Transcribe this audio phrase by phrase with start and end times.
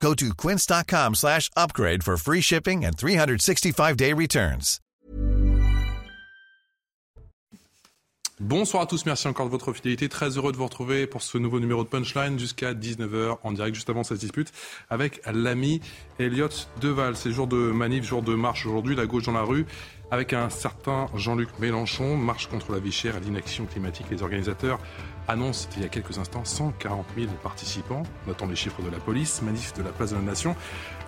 [0.00, 4.80] Go to quince.com slash upgrade for free shipping and 365-day returns.
[8.38, 10.10] Bonsoir à tous, merci encore de votre fidélité.
[10.10, 13.74] Très heureux de vous retrouver pour ce nouveau numéro de Punchline jusqu'à 19h en direct,
[13.74, 14.52] juste avant cette dispute,
[14.90, 15.80] avec l'ami
[16.18, 16.50] Elliot
[16.82, 17.16] Deval.
[17.16, 19.64] C'est jour de manif, jour de marche aujourd'hui, la gauche dans la rue,
[20.10, 24.08] avec un certain Jean-Luc Mélenchon, marche contre la vie chère et l'inaction climatique.
[24.10, 24.80] Les organisateurs
[25.28, 29.42] annoncent il y a quelques instants 140 000 participants, notant les chiffres de la police,
[29.42, 30.56] manif de la place de la Nation,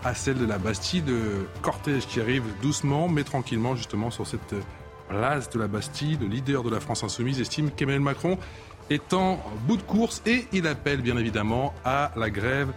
[0.04, 4.54] à celle de la Bastille, de cortège qui arrive doucement mais tranquillement justement sur cette
[5.08, 8.38] place de la Bastille, le leader de la France insoumise, estime qu'Emmanuel Macron
[8.90, 12.72] est en bout de course et il appelle bien évidemment à la grève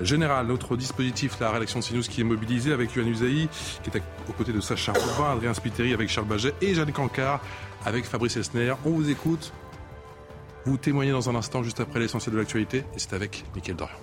[0.00, 0.46] générale.
[0.46, 3.48] Notre dispositif, la rédaction de CNews qui est mobilisée avec Yohann Usaï,
[3.82, 7.40] qui est aux côtés de Sacha Robin, Adrien Spiteri avec Charles Baget et Jeanne Cancard
[7.84, 8.74] avec Fabrice Elsner.
[8.84, 9.52] On vous écoute.
[10.66, 13.94] Vous témoignez dans un instant juste après l'essentiel de l'actualité et c'est avec Mickaël Dorian.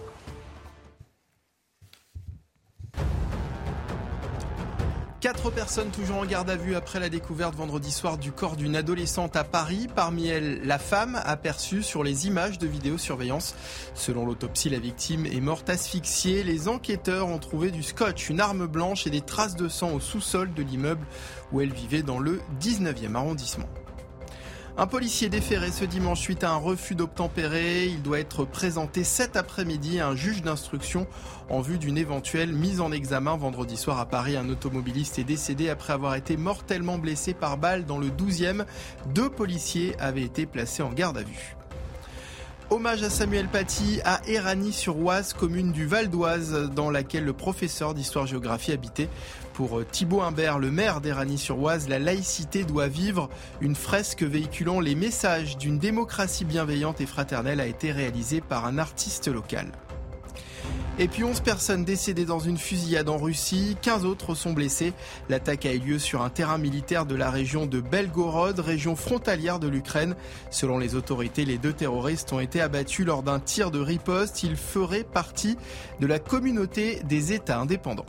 [5.19, 8.77] Quatre personnes toujours en garde à vue après la découverte vendredi soir du corps d'une
[8.77, 9.87] adolescente à Paris.
[9.93, 13.55] Parmi elles, la femme aperçue sur les images de vidéosurveillance.
[13.93, 16.43] Selon l'autopsie, la victime est morte asphyxiée.
[16.43, 19.99] Les enquêteurs ont trouvé du scotch, une arme blanche et des traces de sang au
[19.99, 21.05] sous-sol de l'immeuble
[21.51, 23.67] où elle vivait dans le 19e arrondissement.
[24.75, 27.85] Un policier déféré ce dimanche suite à un refus d'obtempérer.
[27.85, 31.05] Il doit être présenté cet après-midi à un juge d'instruction
[31.47, 33.37] en vue d'une éventuelle mise en examen.
[33.37, 37.85] Vendredi soir à Paris, un automobiliste est décédé après avoir été mortellement blessé par balle
[37.85, 38.65] dans le 12e.
[39.13, 41.55] Deux policiers avaient été placés en garde à vue.
[42.69, 48.71] Hommage à Samuel Paty à Éragny-sur-Oise, commune du Val d'Oise, dans laquelle le professeur d'histoire-géographie
[48.71, 49.09] habitait.
[49.53, 53.29] Pour euh, Thibaut Humbert, le maire d'Éragny-sur-Oise, la laïcité doit vivre.
[53.61, 58.77] Une fresque véhiculant les messages d'une démocratie bienveillante et fraternelle a été réalisée par un
[58.77, 59.67] artiste local.
[60.99, 64.93] Et puis 11 personnes décédées dans une fusillade en Russie, 15 autres sont blessés.
[65.27, 69.57] L'attaque a eu lieu sur un terrain militaire de la région de Belgorod, région frontalière
[69.57, 70.15] de l'Ukraine.
[70.51, 74.43] Selon les autorités, les deux terroristes ont été abattus lors d'un tir de riposte.
[74.43, 75.57] Ils feraient partie
[75.99, 78.05] de la communauté des États indépendants.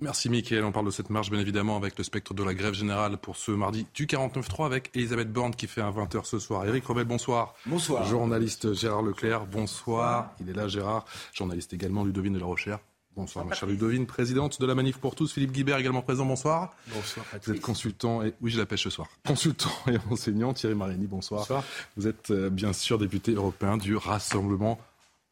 [0.00, 0.64] Merci Mickaël.
[0.64, 3.36] On parle de cette marche bien évidemment avec le spectre de la grève générale pour
[3.36, 6.66] ce mardi du 49-3 avec Elisabeth Borne qui fait un 20h ce soir.
[6.66, 7.54] Éric Rebel, bonsoir.
[7.64, 8.04] Bonsoir.
[8.06, 10.32] Journaliste Gérard Leclerc, bonsoir.
[10.40, 11.06] Il est là Gérard.
[11.32, 12.78] Journaliste également Ludovine de la Rochère.
[13.16, 15.32] Bonsoir ma chère Ludovine, présidente de la Manif pour tous.
[15.32, 16.74] Philippe Guibert également présent, bonsoir.
[16.88, 19.08] Bonsoir Vous êtes consultant et oui je la pêche ce soir.
[19.26, 21.40] Consultant et enseignant Thierry Marini, bonsoir.
[21.40, 21.64] Bonsoir.
[21.96, 24.78] Vous êtes euh, bien sûr député européen du Rassemblement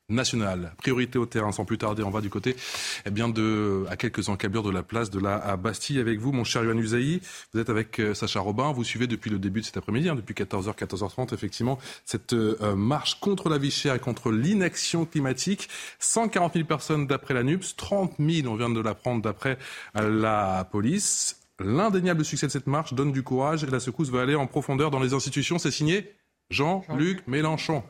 [0.08, 0.74] nationale.
[0.78, 2.56] Priorité au terrain, sans plus tarder, on va du côté
[3.06, 6.44] eh bien de, à quelques encablures de la place de la Bastille avec vous, mon
[6.44, 7.20] cher Yohann Usaï.
[7.52, 10.14] Vous êtes avec euh, Sacha Robin, vous suivez depuis le début de cet après-midi, hein,
[10.14, 15.68] depuis 14h, 14h30, effectivement, cette euh, marche contre la vie chère et contre l'inaction climatique.
[16.00, 19.58] 140 000 personnes d'après la NUPS, 30 000, on vient de l'apprendre, d'après
[19.96, 21.40] euh, la police.
[21.60, 24.90] L'indéniable succès de cette marche donne du courage et la secousse va aller en profondeur
[24.90, 25.58] dans les institutions.
[25.58, 26.12] C'est signé
[26.50, 27.82] Jean-Luc Mélenchon.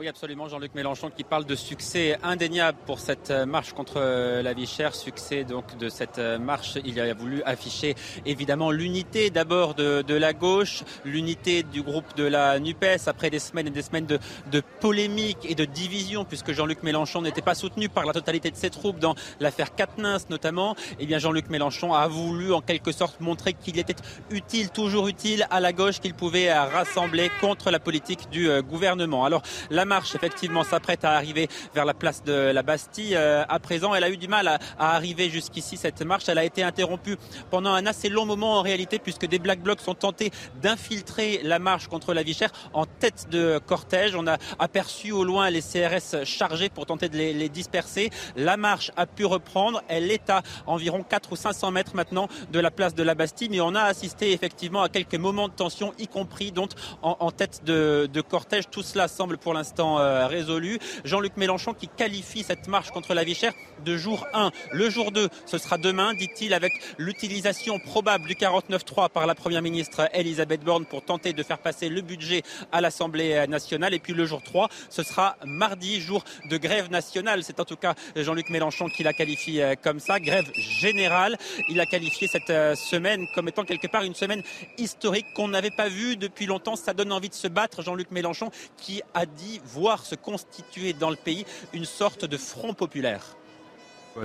[0.00, 0.48] Oui, absolument.
[0.48, 4.66] Jean-Luc Mélenchon qui parle de succès indéniable pour cette euh, marche contre euh, la vie
[4.66, 4.94] chère.
[4.94, 6.78] Succès donc de cette euh, marche.
[6.86, 7.94] Il a voulu afficher
[8.24, 13.38] évidemment l'unité d'abord de, de, la gauche, l'unité du groupe de la NUPES après des
[13.38, 14.18] semaines et des semaines de,
[14.50, 18.56] de polémiques et de division puisque Jean-Luc Mélenchon n'était pas soutenu par la totalité de
[18.56, 20.76] ses troupes dans l'affaire Katnins notamment.
[20.98, 23.96] Eh bien, Jean-Luc Mélenchon a voulu en quelque sorte montrer qu'il était
[24.30, 29.26] utile, toujours utile à la gauche, qu'il pouvait rassembler contre la politique du gouvernement.
[29.26, 33.16] Alors, la marche effectivement s'apprête à arriver vers la place de la Bastille.
[33.16, 35.76] Euh, à présent, elle a eu du mal à, arriver jusqu'ici.
[35.76, 37.16] Cette marche, elle a été interrompue
[37.50, 40.30] pendant un assez long moment en réalité, puisque des Black Blocs sont tentés
[40.62, 44.14] d'infiltrer la marche contre la vie chère en tête de cortège.
[44.14, 48.10] On a aperçu au loin les CRS chargés pour tenter de les, disperser.
[48.36, 49.82] La marche a pu reprendre.
[49.88, 53.48] Elle est à environ 4 ou 500 mètres maintenant de la place de la Bastille,
[53.50, 56.70] mais on a assisté effectivement à quelques moments de tension, y compris donc
[57.02, 58.70] en, tête de cortège.
[58.70, 60.78] Tout cela semble pour l'instant l'instant résolue.
[61.04, 63.52] Jean-Luc Mélenchon qui qualifie cette marche contre la vie chère
[63.84, 64.50] de jour 1.
[64.72, 69.62] Le jour 2, ce sera demain, dit-il, avec l'utilisation probable du 49.3 par la Première
[69.62, 72.42] ministre Elisabeth Borne pour tenter de faire passer le budget
[72.72, 73.94] à l'Assemblée nationale.
[73.94, 77.42] Et puis le jour 3, ce sera mardi, jour de grève nationale.
[77.42, 81.36] C'est en tout cas Jean-Luc Mélenchon qui la qualifie euh, comme ça, grève générale.
[81.68, 84.42] Il a qualifié cette euh, semaine comme étant quelque part une semaine
[84.78, 86.76] historique qu'on n'avait pas vue depuis longtemps.
[86.76, 87.82] Ça donne envie de se battre.
[87.82, 92.74] Jean-Luc Mélenchon qui a dit voir se constituer dans le pays une sorte de front
[92.74, 93.36] populaire.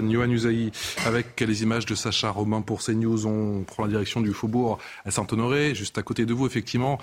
[0.01, 0.71] Yoann Usaï,
[1.05, 5.11] avec les images de Sacha Romain pour CNews, on prend la direction du faubourg à
[5.11, 6.97] Saint-Honoré, juste à côté de vous, effectivement,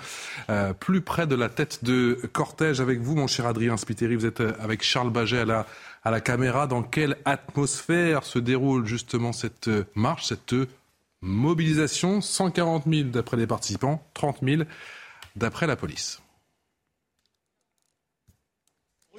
[0.49, 4.15] euh, plus près de la tête de cortège avec vous, mon cher Adrien Spiteri.
[4.15, 5.45] Vous êtes euh, avec Charles Baget
[6.03, 6.67] à la, caméra.
[6.67, 10.55] Dans quelle atmosphère se déroule justement cette euh, marche, cette
[11.21, 12.21] mobilisation?
[12.21, 14.63] 140 000 d'après les participants, 30 000
[15.35, 16.22] d'après la police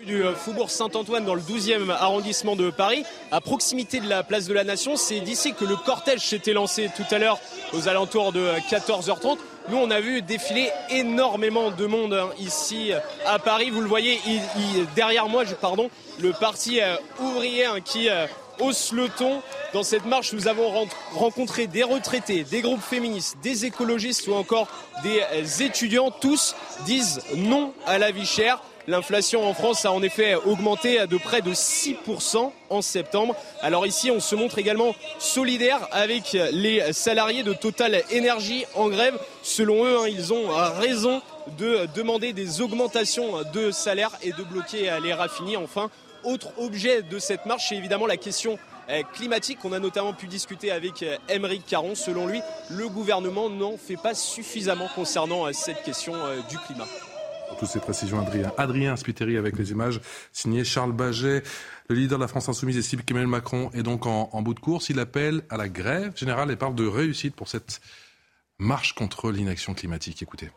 [0.03, 4.47] du euh, Faubourg Saint-Antoine dans le 12e arrondissement de Paris, à proximité de la place
[4.47, 4.97] de la Nation.
[4.97, 7.39] C'est d'ici que le cortège s'était lancé tout à l'heure
[7.73, 9.39] aux alentours de 14h30.
[9.69, 12.91] Nous, on a vu défiler énormément de monde hein, ici
[13.25, 13.71] à Paris.
[13.71, 14.19] Vous le voyez
[14.97, 15.89] derrière moi, pardon,
[16.21, 18.27] le parti euh, ouvrier hein, qui euh,
[18.59, 19.43] hausse le ton.
[19.73, 24.67] Dans cette marche, nous avons rencontré des retraités, des groupes féministes, des écologistes ou encore
[25.05, 26.11] des étudiants.
[26.11, 28.61] Tous disent non à la vie chère.
[28.87, 33.35] L'inflation en France a en effet augmenté de près de 6% en septembre.
[33.63, 39.19] Alors ici, on se montre également solidaire avec les salariés de Total Énergie en grève.
[39.43, 40.49] Selon eux, hein, ils ont
[40.79, 41.23] raison
[41.59, 45.57] de demander des augmentations de salaire et de bloquer les raffineries.
[45.57, 45.91] Enfin,
[46.25, 48.59] autre objet de cette marche, c'est évidemment la question
[48.89, 49.59] eh, climatique.
[49.65, 51.95] On a notamment pu discuter avec Émeric eh, Caron.
[51.95, 52.41] Selon lui,
[52.71, 56.15] le gouvernement n'en fait pas suffisamment concernant eh, cette question
[56.49, 56.87] du climat
[57.59, 58.53] toutes ces précisions, Adrien.
[58.59, 60.01] Adrien Spiteri avec les images,
[60.33, 61.43] signé Charles Baget.
[61.89, 64.89] Le leader de la France Insoumise estime qu'Emmanuel Macron est donc en, bout de course.
[64.89, 67.81] Il appelle à la grève générale et parle de réussite pour cette
[68.59, 70.23] marche contre l'inaction climatique.
[70.23, 70.51] Écoutez.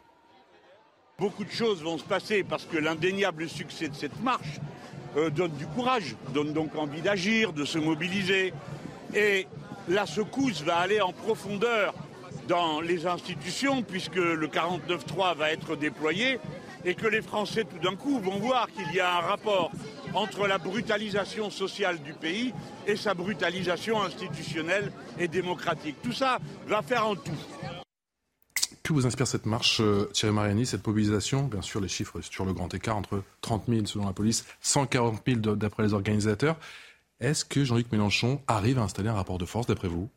[1.20, 4.60] Beaucoup de choses vont se passer parce que l'indéniable succès de cette marche
[5.18, 8.54] euh, donne du courage, donne donc envie d'agir, de se mobiliser.
[9.16, 9.48] Et
[9.88, 11.94] la secousse va aller en profondeur
[12.48, 16.40] dans les institutions puisque le 49.3 va être déployé
[16.88, 19.72] et que les Français tout d'un coup vont voir qu'il y a un rapport
[20.14, 22.54] entre la brutalisation sociale du pays
[22.88, 25.98] et sa brutalisation institutionnelle et démocratique.
[26.02, 27.38] Tout ça va faire en tout.
[28.84, 31.44] Que vous inspire cette marche, euh, Thierry Mariani, cette mobilisation?
[31.44, 35.24] Bien sûr, les chiffres sur le grand écart entre 30 000 selon la police, 140
[35.28, 36.56] 000 d'après les organisateurs.
[37.20, 40.10] Est-ce que Jean-Luc Mélenchon arrive à installer un rapport de force d'après vous?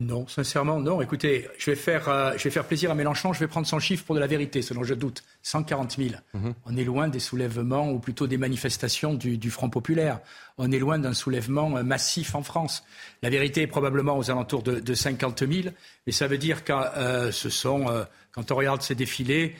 [0.00, 1.00] Non, sincèrement, non.
[1.00, 3.32] Écoutez, je vais, faire, euh, je vais faire plaisir à Mélenchon.
[3.32, 5.22] Je vais prendre son chiffre pour de la vérité, selon je doute.
[5.42, 6.10] 140 000.
[6.34, 6.54] Mhm.
[6.66, 10.20] On est loin des soulèvements, ou plutôt des manifestations du, Front populaire.
[10.58, 12.84] On est loin d'un soulèvement euh, massif en France.
[13.22, 15.74] La vérité est probablement aux alentours de, 50 000.
[16.06, 17.86] Mais ça veut dire que euh, ce sont,
[18.32, 19.54] quand on regarde ces défilés,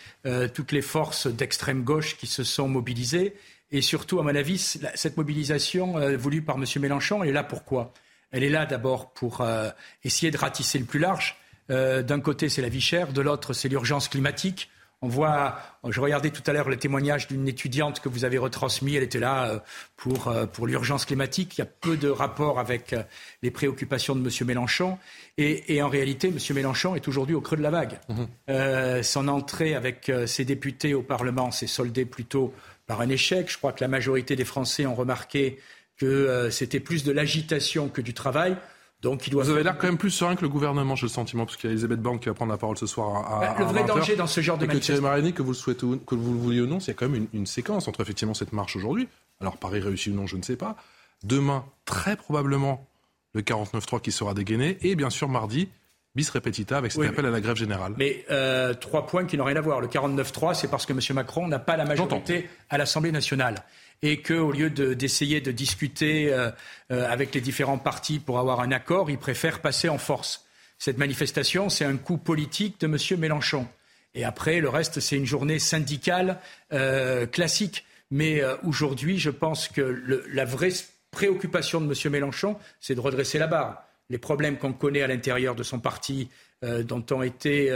[0.54, 3.34] toutes les forces d'extrême gauche qui se sont mobilisées.
[3.70, 6.64] Et surtout, à mon avis, cette mobilisation voulue par M.
[6.80, 7.92] Mélenchon est là pourquoi?
[8.32, 9.70] Elle est là d'abord pour euh,
[10.04, 11.36] essayer de ratisser le plus large.
[11.70, 14.68] Euh, d'un côté, c'est la vie chère, de l'autre, c'est l'urgence climatique.
[15.04, 15.58] On voit,
[15.88, 19.18] je regardais tout à l'heure le témoignage d'une étudiante que vous avez retransmis, elle était
[19.18, 19.58] là euh,
[19.96, 21.58] pour, pour l'urgence climatique.
[21.58, 22.94] Il y a peu de rapport avec
[23.42, 24.46] les préoccupations de M.
[24.46, 24.98] Mélenchon.
[25.38, 26.38] Et, en réalité, M.
[26.54, 27.98] Mélenchon est aujourd'hui au creux de la vague.
[28.08, 29.02] Mmh.
[29.02, 32.54] son entrée avec ses députés au Parlement s'est soldée plutôt
[32.86, 33.50] par un échec.
[33.50, 35.58] Je crois que la majorité des Français ont remarqué
[36.02, 38.56] que euh, c'était plus de l'agitation que du travail.
[39.02, 41.10] Donc, il doit Vous avez l'air quand même plus serein que le gouvernement, j'ai le
[41.12, 43.40] sentiment, parce qu'il y a Elisabeth Borne qui va prendre la parole ce soir à,
[43.40, 45.02] bah, Le vrai danger dans ce genre de manifestation...
[45.02, 47.46] Que que vous le souhaitez que vous le vouliez ou non, c'est quand même une,
[47.46, 49.08] séquence entre effectivement cette marche aujourd'hui,
[49.40, 50.76] alors Paris réussi ou non, je ne sais pas.
[51.22, 52.86] Demain, très probablement,
[53.34, 55.68] le 49-3 qui sera dégainé, et bien sûr mardi,
[56.14, 57.94] bis repetita avec cet appel à la grève générale.
[57.96, 59.80] Mais euh, trois points qui n'ont rien à voir.
[59.80, 61.00] Le 49-3, c'est parce que M.
[61.14, 63.64] Macron n'a pas la majorité à l'Assemblée nationale
[64.02, 66.50] et qu'au lieu d'essayer de, discuter euh,
[66.90, 70.44] euh, avec les différents partis pour avoir un accord, il préfère passer en force.
[70.78, 73.20] Cette manifestation, c'est un coup politique de M.
[73.20, 73.68] Mélenchon.
[74.14, 76.38] Et après, le reste, c'est une journée syndicale
[76.72, 77.84] euh, classique.
[78.10, 80.72] Mais aujourd'hui, je pense que la vraie
[81.12, 82.12] préoccupation de M.
[82.12, 83.86] Mélenchon, c'est de redresser la barre.
[84.10, 86.28] Les problèmes qu'on connaît à l'intérieur de son parti,
[86.60, 87.72] dont ont été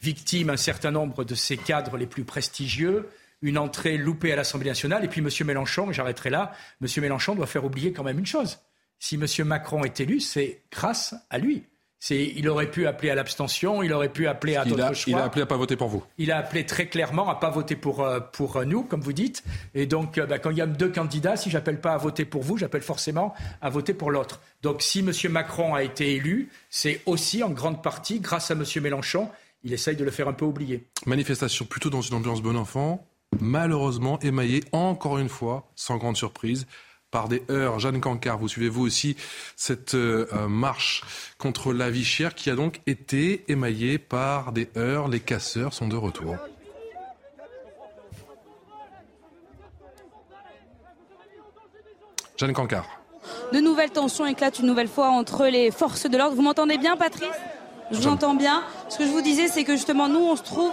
[0.00, 3.08] victimes un certain nombre de ses cadres les plus prestigieux,
[3.42, 5.04] une entrée loupée à l'Assemblée nationale.
[5.04, 5.28] Et puis M.
[5.46, 6.88] Mélenchon, j'arrêterai là, M.
[6.98, 8.58] Mélenchon doit faire oublier quand même une chose.
[8.98, 9.46] Si M.
[9.46, 11.64] Macron est élu, c'est grâce à lui.
[12.10, 15.12] il aurait pu appeler à l'abstention, il aurait pu appeler à d'autres choix.
[15.12, 16.02] Il a appelé à pas voter pour vous.
[16.18, 19.44] Il a appelé très clairement à pas voter pour euh, pour nous, comme vous dites.
[19.74, 22.24] Et donc, euh, bah, quand il y a deux candidats, si j'appelle pas à voter
[22.24, 24.40] pour vous, j'appelle forcément à voter pour l'autre.
[24.62, 25.12] Donc, si M.
[25.30, 28.64] Macron a été élu, c'est aussi en grande partie grâce à M.
[28.82, 29.30] Mélenchon.
[29.64, 30.88] Il essaye de le faire un peu oublier.
[31.06, 33.04] Manifestation plutôt dans une ambiance bon enfant,
[33.40, 36.66] malheureusement émaillée encore une fois, sans grande surprise,
[37.10, 37.78] par des heures.
[37.78, 39.16] Jeanne Cancard, vous suivez vous aussi
[39.56, 41.04] cette euh, marche
[41.38, 45.08] contre la vie chère qui a donc été émaillée par des heures.
[45.08, 46.36] Les casseurs sont de retour.
[52.36, 52.86] Jeanne Cancard.
[53.52, 56.36] De nouvelles tensions éclatent une nouvelle fois entre les forces de l'ordre.
[56.36, 57.28] Vous m'entendez bien, Patrice?
[57.90, 58.62] Je vous entends bien.
[58.88, 60.70] Ce que je vous disais, c'est que justement, nous, on se trouve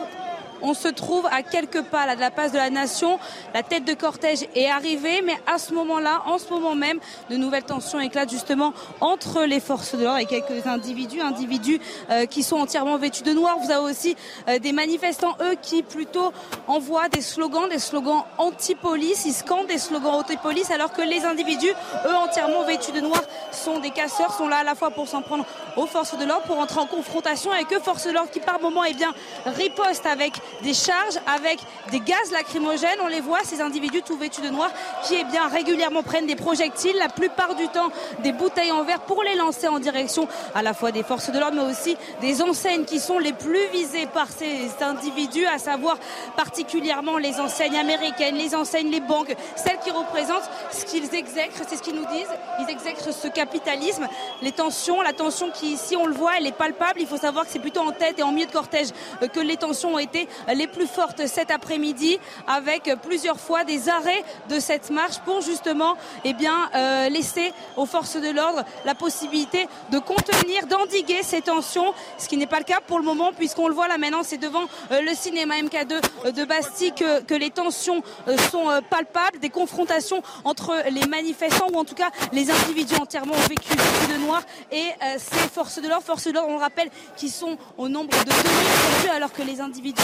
[0.66, 3.20] on se trouve à quelques pas de la place de la Nation.
[3.54, 7.38] La tête de cortège est arrivée, mais à ce moment-là, en ce moment même, de
[7.38, 11.80] nouvelles tensions éclatent justement entre les forces de l'ordre et quelques individus, individus
[12.10, 13.58] euh, qui sont entièrement vêtus de noir.
[13.60, 14.16] Vous avez aussi
[14.50, 16.34] euh, des manifestants, eux, qui plutôt
[16.68, 19.26] envoient des slogans, des slogans anti-police.
[19.26, 21.74] Ils scandent des slogans anti-police, alors que les individus,
[22.08, 25.22] eux, entièrement vêtus de noir, sont des casseurs, sont là à la fois pour s'en
[25.22, 25.46] prendre
[25.78, 28.60] aux forces de l'ordre, pour entrer en confrontation avec eux, forces de l'ordre qui par
[28.60, 29.14] moment, eh bien,
[29.46, 31.60] ripostent avec des charges avec
[31.92, 33.00] des gaz lacrymogènes.
[33.04, 34.70] On les voit, ces individus tout vêtus de noir,
[35.04, 39.02] qui eh bien, régulièrement prennent des projectiles, la plupart du temps des bouteilles en verre
[39.02, 42.42] pour les lancer en direction à la fois des forces de l'ordre, mais aussi des
[42.42, 45.98] enseignes qui sont les plus visées par ces individus, à savoir
[46.36, 51.78] particulièrement les enseignes américaines, les enseignes, les banques, celles qui représentent ce qu'ils exècrent, c'est
[51.78, 52.34] ce qu'ils nous disent.
[52.60, 54.08] Ils exècrent ce capitalisme,
[54.42, 57.00] les tensions, la tension qui ici on le voit, elle est palpable.
[57.02, 58.90] Il faut savoir que c'est plutôt en tête et en milieu de cortège
[59.34, 64.24] que les tensions ont été les plus fortes cet après-midi avec plusieurs fois des arrêts
[64.50, 69.68] de cette marche pour justement eh bien, euh, laisser aux forces de l'ordre la possibilité
[69.92, 73.68] de contenir, d'endiguer ces tensions, ce qui n'est pas le cas pour le moment puisqu'on
[73.68, 77.50] le voit là maintenant c'est devant euh, le cinéma MK2 de Bastille que, que les
[77.50, 82.96] tensions euh, sont palpables, des confrontations entre les manifestants ou en tout cas les individus
[82.96, 83.76] entièrement vécus
[84.10, 84.86] de noir et
[85.18, 88.26] ces forces de l'ordre, forces de l'ordre on le rappelle qui sont au nombre de
[88.26, 90.02] 2000 alors que les individus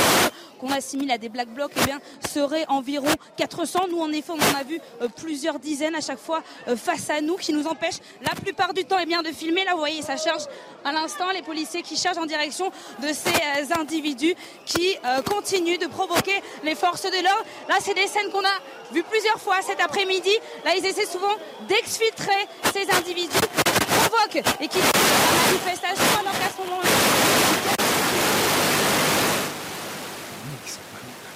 [0.59, 1.99] qu'on assimile à des black blocs eh bien,
[2.31, 3.87] seraient environ 400.
[3.89, 7.09] Nous, en effet, on en a vu euh, plusieurs dizaines à chaque fois euh, face
[7.09, 9.65] à nous qui nous empêchent la plupart du temps eh bien, de filmer.
[9.65, 10.43] Là, vous voyez, ça charge
[10.85, 14.35] à l'instant les policiers qui chargent en direction de ces euh, individus
[14.65, 17.45] qui continuent de provoquer les forces de l'ordre.
[17.67, 20.31] Là, c'est des scènes qu'on a vues plusieurs fois cet après-midi.
[20.65, 21.33] Là, ils essaient souvent
[21.67, 27.80] d'exfiltrer ces individus qui provoquent et qui la manifestation alors qu'à ce moment-là,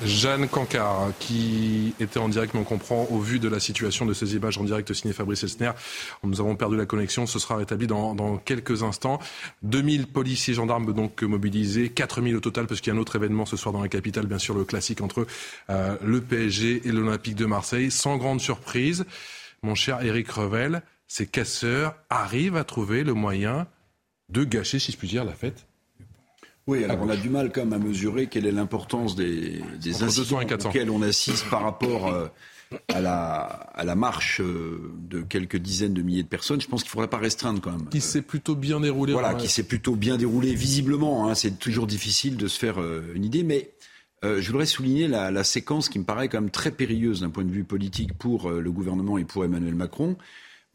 [0.05, 4.13] Jeanne Cancard, qui était en direct, mais on comprend, au vu de la situation de
[4.13, 5.71] ces images en direct signé Fabrice Elsner,
[6.23, 9.19] nous avons perdu la connexion, ce sera rétabli dans, quelques instants.
[9.63, 13.45] 2000 policiers gendarmes donc mobilisés, 4000 au total, parce qu'il y a un autre événement
[13.45, 15.25] ce soir dans la capitale, bien sûr, le classique entre
[15.69, 17.89] euh, le PSG et l'Olympique de Marseille.
[17.89, 19.05] Sans grande surprise,
[19.63, 23.67] mon cher Eric Revel, ces casseurs arrivent à trouver le moyen
[24.29, 25.65] de gâcher, si je puis dire, la fête
[26.67, 30.01] oui, alors on a du mal quand même à mesurer quelle est l'importance des, des
[30.01, 32.27] incidents auxquels on assiste par rapport euh,
[32.91, 36.59] à, la, à la marche euh, de quelques dizaines de milliers de personnes.
[36.59, 37.87] Je pense qu'il ne faudrait pas restreindre quand même.
[37.89, 39.13] Qui s'est plutôt bien déroulé.
[39.13, 41.29] Voilà, qui s'est plutôt bien déroulé visiblement.
[41.29, 43.71] Hein, c'est toujours difficile de se faire euh, une idée, mais
[44.23, 47.43] je voudrais souligner la, la, séquence qui me paraît quand même très périlleuse d'un point
[47.43, 50.17] de vue politique pour le gouvernement et pour Emmanuel Macron.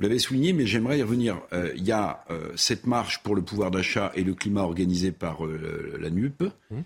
[0.00, 1.42] Vous l'avez souligné, mais j'aimerais y revenir.
[1.52, 5.12] Euh, il y a euh, cette marche pour le pouvoir d'achat et le climat organisée
[5.12, 6.42] par euh, la NUP.
[6.70, 6.78] Mmh.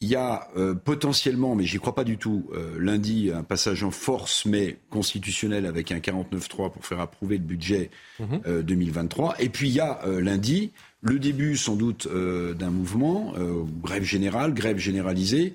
[0.00, 0.48] Il y a
[0.84, 5.92] potentiellement, mais j'y crois pas du tout, lundi un passage en force, mais constitutionnel avec
[5.92, 7.88] un 49-3 pour faire approuver le budget
[8.18, 9.28] 2023.
[9.28, 9.34] Mmh.
[9.38, 13.32] Et puis il y a lundi le début sans doute d'un mouvement,
[13.80, 15.54] grève générale, grève généralisée,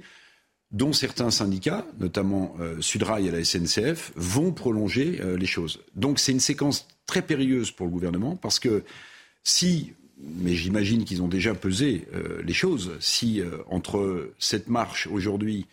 [0.71, 5.81] dont certains syndicats, notamment Sudrail et la SNCF, vont prolonger les choses.
[5.93, 8.83] Donc c'est une séquence très périlleuse pour le gouvernement parce que
[9.43, 15.07] si, mais j'imagine qu'ils ont déjà pesé euh, les choses, si euh, entre cette marche
[15.07, 15.65] aujourd'hui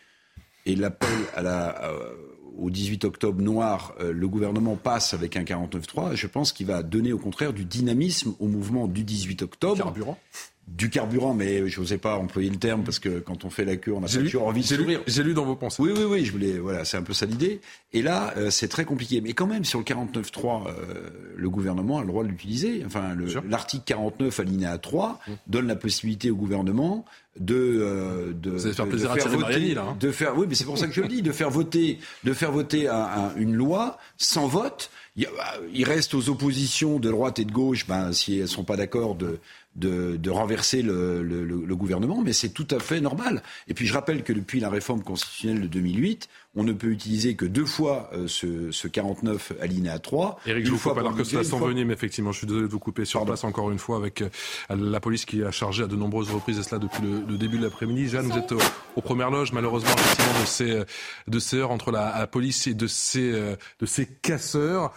[0.64, 2.14] et l'appel euh,
[2.56, 7.12] au 18 octobre noir, le gouvernement passe avec un 49-3, je pense qu'il va donner
[7.12, 9.76] au contraire du dynamisme au mouvement du 18 octobre.
[9.76, 10.18] Carburant
[10.66, 13.76] du carburant, mais je n'osais pas employer le terme parce que quand on fait la
[13.76, 15.00] queue, on a toujours envie de sourire.
[15.06, 15.82] J'ai lu dans vos pensées.
[15.82, 17.60] Oui, oui, oui, je voulais, voilà, c'est un peu ça l'idée.
[17.92, 19.20] Et là, euh, c'est très compliqué.
[19.20, 22.82] Mais quand même, sur le 49.3, euh, le gouvernement a le droit de l'utiliser.
[22.86, 23.14] Enfin,
[23.48, 25.32] l'article 49, alinéa 3, mmh.
[25.48, 27.04] donne la possibilité au gouvernement
[27.38, 29.96] de, euh, de, faire plaisir faire voter, là, hein.
[29.98, 32.32] de faire, oui, mais c'est pour ça que je le dis, de faire voter, de
[32.32, 32.88] faire voter
[33.36, 38.34] une loi sans vote il, reste aux oppositions de droite et de gauche, ben, si
[38.34, 39.38] elles ne sont pas d'accord, de,
[39.76, 43.42] de, de, renverser le, le, le, gouvernement, mais c'est tout à fait normal.
[43.68, 47.34] Et puis je rappelle que depuis la réforme constitutionnelle de 2008, on ne peut utiliser
[47.34, 50.38] que deux fois euh, ce, ce 49 alinéa 3.
[50.46, 52.30] Éric, je vous coupe alors que cela s'envenime, effectivement.
[52.30, 54.28] Je suis désolé de vous couper sur place encore une fois avec euh,
[54.70, 57.64] la police qui a chargé à de nombreuses reprises, et cela depuis le, début de
[57.64, 58.08] l'après-midi.
[58.08, 60.84] Jeanne, vous êtes aux, premières loges, malheureusement, effectivement, de ces, euh,
[61.26, 64.92] de ces heures entre la, police et de ces, de ces casseurs.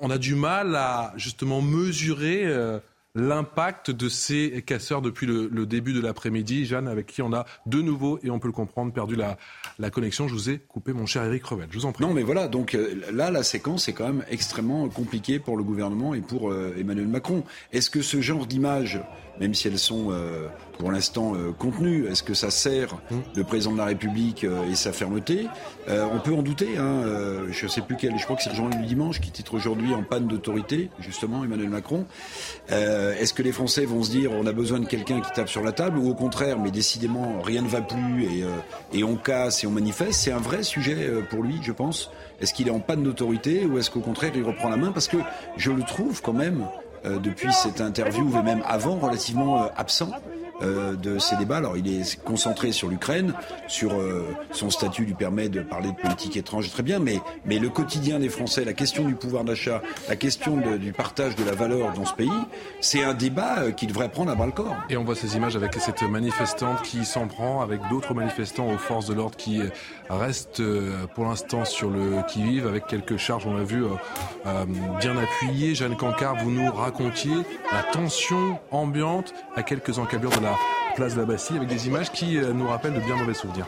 [0.00, 2.46] on a du mal à justement mesurer
[3.18, 6.64] l'impact de ces casseurs depuis le, début de l'après-midi.
[6.64, 9.36] Jeanne, avec qui on a de nouveau, et on peut le comprendre, perdu la,
[9.78, 10.28] la connexion.
[10.28, 11.66] Je vous ai coupé, mon cher Eric Revel.
[11.70, 12.04] Je vous en prie.
[12.04, 15.64] Non, mais voilà, donc euh, là, la séquence est quand même extrêmement compliquée pour le
[15.64, 17.44] gouvernement et pour euh, Emmanuel Macron.
[17.72, 19.00] Est-ce que ce genre d'image
[19.40, 22.06] même si elles sont euh, pour l'instant euh, contenues.
[22.06, 23.16] Est-ce que ça sert mmh.
[23.36, 25.46] le président de la République euh, et sa fermeté?
[25.88, 26.76] On peut en douter.
[26.76, 27.02] Hein,
[27.50, 28.18] je ne sais plus quel.
[28.18, 31.42] Je crois que c'est le journal du dimanche qui titre aujourd'hui en panne d'autorité, justement
[31.44, 32.04] Emmanuel Macron.
[32.68, 35.62] Est-ce que les Français vont se dire on a besoin de quelqu'un qui tape sur
[35.62, 38.44] la table ou au contraire, mais décidément rien ne va plus et,
[38.92, 40.20] et on casse et on manifeste?
[40.20, 42.10] C'est un vrai sujet pour lui, je pense.
[42.42, 44.92] Est-ce qu'il est en panne d'autorité ou est-ce qu'au contraire il reprend la main?
[44.92, 45.16] Parce que
[45.56, 46.66] je le trouve quand même
[47.04, 50.10] depuis cette interview, et même avant, relativement euh, absent.
[50.62, 51.58] Euh, de ces débats.
[51.58, 53.32] Alors, il est concentré sur l'Ukraine,
[53.68, 53.92] sur
[54.50, 58.18] son statut lui permet de parler de politique étrangère très bien, mais, mais le quotidien
[58.18, 62.04] des Français, la question du pouvoir d'achat, la question du partage de la valeur dans
[62.04, 62.28] ce pays,
[62.80, 64.76] c'est un débat qui devrait prendre à bras le corps.
[64.90, 68.78] Et on voit ces images avec cette manifestante qui s'en prend, avec d'autres manifestants aux
[68.78, 69.60] forces de l'ordre qui
[70.10, 70.62] restent
[71.14, 73.84] pour l'instant sur le qui-vive, avec quelques charges, on l'a vu,
[74.98, 75.74] bien appuyées.
[75.74, 77.36] Jeanne Cancard, vous nous racontiez
[77.72, 80.47] la tension ambiante à quelques encablures de la
[80.94, 83.66] place de la Bastille avec des images qui euh, nous rappellent de bien mauvais souvenirs.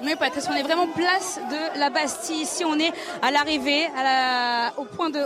[0.00, 2.42] Oui, Patrice, on est vraiment place de la Bastille.
[2.42, 3.88] Ici, on est à l'arrivée,
[4.76, 4.84] au,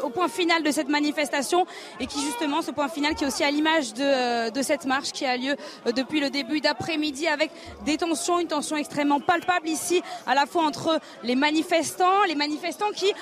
[0.08, 1.66] point final de cette manifestation
[2.00, 4.86] et qui, justement, ce point final qui est aussi à l'image de, euh, de cette
[4.86, 7.50] marche qui a lieu euh, depuis le début d'après-midi avec
[7.84, 12.92] des tensions, une tension extrêmement palpable ici, à la fois entre les manifestants, les manifestants
[12.94, 13.12] qui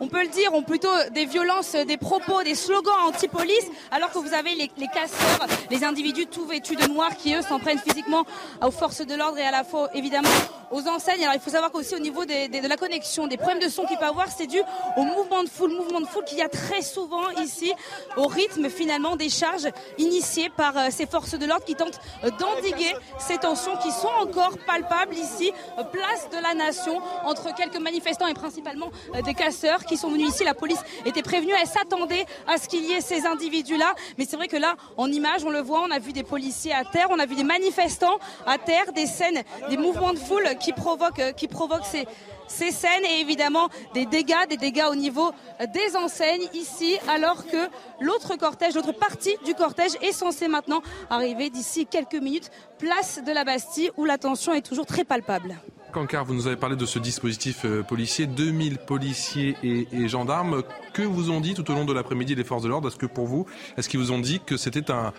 [0.00, 4.18] on peut le dire, ont plutôt des violences, des propos, des slogans anti-police, alors que
[4.18, 8.24] vous avez les, casseurs, les individus tout vêtus de noir qui, eux, s'en prennent physiquement
[8.62, 10.28] aux forces de l'ordre et à la fois, évidemment,
[10.70, 11.22] aux enseignes.
[11.22, 13.96] Alors, il faut savoir qu'aussi au niveau de la connexion, des problèmes de son qu'il
[13.96, 14.60] peut avoir, c'est dû
[14.96, 17.72] au mouvement de foule, mouvement de foule qu'il y a très souvent ici,
[18.16, 22.30] au rythme, finalement, des charges initiées par euh, ces forces de l'ordre qui tentent euh,
[22.30, 27.78] d'endiguer ces tensions qui sont encore palpables ici, euh, place de la nation, entre quelques
[27.78, 28.90] manifestants et principalement
[29.24, 30.44] des casseurs qui sont venus ici.
[30.44, 33.94] La police était prévenue, elle s'attendait à ce qu'il y ait ces individus-là.
[34.18, 36.72] Mais c'est vrai que là, en image, on le voit, on a vu des policiers
[36.72, 40.48] à terre, on a vu des manifestants à terre, des scènes, des mouvements de foule
[40.60, 42.06] qui provoquent, qui provoquent ces,
[42.46, 45.32] ces scènes et évidemment des dégâts, des dégâts au niveau
[45.72, 47.68] des enseignes ici, alors que
[48.00, 53.32] l'autre cortège, l'autre partie du cortège est censée maintenant arriver d'ici quelques minutes, place de
[53.32, 55.56] la Bastille, où la tension est toujours très palpable.
[55.94, 60.64] Cancard, vous nous avez parlé de ce dispositif euh, policier, 2000 policiers et, gendarmes.
[60.92, 62.88] Que vous ont dit tout au long de l'après-midi les forces de l'ordre?
[62.88, 65.12] Est-ce que pour vous, est-ce qu'ils vous ont dit que c'était un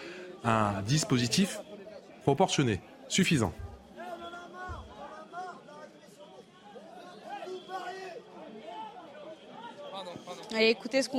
[0.85, 1.61] dispositif
[2.23, 3.53] proportionné, suffisant?
[10.61, 11.09] Écoutez, ce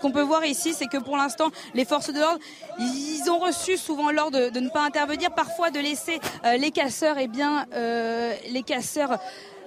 [0.00, 2.38] qu'on peut voir ici, c'est que pour l'instant, les forces de l'ordre,
[2.78, 7.18] ils ont reçu souvent l'ordre de, ne pas intervenir, parfois de laisser euh, les casseurs,
[7.18, 9.18] et eh bien, euh, les casseurs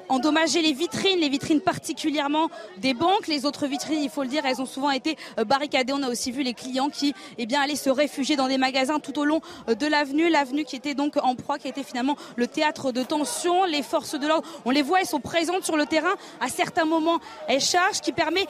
[0.07, 3.27] endommager les vitrines, les vitrines particulièrement des banques.
[3.27, 5.93] Les autres vitrines, il faut le dire, elles ont souvent été euh, barricadées.
[5.93, 8.99] On a aussi vu les clients qui eh bien, allaient se réfugier dans des magasins
[8.99, 10.29] tout au long de l'avenue.
[10.29, 13.65] L'avenue qui était donc en proie, qui était finalement le théâtre de tension.
[13.65, 16.13] Les forces de l'ordre, on les voit, elles sont présentes sur le terrain.
[16.39, 18.45] À certains moments, elles chargent, qui permet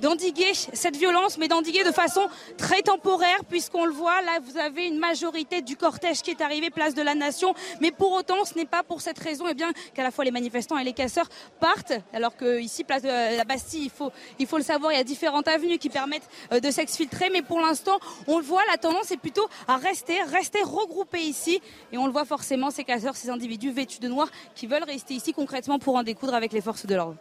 [0.00, 4.86] d'endiguer cette violence, mais d'endiguer de façon très temporaire, puisqu'on le voit, là, vous avez
[4.86, 8.54] une majorité du cortège qui est arrivé place de la Nation, mais pour autant, ce
[8.54, 9.54] n'est pas pour cette raison, eh
[9.94, 11.28] qu'à la fois les manifestants et les casseurs
[11.60, 14.96] partent, alors que ici, place de la Bastille, il faut, il faut le savoir, il
[14.96, 18.62] y a différentes avenues qui permettent euh, de s'exfiltrer, mais pour l'instant, on le voit,
[18.70, 21.60] la tendance est plutôt à rester, rester regroupés ici,
[21.92, 25.14] et on le voit forcément, ces casseurs, ces individus vêtus de noir, qui veulent rester
[25.14, 27.16] ici concrètement pour en découdre avec les forces de l'ordre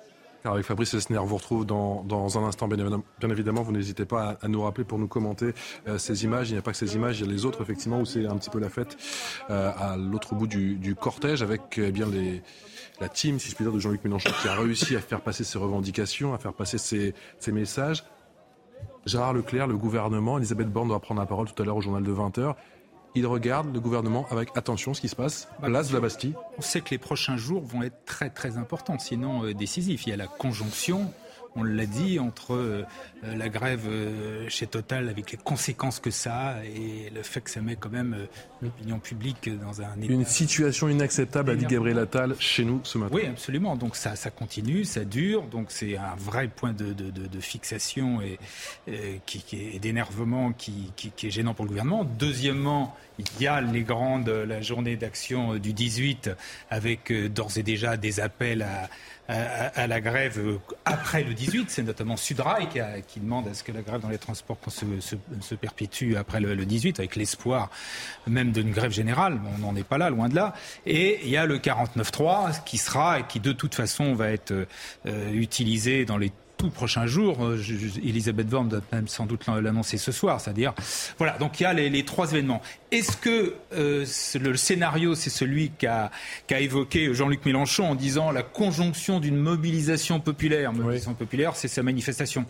[0.52, 2.68] avec Fabrice Esner, vous retrouve dans, dans un instant.
[2.68, 5.54] Bien évidemment, vous n'hésitez pas à, nous rappeler pour nous commenter
[5.88, 6.50] euh, ces images.
[6.50, 8.26] Il n'y a pas que ces images, il y a les autres, effectivement, où c'est
[8.26, 8.98] un petit peu la fête
[9.50, 12.42] euh, à l'autre bout du, du, cortège avec eh bien les,
[13.00, 15.44] la team, si je puis dire, de Jean-Luc Mélenchon qui a réussi à faire passer
[15.44, 18.04] ses revendications, à faire passer ses, ses messages.
[19.06, 22.04] Gérard Leclerc, le gouvernement, Elisabeth Borne doit prendre la parole tout à l'heure au journal
[22.04, 22.56] de 20h
[23.16, 25.48] il regarde le gouvernement avec attention ce qui se passe.
[25.62, 28.58] À place de la Bastille On sait que les prochains jours vont être très très
[28.58, 30.06] importants, sinon euh, décisifs.
[30.08, 31.12] Il y a la conjonction
[31.56, 32.86] on l'a dit, entre
[33.24, 33.88] la grève
[34.48, 37.90] chez Total avec les conséquences que ça a et le fait que ça met quand
[37.90, 38.16] même
[38.62, 40.14] l'opinion publique dans un état...
[40.14, 43.16] Une situation inacceptable, a dit Gabriel Attal, chez nous ce matin.
[43.16, 43.76] Oui, absolument.
[43.76, 45.44] Donc ça, ça continue, ça dure.
[45.44, 46.94] Donc c'est un vrai point de,
[47.40, 48.40] fixation et,
[49.26, 49.44] qui,
[49.76, 52.04] est d'énervement qui, qui, est gênant pour le gouvernement.
[52.04, 56.32] Deuxièmement, il y a les grandes, la journée d'action du 18
[56.70, 58.90] avec euh, d'ores et déjà des appels à,
[59.28, 61.70] à, la grève après le 18.
[61.70, 64.86] C'est notamment Sudrail qui, qui, demande à ce que la grève dans les transports se,
[65.00, 67.70] se, perpétue après le, 18, avec l'espoir
[68.28, 69.40] même d'une grève générale.
[69.56, 70.54] On n'en est pas là, loin de là.
[70.86, 74.54] Et il y a le 49.3 qui sera et qui de toute façon va être
[75.06, 77.46] euh, utilisé dans les tout prochains jours.
[77.46, 77.58] Euh,
[78.04, 80.40] Elisabeth Borne doit même sans doute l'annoncer ce soir.
[80.40, 80.74] C'est-à-dire,
[81.18, 82.62] voilà, donc il y a les, les trois événements.
[82.92, 84.06] Est-ce que euh,
[84.40, 86.12] le scénario, c'est celui qu'a
[86.50, 92.46] évoqué Jean-Luc Mélenchon en disant la conjonction d'une mobilisation populaire Mobilisation populaire, c'est sa manifestation.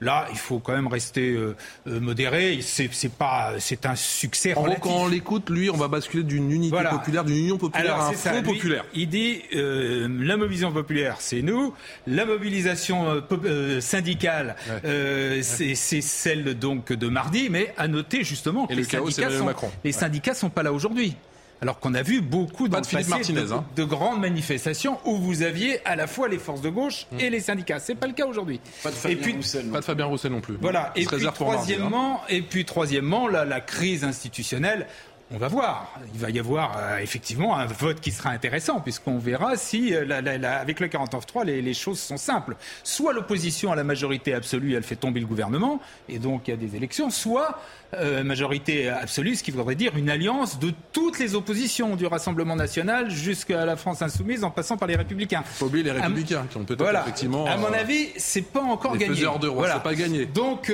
[0.00, 1.54] Là, il faut quand même rester euh,
[1.86, 2.60] modéré.
[2.62, 4.54] C'est pas, c'est un succès.
[4.54, 7.96] En gros, quand on l'écoute, lui, on va basculer d'une unité populaire, d'une union populaire
[7.96, 8.84] à un front populaire.
[8.94, 11.74] Il dit la mobilisation populaire, c'est nous.
[12.06, 13.20] La mobilisation
[13.80, 14.56] syndicale,
[15.42, 17.48] c'est celle donc de mardi.
[17.50, 19.70] Mais à noter justement que les syndicats sont, Macron.
[19.84, 21.16] Les syndicats ne sont pas là aujourd'hui.
[21.62, 23.64] Alors qu'on a vu beaucoup dans de, hein.
[23.76, 27.38] de, grandes manifestations où vous aviez à la fois les forces de gauche et les
[27.38, 27.78] syndicats.
[27.78, 28.60] C'est pas le cas aujourd'hui.
[28.82, 29.66] Pas de Fabien et puis, Roussel.
[29.66, 30.56] Pas de Fabien Roussel non plus.
[30.60, 30.92] Voilà.
[30.96, 32.26] Et puis, troisièmement, hein.
[32.28, 34.88] et puis troisièmement, la crise institutionnelle.
[35.34, 35.90] On va voir.
[36.12, 40.04] Il va y avoir euh, effectivement un vote qui sera intéressant, puisqu'on verra si, euh,
[40.44, 42.54] avec le 49-3, les, les, choses sont simples.
[42.84, 46.54] Soit l'opposition à la majorité absolue, elle fait tomber le gouvernement, et donc il y
[46.54, 47.58] a des élections, soit
[47.94, 52.56] euh, majorité absolue, ce qui voudrait dire une alliance de toutes les oppositions, du Rassemblement
[52.56, 55.42] national jusqu'à la France insoumise, en passant par les Républicains.
[55.46, 57.46] Faut oublier les Républicains, qui ont peut-être effectivement.
[57.46, 59.22] À mon avis, c'est pas encore gagné.
[59.40, 59.80] De voilà.
[59.80, 60.26] pas gagné.
[60.26, 60.70] Donc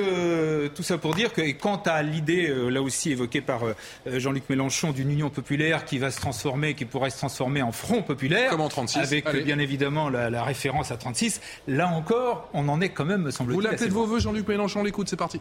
[0.75, 3.61] tout ça pour dire que quant à l'idée, là aussi évoquée par
[4.05, 8.01] Jean-Luc Mélenchon, d'une union populaire qui va se transformer, qui pourrait se transformer en front
[8.01, 11.41] populaire, Comme en 36, avec bien évidemment la, référence à 36.
[11.67, 13.55] Là encore, on en est quand même, me semble-t-il.
[13.55, 15.39] Vous l'appelez de vos voeux, Jean-Luc Mélenchon, l'écoute, c'est parti.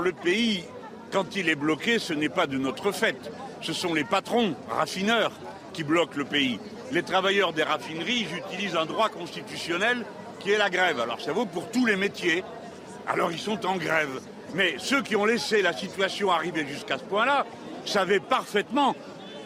[0.00, 0.64] Le pays,
[1.12, 3.16] quand il est bloqué, ce n'est pas de notre fait.
[3.60, 5.32] Ce sont les patrons, raffineurs,
[5.72, 6.60] qui bloquent le pays.
[6.92, 10.04] Les travailleurs des raffineries utilisent un droit constitutionnel
[10.40, 11.00] qui est la grève.
[11.00, 12.44] Alors ça vaut pour tous les métiers.
[13.06, 14.20] Alors ils sont en grève.
[14.54, 17.46] Mais ceux qui ont laissé la situation arriver jusqu'à ce point-là
[17.84, 18.94] savaient parfaitement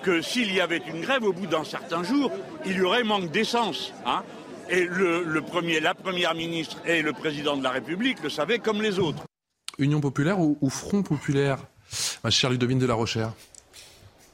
[0.02, 2.30] que s'il y avait une grève, au bout d'un certain jour,
[2.66, 3.92] il y aurait manque d'essence.
[4.04, 4.22] Hein.
[4.68, 8.82] et le, premier, la Première ministre et le Président de la République le savaient comme
[8.82, 9.24] les autres.
[9.78, 11.58] Union populaire ou, Front populaire
[12.24, 13.32] Ma chère Ludovine de la Rochère?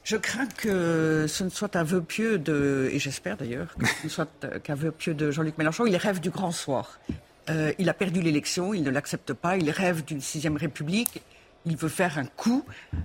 [0.05, 4.05] Je crains que ce ne soit un vœu pieux de, et j'espère d'ailleurs, que ce
[4.05, 5.85] ne soit qu'un vœu pieux de Jean-Luc Mélenchon.
[5.87, 6.99] Il rêve du grand soir.
[7.51, 11.23] Euh, il a perdu l'élection, il ne l'accepte pas, il rêve d'une sixième république,
[11.67, 12.65] il veut faire un coup,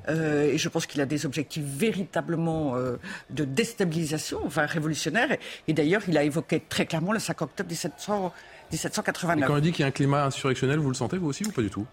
[0.10, 2.98] euh, et je pense qu'il a des objectifs véritablement euh,
[3.30, 5.38] de déstabilisation, enfin révolutionnaire.
[5.68, 9.44] Et, d'ailleurs, il a évoqué très clairement le 5 octobre 1789.
[9.44, 11.46] Et quand il dit qu'il y a un climat insurrectionnel, vous le sentez vous aussi
[11.46, 11.86] ou pas du tout?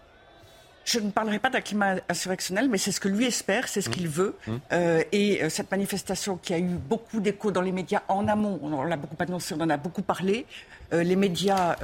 [0.83, 3.89] Je ne parlerai pas d'un climat insurrectionnel, mais c'est ce que lui espère, c'est ce
[3.89, 3.93] mmh.
[3.93, 4.35] qu'il veut.
[4.47, 4.51] Mmh.
[4.71, 8.81] Euh, et cette manifestation qui a eu beaucoup d'écho dans les médias en amont, on
[8.83, 10.47] l'a beaucoup annoncé, on en a beaucoup parlé.
[10.91, 11.75] Les médias,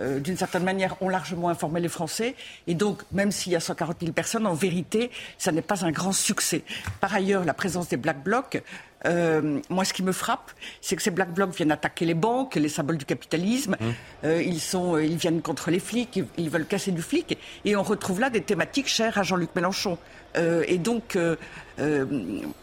[0.00, 2.34] d'une certaine manière, ont largement informé les Français.
[2.66, 5.90] Et donc, même s'il y a 140 000 personnes, en vérité, ça n'est pas un
[5.90, 6.62] grand succès.
[7.00, 8.62] Par ailleurs, la présence des Black Blocs
[9.06, 12.54] euh, moi, ce qui me frappe, c'est que ces Black Blocs viennent attaquer les banques,
[12.56, 13.76] les symboles du capitalisme.
[13.80, 13.84] Mmh.
[14.24, 17.38] Euh, ils, sont, euh, ils viennent contre les flics, ils, veulent casser du flic.
[17.64, 19.98] Et on retrouve là des thématiques chères à Jean-Luc Mélenchon.
[20.36, 21.18] et donc,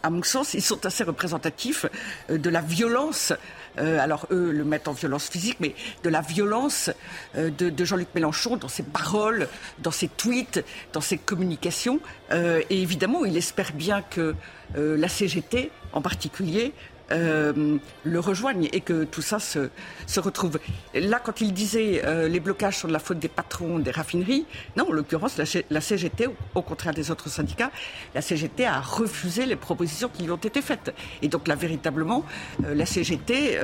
[0.02, 1.84] à mon sens, ils sont assez représentatifs
[2.30, 3.34] de la violence
[3.78, 6.90] alors eux le mettent en violence physique, mais de la violence
[7.34, 12.00] de, Jean-Luc Mélenchon dans ses paroles, dans ses tweets, dans ses communications.
[12.32, 14.34] et évidemment, il espère bien que
[14.74, 16.72] la CGT en particulier
[17.10, 19.70] euh, le rejoignent et que tout ça se,
[20.06, 20.58] se retrouve.
[20.94, 24.46] Là, quand il disait euh, les blocages sont de la faute des patrons des raffineries,
[24.76, 27.70] non, en l'occurrence, la, CGT, au contraire des autres syndicats,
[28.14, 30.94] la CGT a refusé les propositions qui lui ont été faites.
[31.22, 32.24] Et donc là, véritablement,
[32.64, 33.58] euh, la CGT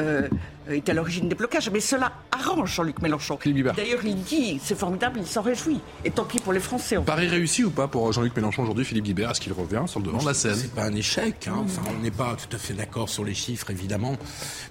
[0.69, 1.71] est à l'origine des blocages.
[1.71, 3.39] Mais cela arrange Jean-Luc Mélenchon.
[3.77, 5.81] D'ailleurs, il dit, c'est formidable, il s'en réjouit.
[6.05, 6.97] Et tant pis pour les Français.
[7.05, 10.07] Paris réussi ou pas pour Jean-Luc Mélenchon aujourd'hui, Philippe Guibert Est-ce qu'il revient sur le
[10.07, 10.55] devant de la scène?
[10.57, 11.49] C'est pas un échec.
[11.49, 11.65] Hein.
[11.65, 14.17] Enfin, on n'est pas tout à fait d'accord sur les chiffres, évidemment.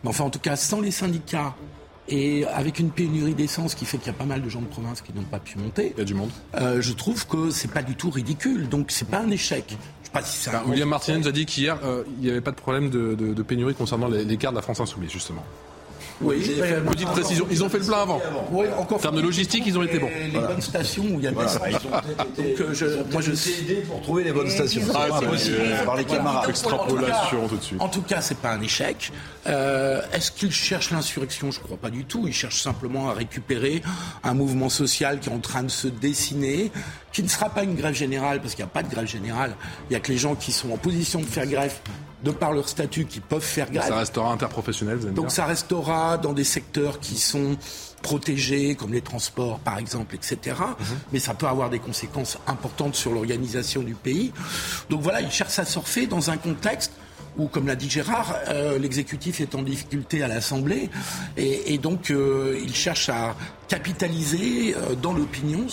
[0.04, 1.56] Mais enfin, en tout cas, sans les syndicats
[2.10, 4.68] et avec une pénurie d'essence qui fait qu'il y a pas mal de gens de
[4.68, 5.94] province qui n'ont pas pu monter.
[5.96, 6.32] Il y a du monde.
[6.56, 8.68] Euh, je trouve que c'est pas du tout ridicule.
[8.68, 9.66] Donc c'est pas un échec.
[9.70, 10.64] Je sais pas si ça.
[10.68, 13.74] William Martinez nous a dit qu'hier euh, il n'y avait pas de problème de, pénurie
[13.74, 15.44] concernant les, les cartes de la France insoumise justement.
[16.24, 17.46] Oui, petite précision.
[17.50, 18.22] Ils ont fait le plein avant.
[18.52, 18.98] Oui, encore.
[18.98, 20.10] En termes de logistique, ils ont été bons.
[20.32, 23.32] Les, bonnes stations où il y a des Donc, euh, je, moi, je
[23.88, 24.82] pour trouver les bonnes stations.
[24.94, 25.58] Ah, possible.
[25.86, 26.50] Par les camarades.
[26.50, 27.82] Extrapolation tout de suite.
[27.82, 29.12] En tout cas, c'est pas un échec.
[29.48, 31.52] Euh, Est-ce qu'ils cherchent l'insurrection?
[31.52, 32.26] Je crois pas du tout.
[32.28, 33.82] Ils cherchent simplement à récupérer
[34.24, 36.72] un mouvement social qui est en train de se dessiner,
[37.12, 39.56] qui ne sera pas une grève générale, parce qu'il n'y a pas de grève générale.
[39.90, 41.76] Il y a que les gens qui sont en position de faire grève
[42.24, 43.90] de par leur statut, qui peuvent faire grève.
[43.90, 45.32] Ça restera interprofessionnel, vous Donc dire.
[45.32, 47.58] ça restera dans des secteurs qui sont
[48.02, 50.38] protégés, comme les transports par exemple, etc.
[50.60, 50.86] Mhm.
[51.14, 54.32] Mais ça peut avoir des conséquences importantes sur l'organisation du pays.
[54.90, 56.92] Donc voilà, ils cherchent à surfer dans un contexte
[57.38, 60.89] où, comme l'a dit Gérard, euh, l'exécutif est en difficulté à l'Assemblée,
[61.38, 63.36] et, et donc euh, ils cherchent à
[63.67, 65.65] capitaliser euh, dans l'opinion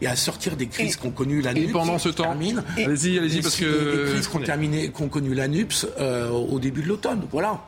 [0.00, 2.62] et à sortir des crises qu'ont connues la Et pendant ce temps, termine.
[2.76, 6.82] allez-y, allez-y, parce que- des crises qu'ont terminé, qu'ont connu la NUPS euh, au début
[6.82, 7.22] de l'automne.
[7.30, 7.60] Voilà.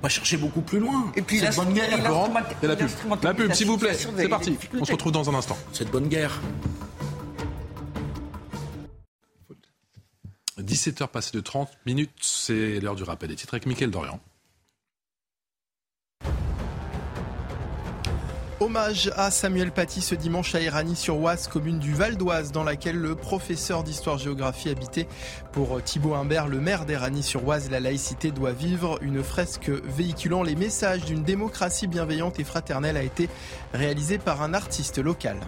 [0.00, 1.10] On va chercher beaucoup plus loin.
[1.16, 1.92] Et puis cette la- bonne guerre.
[1.92, 2.88] et il la pub.
[3.22, 3.96] La pub, s'il vous plaît.
[4.16, 4.56] C'est parti.
[4.80, 5.58] On se retrouve dans un instant.
[5.72, 6.40] Cette bonne guerre.
[10.78, 14.20] 17h passées de 30 minutes, c'est l'heure du rappel des titres avec Mickaël Dorian.
[18.60, 23.16] Hommage à Samuel Paty ce dimanche à Éragny-sur-Oise, commune du Val d'Oise, dans laquelle le
[23.16, 25.08] professeur d'histoire-géographie habitait.
[25.52, 28.98] Pour Thibaut Humbert, le maire d'Éragny-sur-Oise, la laïcité doit vivre.
[29.02, 33.28] Une fresque véhiculant les messages d'une démocratie bienveillante et fraternelle a été
[33.74, 35.38] réalisée par un artiste local.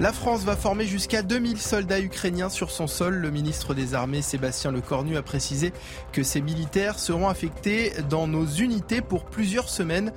[0.00, 3.14] La France va former jusqu'à 2000 soldats ukrainiens sur son sol.
[3.14, 5.72] Le ministre des Armées, Sébastien Lecornu, a précisé
[6.12, 10.12] que ces militaires seront affectés dans nos unités pour plusieurs semaines.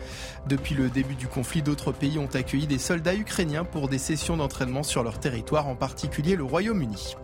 [0.48, 4.38] Depuis le début du conflit, d'autres pays ont accueilli des soldats ukrainiens pour des sessions
[4.38, 7.16] d'entraînement sur leur territoire, en particulier le Royaume-Uni.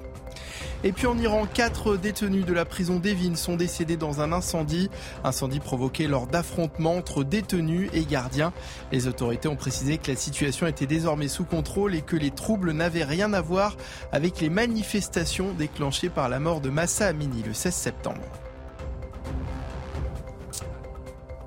[0.84, 4.90] Et puis en Iran, quatre détenus de la prison d'Evin sont décédés dans un incendie.
[5.24, 8.54] Incendie provoqué lors d'affrontements entre détenus et gardiens.
[8.92, 12.72] Les autorités ont précisé que la situation était désormais sous contrôle et que les troubles
[12.72, 13.78] n'avaient rien à voir
[14.12, 18.22] avec les manifestations déclenchées par la mort de Massa Amini le 16 septembre.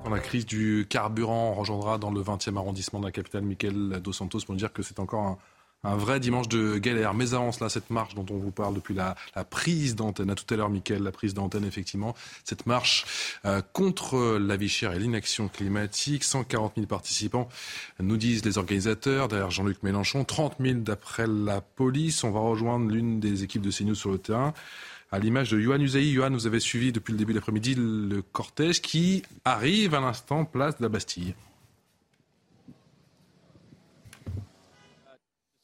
[0.09, 4.39] La crise du carburant rejoindra dans le 20e arrondissement de la capitale, Michael Dos Santos,
[4.45, 5.37] pour dire que c'est encore un,
[5.83, 7.13] un vrai dimanche de galère.
[7.13, 9.15] Mais avant cela, cette marche dont on vous parle depuis la,
[9.49, 13.05] prise d'antenne, à tout à l'heure, Michael, la prise d'antenne, effectivement, cette marche
[13.45, 17.47] euh, contre la vie chère et l'inaction climatique, 140 000 participants,
[17.99, 22.23] nous disent les organisateurs, derrière Jean-Luc Mélenchon, 30 000 d'après la police.
[22.23, 24.53] On va rejoindre l'une des équipes de CNews sur le terrain.
[25.09, 26.09] À l'image de Yohan Usaï.
[26.09, 30.43] Yohan, vous avez suivi depuis le début de l'après-midi le cortège qui arrive à l'instant
[30.43, 31.33] place de la Bastille.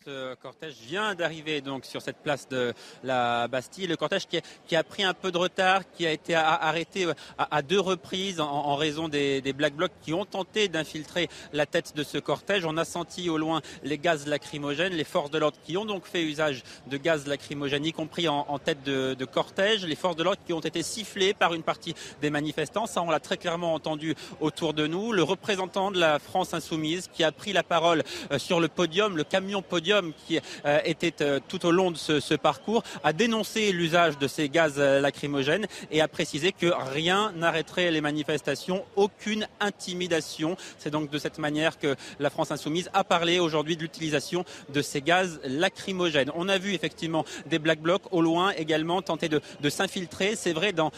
[0.06, 2.74] Ce cortège vient d'arriver donc sur cette place de
[3.06, 3.88] la Bastille.
[3.88, 7.62] Le cortège qui a, pris un peu de retard, qui a été arrêté euh, à,
[7.62, 12.18] deux reprises en, raison des, Black Blocs qui ont tenté d'infiltrer la tête de ce
[12.18, 12.66] cortège.
[12.66, 16.06] On a senti au loin les gaz lacrymogènes, les forces de l'ordre qui ont donc
[16.06, 19.86] fait usage de gaz lacrymogènes, y compris en, tête de, de cortège.
[19.86, 22.88] Les forces de l'ordre qui ont été sifflées par une partie des manifestants.
[22.88, 25.14] Ça, on l'a très clairement entendu autour de nous.
[25.14, 29.16] Le représentant de la France insoumise qui a pris la parole euh, sur le podium,
[29.16, 29.93] le camion podium
[30.26, 34.50] qui euh, était euh, tout au long de ce, parcours, a dénoncé l'usage de ces
[34.50, 40.58] gaz euh, lacrymogènes et a précisé que rien n'arrêterait les manifestations, aucune intimidation.
[40.78, 44.82] C'est donc de cette manière que la France insoumise a parlé aujourd'hui de l'utilisation de
[44.82, 46.32] ces gaz lacrymogènes.
[46.36, 50.36] On a vu effectivement des black blocs au loin également tenter de, s'infiltrer.
[50.36, 50.92] C'est vrai dans,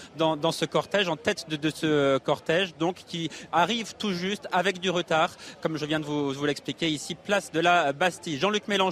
[0.51, 4.89] ce cortège, en tête de, de ce cortège, donc qui arrive tout juste avec du
[4.89, 8.37] retard, comme je viens de vous, vous l'expliquer ici, place de la Bastille.
[8.37, 8.84] Jean-Luc Mélenchon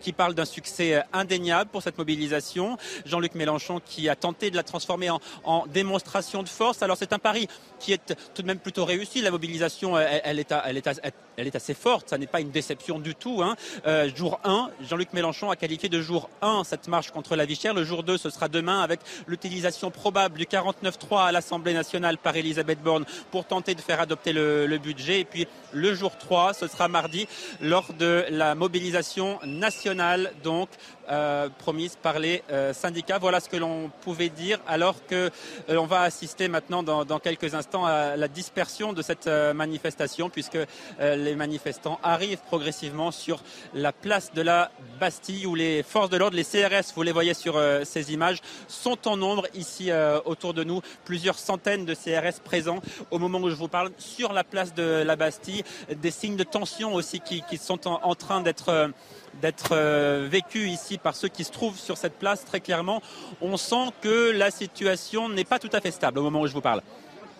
[0.00, 2.76] qui parle d'un succès indéniable pour cette mobilisation.
[3.06, 5.10] Jean-Luc Mélenchon qui a tenté de la transformer
[5.44, 6.82] en, démonstration de force.
[6.82, 9.20] Alors c'est un pari qui est tout de même plutôt réussi.
[9.20, 10.92] La mobilisation, elle, elle est, à- elle, est, à-
[11.36, 12.08] elle est assez forte.
[12.08, 13.42] Ça n'est pas une déception du tout.
[13.42, 13.56] Hein.
[13.86, 17.56] Euh, jour 1, Jean-Luc Mélenchon a qualifié de jour 1 cette marche contre la vie
[17.56, 17.74] chère.
[17.74, 22.36] Le jour 2, ce sera demain avec l'utilisation probable du 49.3 à l'Assemblée nationale par
[22.36, 25.20] Elisabeth Borne pour tenter de faire adopter le, budget.
[25.20, 27.28] Et puis le jour 3, ce sera mardi
[27.60, 30.68] lors de la mobilisation nationale, donc
[31.10, 33.18] euh, promise par les euh, syndicats.
[33.18, 35.30] Voilà ce que l'on pouvait dire, alors que
[35.68, 40.56] euh, va assister maintenant dans, quelques instants à la dispersion de cette euh, manifestation, puisque
[40.56, 43.42] euh, les manifestants arrivent progressivement sur
[43.74, 47.34] la place de la Bastille, où les forces de l'ordre, les CRS, vous les voyez
[47.34, 49.90] sur ces images, sont en nombre ici
[50.24, 54.32] autour de nous, plusieurs centaines de CRS présents au moment où je vous parle sur
[54.32, 58.90] la place de la Bastille, des signes de tension aussi qui, sont en, train d'être
[59.40, 63.02] d'être euh, vécu ici par ceux qui se trouvent sur cette place très clairement.
[63.40, 66.52] On sent que la situation n'est pas tout à fait stable au moment où je
[66.52, 66.82] vous parle.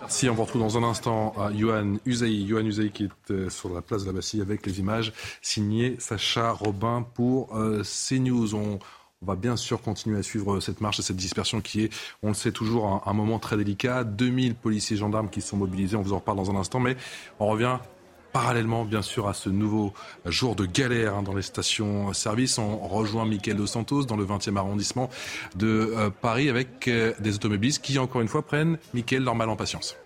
[0.00, 2.42] Merci, on vous retrouve dans un instant à Yohan Usaï.
[2.42, 5.94] Yohan Usaï qui est euh, sur la place de la Bastille avec les images signées
[6.00, 8.54] Sacha Robin pour euh, CNews.
[8.56, 8.80] On,
[9.24, 11.92] va bien sûr continuer à suivre cette marche et cette dispersion qui est,
[12.24, 14.02] on le sait toujours, un, moment très délicat.
[14.02, 16.96] 2000 policiers et gendarmes qui sont mobilisés, on vous en reparle dans un instant, mais
[17.38, 17.78] on revient
[18.32, 19.92] parallèlement, bien sûr, à ce nouveau
[20.24, 22.58] jour de galère hein, dans les stations-service.
[22.58, 25.10] On rejoint Michael Dos Santos dans le 20e arrondissement
[25.56, 29.56] de euh, Paris avec euh, des automobilistes qui, encore une fois, prennent Michael normal en
[29.56, 29.96] patience.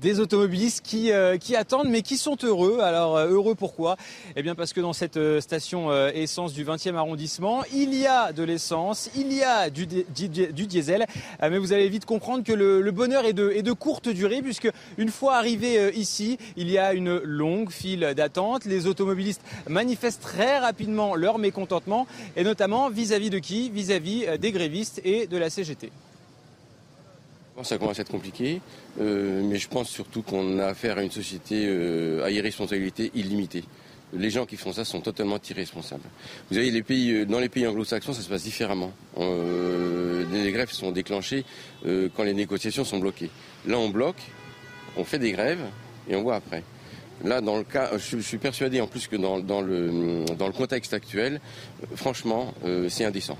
[0.00, 2.80] Des automobilistes qui, euh, qui attendent mais qui sont heureux.
[2.80, 3.96] Alors euh, heureux pourquoi?
[4.36, 8.32] Eh bien parce que dans cette euh, station essence du 20e arrondissement, il y a
[8.32, 11.06] de l'essence, il y a du, diesel,
[11.40, 15.36] mais vous allez vite comprendre que le, bonheur est de, courte durée puisque une fois
[15.36, 18.64] arrivé ici, il y a une longue file d'attente.
[18.64, 23.70] Les automobilistes manifestent très rapidement leur mécontentement et notamment vis-à-vis -vis de qui?
[23.70, 25.90] Vis-à-vis -vis des grévistes et de la CGT.
[27.62, 28.60] Ça commence à être compliqué,
[29.00, 33.64] euh, mais je pense surtout qu'on a affaire à une société euh, à irresponsabilité illimitée.
[34.14, 36.08] Les gens qui font ça sont totalement irresponsables.
[36.50, 38.92] Vous avez les pays, euh, dans les pays anglo-saxons, ça se passe différemment.
[39.18, 41.44] les grèves sont déclenchées
[41.84, 43.30] quand les négociations sont bloquées.
[43.66, 44.22] Là, on bloque,
[44.96, 45.64] on fait des grèves
[46.08, 46.62] et on voit après.
[47.24, 50.94] Là, dans le cas, je, suis persuadé en plus que dans, le, dans le contexte
[50.94, 51.40] actuel,
[51.94, 52.54] franchement,
[52.88, 53.36] c'est indécent.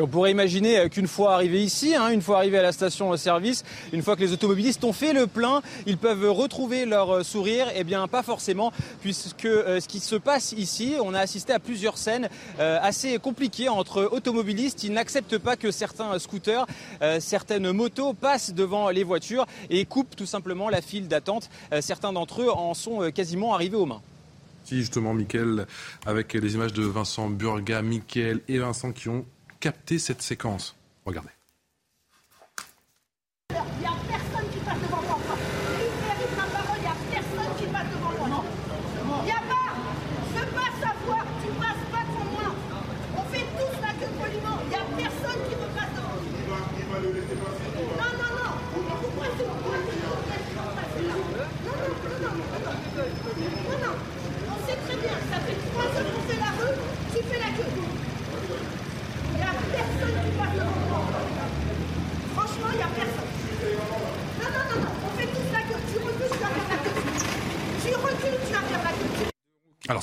[0.00, 3.64] On pourrait imaginer euh, qu'une fois arrivé ici, hein, une fois arrivé à la station-service,
[3.92, 7.66] une fois que les automobilistes ont fait le plein, ils peuvent retrouver leur euh, sourire.
[7.74, 11.58] Eh bien, pas forcément, puisque euh, ce qui se passe ici, on a assisté à
[11.58, 14.84] plusieurs scènes assez compliquées entre automobilistes.
[14.84, 16.66] Ils n'acceptent pas que certains scooters,
[17.20, 21.50] certaines motos passent devant les voitures et coupent tout simplement la file d'attente.
[21.80, 24.02] certains d'entre eux en sont quasiment arrivés aux mains.
[24.70, 25.66] Justement, Mickaël,
[26.06, 29.08] avec les images de Vincent Burga, Mickaël et Vincent qui
[29.60, 30.76] capter cette séquence.
[31.04, 31.37] Regardez.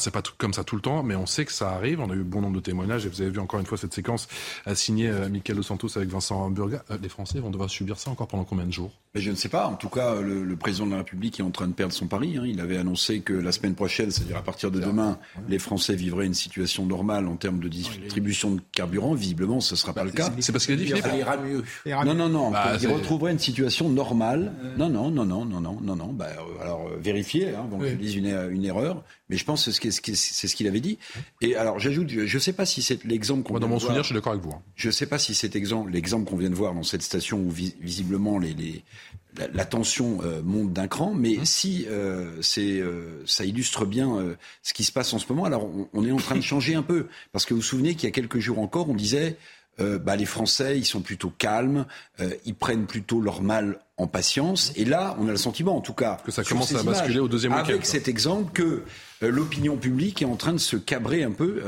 [0.06, 2.00] C'est pas tout comme ça tout le temps, mais on sait que ça arrive.
[2.00, 3.94] On a eu bon nombre de témoignages et vous avez vu encore une fois cette
[3.94, 4.28] séquence
[4.68, 6.84] euh, signée euh, Michael Dos Santos avec Vincent Burga.
[6.92, 8.92] Euh, les Français vont devoir subir ça encore pendant combien de jours?
[9.16, 9.66] Mais Je ne sais pas.
[9.66, 12.38] En tout cas, le, président de la République est en train de perdre son pari.
[12.38, 12.44] Hein.
[12.46, 15.18] Il avait annoncé que la semaine prochaine, c'est-à-dire à partir de demain,
[15.50, 19.16] les Français vivraient une situation normale en termes de distribution de carburant.
[19.16, 20.32] Visiblement, ce ne sera pas le cas.
[20.40, 21.64] C'est parce qu'il a dit qu'il ira mieux.
[21.88, 22.52] Non, non, non.
[22.52, 24.54] Bah, il retrouverait une situation normale.
[24.78, 26.14] Non, non, non, non, non, non, non, non.
[26.14, 26.28] Bah,
[26.62, 27.96] alors vérifiez, hein, donc oui.
[27.96, 29.04] disent une, une erreur.
[29.30, 31.00] Mais je pense que c'est ce qu'il avait dit.
[31.42, 33.60] Et alors, j'ajoute, je ne sais pas si c'est l'exemple qu'on.
[33.60, 34.52] Dans mon souvenir, je suis d'accord avec vous.
[34.52, 34.62] Hein.
[34.76, 37.40] Je ne sais pas si c'est exemple, l'exemple qu'on vient de voir dans cette station
[37.40, 38.84] où visiblement les, les,
[39.54, 41.46] la, tension euh, monte d'un cran, mais mmh.
[41.46, 45.46] si euh, c'est, euh, ça illustre bien ce qui se passe en ce moment.
[45.46, 47.96] Alors, on, on, est en train de changer un peu, parce que vous vous souvenez
[47.96, 49.38] qu'il y a quelques jours encore, on disait
[49.82, 51.86] euh, bah, les Français, ils sont plutôt calmes,
[52.22, 54.72] euh, ils prennent plutôt leur mal en patience.
[54.76, 57.28] Et là, on a le sentiment, en tout cas, que ça commence à basculer au
[57.28, 57.70] deuxième week-end.
[57.70, 58.84] Avec cet exemple que
[59.24, 61.62] euh, l'opinion publique est en train de se cabrer un peu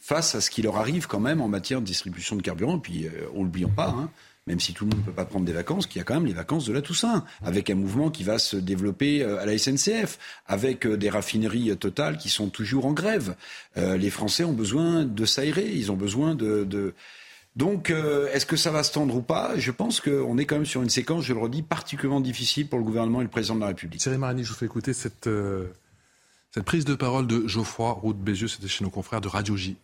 [0.00, 2.76] face à ce qui leur arrive quand même en matière de distribution de carburant.
[2.76, 3.88] Et puis, on l'oublions pas.
[3.88, 4.10] Hein,
[4.46, 6.12] même si tout le monde ne peut pas prendre des vacances, qu'il y a quand
[6.12, 9.56] même les vacances de la Toussaint, avec un mouvement qui va se développer à la
[9.56, 13.36] SNCF, avec des raffineries totales qui sont toujours en grève.
[13.76, 16.92] les Français ont besoin de s'aérer, ils ont besoin de, de
[17.56, 19.56] donc, euh, est-ce que ça va se tendre ou pas?
[19.56, 22.78] Je pense qu'on est quand même sur une séquence, je le redis, particulièrement difficile pour
[22.78, 24.00] le gouvernement et le président de la République.
[24.00, 25.68] Thierry Marani, je vous fais écouter cette, euh,
[26.50, 29.76] cette prise de parole de Geoffroy Roux Bézieux, c'était chez nos confrères de Radio J.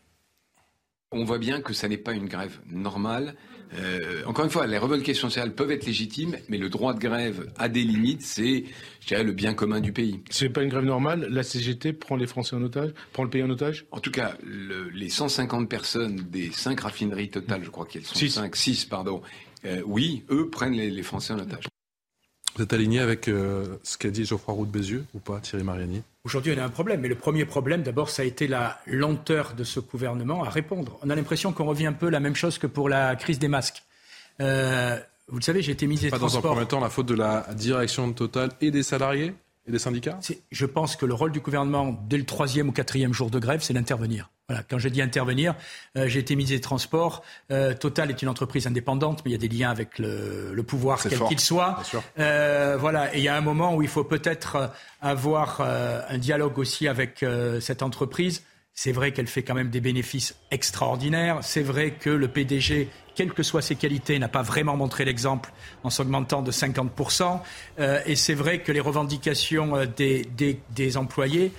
[1.12, 3.36] On voit bien que ça n'est pas une grève normale.
[3.78, 7.50] Euh, encore une fois, les revendications sociales peuvent être légitimes, mais le droit de grève
[7.56, 8.22] a des limites.
[8.22, 8.64] C'est,
[9.00, 10.20] je dirais, le bien commun du pays.
[10.30, 11.26] C'est pas une grève normale.
[11.30, 13.86] La CGT prend les Français en otage, prend le pays en otage?
[13.90, 14.34] En tout cas,
[14.92, 19.22] les 150 personnes des 5 raffineries totales, je crois qu'elles sont 5, 6, pardon.
[19.64, 21.69] Euh, oui, eux prennent les, Français en otage.
[22.56, 25.64] Vous êtes aligné avec euh, ce qu'a dit Geoffroy Roux de Bézieux ou pas, Thierry
[25.64, 26.02] Mariani?
[26.24, 27.00] Aujourd'hui, on a un problème.
[27.00, 30.98] Mais le premier problème, d'abord, ça a été la lenteur de ce gouvernement à répondre.
[31.02, 33.48] On a l'impression qu'on revient un peu la même chose que pour la crise des
[33.48, 33.82] masques.
[34.40, 34.98] Euh,
[35.28, 37.14] vous le savez, j'ai été ministre des Pas dans un premier temps la faute de
[37.14, 39.32] la direction totale et des salariés?
[39.66, 40.18] Et des syndicats?
[40.50, 43.60] Je pense que le rôle du gouvernement, dès le troisième ou quatrième jour de grève,
[43.62, 44.30] c'est d'intervenir.
[44.48, 44.64] Voilà.
[44.68, 45.54] Quand je dis intervenir,
[45.96, 47.22] euh, j'ai été ministre des Transports.
[47.52, 50.62] Euh, Total est une entreprise indépendante, mais il y a des liens avec le, le
[50.64, 51.80] pouvoir, quel qu'il soit.
[52.18, 53.14] Euh, voilà.
[53.14, 56.88] Et il y a un moment où il faut peut-être avoir euh, un dialogue aussi
[56.88, 57.24] avec
[57.60, 58.42] cette entreprise.
[58.74, 61.38] C'est vrai qu'elle fait quand même des bénéfices extraordinaires.
[61.42, 62.88] C'est vrai que le PDG
[63.20, 65.52] quelles que soient ses qualités, n'a pas vraiment montré l'exemple
[65.84, 67.40] en s'augmentant de 50%.
[67.78, 70.26] Euh, et c'est vrai que les revendications euh, des,
[70.70, 71.52] des, employés,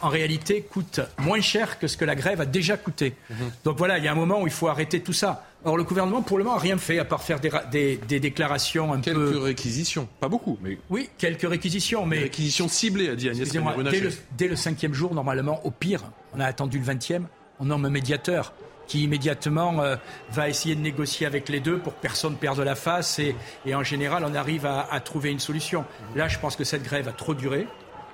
[0.00, 3.14] en réalité, coûtent moins cher que ce que la grève a déjà coûté.
[3.30, 3.36] Mhm.
[3.62, 5.46] Donc voilà, il y a un moment où il faut arrêter tout ça.
[5.64, 8.92] Or, le gouvernement, pour le moment, n'a rien fait à part faire des, des, déclarations
[8.92, 9.30] un quelques peu.
[9.30, 10.78] Quelques réquisitions, pas beaucoup, mais.
[10.90, 12.16] Oui, quelques réquisitions, mais.
[12.16, 16.02] Des réquisitions ciblées, a dit Agnès dès le, dès le cinquième jour, normalement, au pire,
[16.34, 17.28] on a attendu le vingtième,
[17.60, 18.52] on nomme un médiateur
[18.86, 19.96] qui immédiatement euh,
[20.30, 23.34] va essayer de négocier avec les deux pour que personne perde la face et,
[23.66, 25.84] et en général on arrive à, à, trouver une solution.
[26.14, 27.66] Là, je pense que cette grève a trop duré.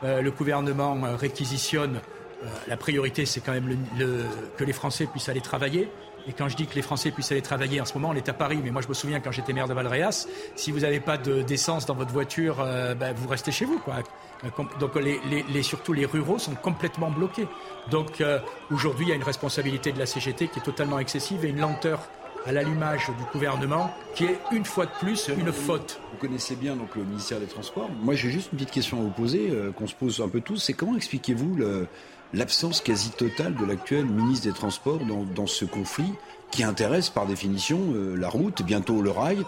[0.02, 2.00] Euh, le gouvernement euh, réquisitionne.
[2.42, 4.24] Euh, la priorité, c'est quand même le, le,
[4.56, 5.90] que les Français puissent aller travailler.
[6.26, 8.28] Et quand je dis que les Français puissent aller travailler, en ce moment, on est
[8.28, 11.00] à Paris, mais moi je me souviens quand j'étais maire de Valréas, si vous n'avez
[11.00, 13.78] pas d'essence dans votre voiture, euh, ben, vous restez chez vous.
[13.78, 13.96] Quoi.
[14.78, 15.20] Donc les,
[15.52, 17.46] les, surtout les ruraux sont complètement bloqués.
[17.90, 18.38] Donc euh,
[18.70, 21.60] aujourd'hui, il y a une responsabilité de la CGT qui est totalement excessive et une
[21.60, 22.00] lenteur
[22.46, 26.00] à l'allumage du gouvernement qui est une fois de plus une faute.
[26.12, 27.90] Vous connaissez bien donc le ministère des Transports.
[28.02, 30.40] Moi j'ai juste une petite question à vous poser, euh, qu'on se pose un peu
[30.40, 31.58] tous, c'est comment expliquez-vous
[32.32, 36.14] l'absence quasi totale de l'actuel ministre des Transports dans, dans, ce conflit
[36.50, 39.44] qui intéresse par définition euh, la route, bientôt le rail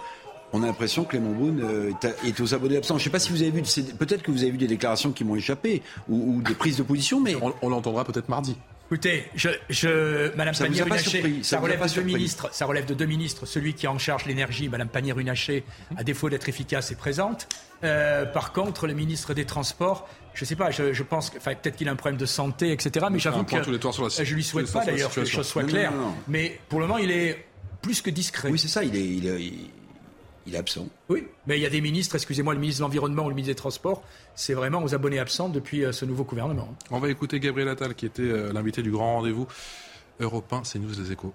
[0.53, 2.98] on a l'impression que Clément Beaune euh, est aux abonnés absents.
[2.98, 3.62] Je ne sais pas si vous avez vu,
[3.98, 7.20] peut-être que vous avez vu des déclarations qui m'ont échappé ou, des prises de position,
[7.20, 8.57] mais on, l'entendra peut-être mardi.
[8.86, 12.50] Écoutez, je, je, Madame Pannier-Runacher, ça, relève de deux ministres.
[12.53, 13.46] Ça relève de deux ministres.
[13.46, 15.64] Celui qui est en charge l'énergie, Madame Pannier-Runacher,
[15.96, 17.48] à défaut d'être efficace, est présente.
[17.84, 21.76] Euh, par contre, le ministre des Transports, je ne sais pas, je, pense enfin, peut-être
[21.76, 23.07] qu'il a un problème de santé, etc.
[23.11, 25.92] Mais j'avoue que je lui souhaite pas d'ailleurs que les choses soient claires.
[26.28, 27.46] Mais pour le moment, il est
[27.80, 28.50] plus que discret.
[28.50, 28.84] Oui, c'est ça.
[28.84, 29.70] Il est, il est, il
[30.51, 30.88] est absent.
[31.09, 33.53] Oui, mais il y a des ministres, excusez-moi, le ministre de l'Environnement ou le ministre
[33.53, 34.03] des Transports,
[34.34, 36.74] c'est vraiment aux abonnés absents depuis euh, ce nouveau gouvernement.
[36.90, 39.47] On va écouter Gabriel Attal, qui était euh, l'invité du grand rendez-vous
[40.20, 41.32] européen, c'est News des Échos.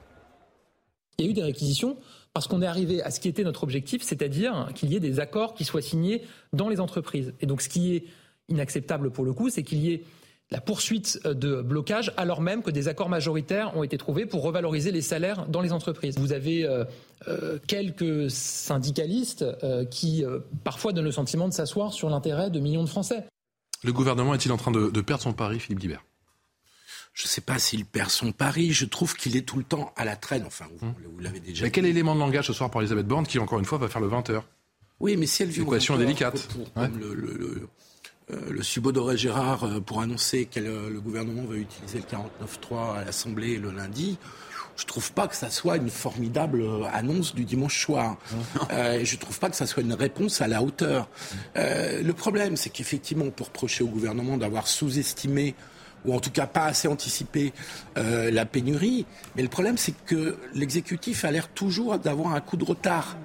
[1.19, 1.97] Il y a eu des réquisitions
[2.33, 5.19] parce qu'on est arrivé à ce qui était notre objectif, c'est-à-dire qu'il y ait des
[5.19, 6.21] accords qui soient signés
[6.53, 7.33] dans les entreprises.
[7.41, 8.05] Et donc ce qui est
[8.49, 10.03] inacceptable pour le coup, c'est qu'il y ait
[10.49, 14.43] la poursuite euh, de blocage alors même que des accords majoritaires ont été trouvés pour
[14.43, 16.17] revaloriser les salaires dans les entreprises.
[16.17, 16.85] Vous avez euh,
[17.27, 19.45] euh, quelques syndicalistes
[19.91, 20.23] qui
[20.63, 23.25] parfois donnent le sentiment de s'asseoir sur l'intérêt de millions de Français.
[23.83, 26.03] Le gouvernement est-il en train de, perdre son pari, Philippe Guibert?
[27.13, 28.71] Je ne sais pas s'il perd son pari.
[28.71, 30.43] Je trouve qu'il est tout le temps à la traîne.
[30.45, 30.93] Enfin, vous, hum.
[31.19, 31.63] l'avez déjà.
[31.65, 33.87] Mais quel élément de langage ce soir pour Elisabeth Borne qui, encore une fois, va
[33.87, 34.41] faire le 20h
[34.99, 35.61] Oui, mais si elle vit.
[35.61, 36.47] L'équation délicate.
[36.75, 37.67] le, euh, le
[38.61, 43.71] subodoré Gérard euh, pour annoncer que le gouvernement va utiliser le 49.3 à l'Assemblée le
[43.71, 44.17] lundi.
[44.77, 48.17] Je trouve pas que ça soit une formidable euh, annonce du dimanche soir.
[48.71, 51.09] euh, je trouve pas que ça soit une réponse à la hauteur.
[51.57, 55.55] Euh, le problème, c'est qu'effectivement, on peut reprocher au gouvernement d'avoir sous-estimé
[56.05, 57.53] ou en tout cas pas assez anticipé
[57.97, 59.05] euh, la pénurie.
[59.35, 63.17] Mais le problème, c'est que l'exécutif a l'air toujours d'avoir un coup de retard.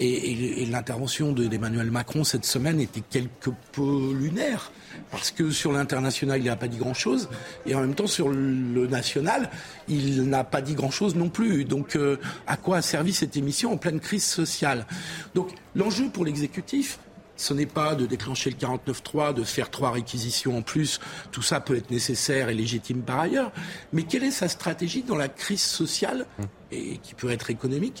[0.00, 4.70] Et, l'intervention d'Emmanuel Macron cette semaine était quelque peu lunaire,
[5.10, 7.28] parce que sur l'international, il n'a pas dit grand-chose,
[7.66, 9.50] et en même temps, sur le national,
[9.88, 11.64] il n'a pas dit grand-chose non plus.
[11.64, 14.86] Donc, euh, à quoi a servi cette émission en pleine crise sociale?
[15.34, 16.98] Donc, l'enjeu pour l'exécutif,
[17.36, 21.00] ce n'est pas de déclencher le 49.3, de faire trois réquisitions en plus.
[21.30, 23.52] Tout ça peut être nécessaire et légitime par ailleurs.
[23.92, 26.26] Mais quelle est sa stratégie dans la crise sociale,
[26.72, 28.00] et qui peut être économique,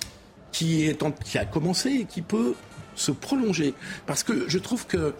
[0.52, 2.54] qui, est qui a commencé et qui peut
[2.94, 3.74] se prolonger.
[4.06, 5.14] Parce que je trouve que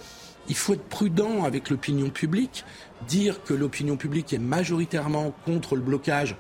[0.48, 2.64] il faut être prudent avec l'opinion publique.
[3.06, 6.36] Dire que l'opinion publique est majoritairement contre le blocage,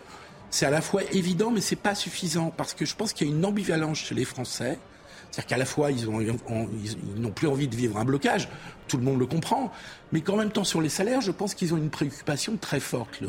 [0.50, 3.30] c'est à la fois évident, mais c'est pas suffisant parce que je pense qu'il y
[3.30, 4.78] a une ambivalence chez les Français.
[5.30, 8.48] C'est-à-dire qu'à la fois, ils, ont, ils, n'ont plus envie de vivre un blocage,
[8.88, 9.70] tout le monde le comprend,
[10.10, 13.20] mais qu'en même temps, sur les salaires, je pense qu'ils ont une préoccupation très forte.
[13.20, 13.28] Le,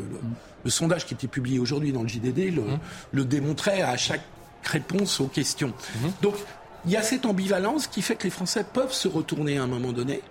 [0.64, 2.80] le, sondage qui était publié aujourd'hui dans le JDD le, mmh.
[3.12, 4.24] le démontrait à chaque
[4.70, 5.74] réponse aux questions.
[6.01, 6.11] Mhm.
[6.22, 6.36] Donc,
[6.86, 9.67] il y a cette ambivalence qui fait que les Français peuvent se retourner à un
[9.67, 10.22] moment donné.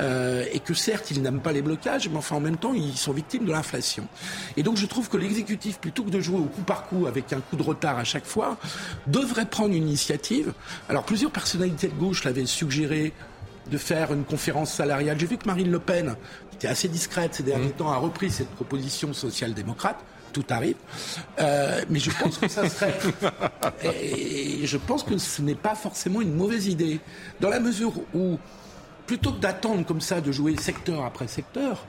[0.00, 2.96] Euh, et que certes ils n'aiment pas les blocages, mais enfin en même temps ils
[2.96, 4.08] sont victimes de l'inflation.
[4.56, 7.32] Et donc je trouve que l'exécutif, plutôt que de jouer au coup par coup avec
[7.32, 8.58] un coup de retard à chaque fois,
[9.06, 10.52] devrait prendre une initiative.
[10.88, 13.12] Alors plusieurs personnalités de gauche l'avaient suggéré
[13.70, 15.18] de faire une conférence salariale.
[15.18, 16.16] J'ai vu que Marine Le Pen,
[16.50, 17.72] qui était assez discrète ces derniers mhm.
[17.72, 20.04] temps, a repris cette proposition social-démocrate
[20.36, 20.76] tout arrive.
[21.40, 22.94] Euh, mais je pense que ça serait.
[23.84, 27.00] et je pense que ce n'est pas forcément une mauvaise idée.
[27.40, 28.38] Dans la mesure où
[29.06, 31.86] plutôt que d'attendre comme ça, de jouer secteur après secteur,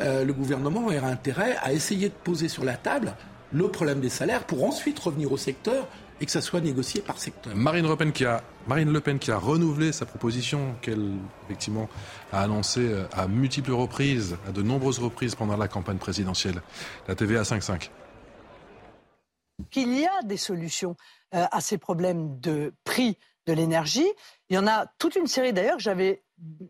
[0.00, 3.14] euh, le gouvernement aurait intérêt à essayer de poser sur la table
[3.52, 5.86] le problème des salaires pour ensuite revenir au secteur
[6.20, 7.54] et que ça soit négocié par secteur.
[7.54, 11.12] Marine Le Pen qui a, Marine Le Pen qui a renouvelé sa proposition qu'elle
[11.44, 11.88] effectivement
[12.32, 16.62] a annoncée euh, à multiples reprises, à de nombreuses reprises pendant la campagne présidentielle,
[17.08, 17.90] la TVA 5.5.
[19.70, 20.96] Qu'il y a des solutions
[21.34, 24.08] euh, à ces problèmes de prix de l'énergie.
[24.48, 26.22] Il y en a toute une série d'ailleurs que j'avais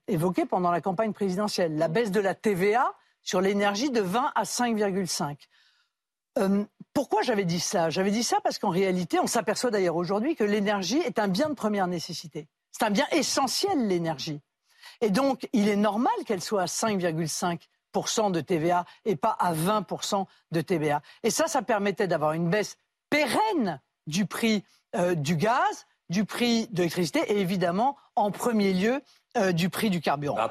[0.09, 1.77] évoqué pendant la campagne présidentielle.
[1.77, 2.93] La baisse de la TVA
[3.23, 5.37] sur l'énergie de 20 à 5,5.
[6.39, 6.65] Euh,
[6.95, 7.91] pourquoi j'avais dit ça?
[7.91, 11.49] J'avais dit ça parce qu'en réalité, on s'aperçoit d'ailleurs aujourd'hui que l'énergie est un bien
[11.49, 12.47] de première nécessité.
[12.71, 14.41] C'est un bien essentiel, l'énergie.
[15.01, 20.25] Et donc, il est normal qu'elle soit à 5,5% de TVA et pas à 20%
[20.53, 21.03] de TVA.
[21.25, 22.79] Et ça, ça permettait d'avoir une baisse
[23.11, 24.65] pérenne du prix
[24.97, 29.01] euh, du gaz, du prix de l'électricité et évidemment, en premier lieu,
[29.37, 30.49] euh, du prix du carburant.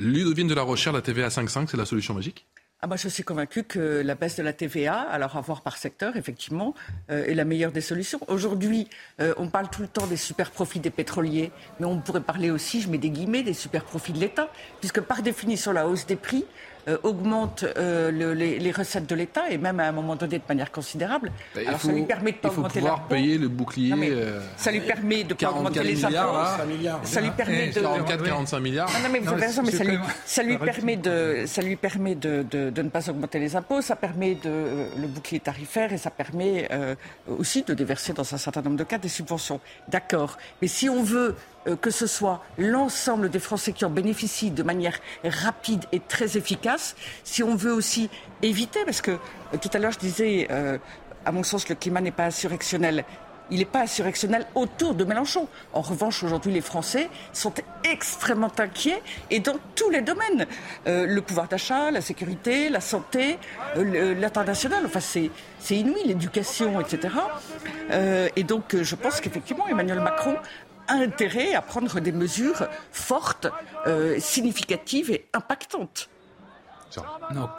[0.00, 2.48] Ludovine de la Rochère, la TVA 5.5, c'est la solution magique?
[2.84, 5.78] Ah moi, je suis convaincu que la baisse de la TVA, alors à voir par
[5.78, 6.74] secteur, effectivement,
[7.10, 8.20] euh, est la meilleure des solutions.
[8.28, 8.90] Aujourd'hui,
[9.22, 12.50] euh, on parle tout le temps des super profits des pétroliers, mais on pourrait parler
[12.50, 16.04] aussi, je mets des guillemets, des super profits de l'État, puisque par définition, la hausse
[16.04, 16.44] des prix
[16.86, 20.70] euh, augmente euh, les, recettes de l'État et même à un moment donné de manière
[20.70, 21.32] considérable.
[21.54, 23.94] Bah, Alors ça lui permet de pas il faut pouvoir payer le bouclier.
[24.10, 26.14] Euh, ça lui permet de pas augmenter les impôts.
[27.04, 28.90] Ça lui permet de 44, 45 milliards.
[29.02, 32.14] Non, mais vous avez raison, mais ça lui, ça lui permet de ça lui permet
[32.14, 33.80] de, de, de, ne pas augmenter les impôts.
[33.80, 36.68] Ça permet de le bouclier tarifaire et ça permet
[37.26, 39.60] aussi de déverser dans un certain nombre de cas des subventions.
[39.88, 40.36] D'accord.
[40.60, 41.34] Mais si on veut euh,
[41.80, 46.96] que ce soit l'ensemble des Français qui en bénéficient de manière rapide et très efficace,
[47.24, 48.10] si on veut aussi
[48.42, 50.78] éviter, parce que euh, tout à l'heure je disais, euh,
[51.24, 53.04] à mon sens, le climat n'est pas insurrectionnel.
[53.50, 55.48] Il n'est pas insurrectionnel autour de Mélenchon.
[55.74, 57.52] En revanche, aujourd'hui, les Français sont
[57.84, 60.46] extrêmement inquiets et dans tous les domaines.
[60.86, 63.38] le pouvoir d'achat, la sécurité, la santé,
[63.76, 67.14] l'international, enfin c'est, c'est inouï, l'éducation, etc.
[68.34, 70.36] et donc, je pense qu'effectivement, Emmanuel Macron
[70.88, 73.46] intérêt à prendre des mesures fortes,
[73.86, 76.08] euh, significatives et impactantes.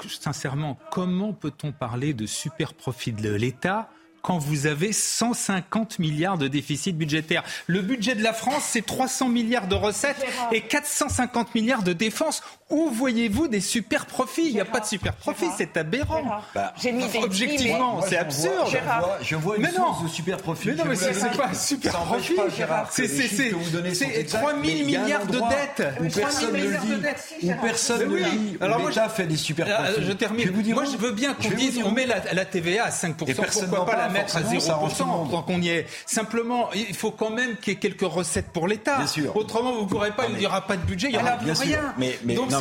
[0.08, 3.90] Sincèrement, comment peut-on parler de super profit de l'État
[4.26, 7.44] quand vous avez 150 milliards de déficit budgétaire.
[7.68, 12.42] Le budget de la France, c'est 300 milliards de recettes et 450 milliards de défenses.
[12.72, 14.48] Où voyez-vous des super profits?
[14.48, 16.42] Il n'y a pas de super profits, c'est aberrant.
[16.56, 16.74] Bah,
[17.22, 18.76] objectivement, c'est absurde.
[19.22, 20.70] Je vois, une mais source de super profits.
[20.70, 22.36] Mais non, mais c'est pas un super profit.
[22.90, 25.88] C'est 3 000 milliards de dettes.
[26.02, 27.48] Où personne ne le dit.
[27.48, 28.58] Où personne ne le dit.
[28.60, 30.08] Alors l'État fait des super euh, profits.
[30.08, 30.74] Je termine.
[30.74, 33.14] Moi, je veux bien qu'on dise on met la TVA à 5%.
[33.36, 37.58] Pourquoi pas la mettre à 0% tant qu'on y est Simplement, il faut quand même
[37.58, 39.00] qu'il y ait quelques recettes pour l'État.
[39.34, 41.94] Autrement, vous ne pourrez pas, il n'y aura pas de budget, il n'y aura rien.
[42.36, 42.52] Donc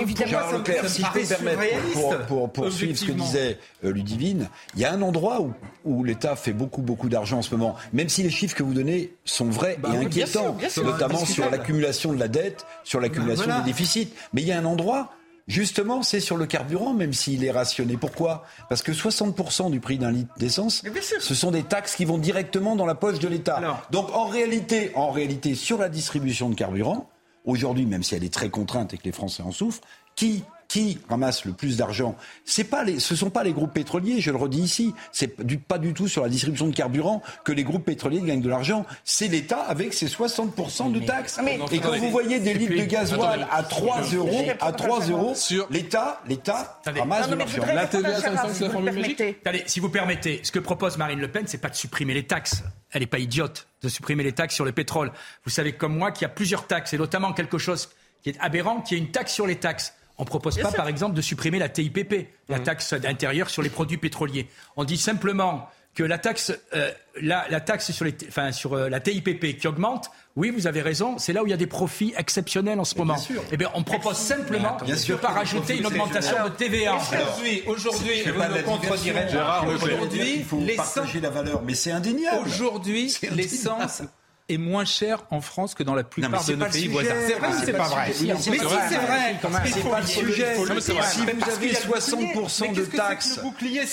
[0.00, 4.80] Évidemment, Leclerc, si je peux me permettre, pour, poursuivre ce que disait euh, Ludivine, il
[4.80, 5.40] y a un endroit
[5.84, 8.74] où, l'État fait beaucoup, beaucoup d'argent en ce moment, même si les chiffres que vous
[8.74, 13.64] donnez sont vrais bah et inquiétants, notamment sur l'accumulation de la dette, sur l'accumulation des
[13.64, 14.12] déficits.
[14.32, 15.10] Mais il y a un endroit
[15.50, 17.96] Justement, c'est sur le carburant, même s'il est rationné.
[17.96, 18.44] Pourquoi?
[18.68, 20.84] Parce que 60% du prix d'un litre d'essence,
[21.18, 23.82] ce sont des taxes qui vont directement dans la poche de l'État.
[23.90, 27.10] Donc en réalité, en réalité, sur la distribution de carburant,
[27.44, 29.80] aujourd'hui, même si elle est très contrainte et que les Français en souffrent,
[30.14, 32.14] qui qui ramasse le plus d'argent,
[32.44, 35.58] c'est pas les, ce sont pas les groupes pétroliers, je le redis ici, c'est du,
[35.58, 38.86] pas du tout sur la distribution de carburant que les groupes pétroliers gagnent de l'argent,
[39.02, 41.40] c'est l'État avec ses 60% de taxes.
[41.72, 45.34] et quand vous voyez des litres de gasoil à 3 euros, à 3 euros,
[45.70, 47.62] l'État, l'État ramasse de l'argent.
[47.74, 51.18] La TVA 500, c'est la formule magique Allez, si vous permettez, ce que propose Marine
[51.18, 52.62] Le Pen, c'est pas de supprimer les taxes.
[52.92, 55.10] Elle n'est pas idiote de supprimer les taxes sur le pétrole.
[55.44, 57.88] Vous savez comme moi qu'il y a plusieurs taxes, et notamment quelque chose
[58.22, 59.94] qui est aberrant, qui est une taxe sur les taxes.
[60.20, 62.62] On ne propose pas, par exemple, de supprimer la TIPP, la mmh.
[62.62, 64.48] taxe intérieure sur les produits pétroliers.
[64.76, 66.90] On dit simplement que la taxe, euh,
[67.22, 71.16] la, taxe sur, les, enfin, sur euh, la TIPP qui augmente, oui, vous avez raison,
[71.16, 73.16] c'est là où il y a des profits exceptionnels en ce moment.
[73.50, 76.96] Eh bien, on propose simplement de ne pas rajouter une augmentation de TVA.
[76.96, 79.26] Aujourd'hui, aujourd'hui, vous me contredirez.
[79.74, 82.46] Aujourd'hui, il faut partager la valeur, mais c'est indéniable.
[82.46, 84.02] Aujourd'hui, l'essence
[84.50, 87.14] est moins cher en France que dans la plupart de nos pays voisins.
[87.26, 88.06] C'est vrai ou c'est pas vrai.
[88.08, 88.50] Mais si c'est
[88.96, 89.36] vrai,
[89.66, 90.56] c'est pas le sujet.
[90.56, 93.40] Si vous avez 60% de taxes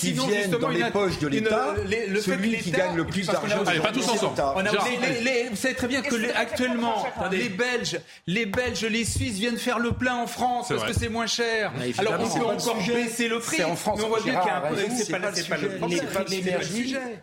[0.00, 1.74] qui viennent dans les poches de l'État,
[2.20, 4.40] celui qui gagne le plus d'argent, c'est pas tous ensemble.
[5.50, 9.92] Vous savez très bien que actuellement, les Belges, les Belges, les Suisses viennent faire le
[9.92, 11.72] plein en France parce que c'est moins cher.
[11.98, 13.58] Alors on peut encore baisser le prix.
[13.58, 14.62] Mais on voit bien qu'il y a un
[14.94, 16.06] c'est pas le problème.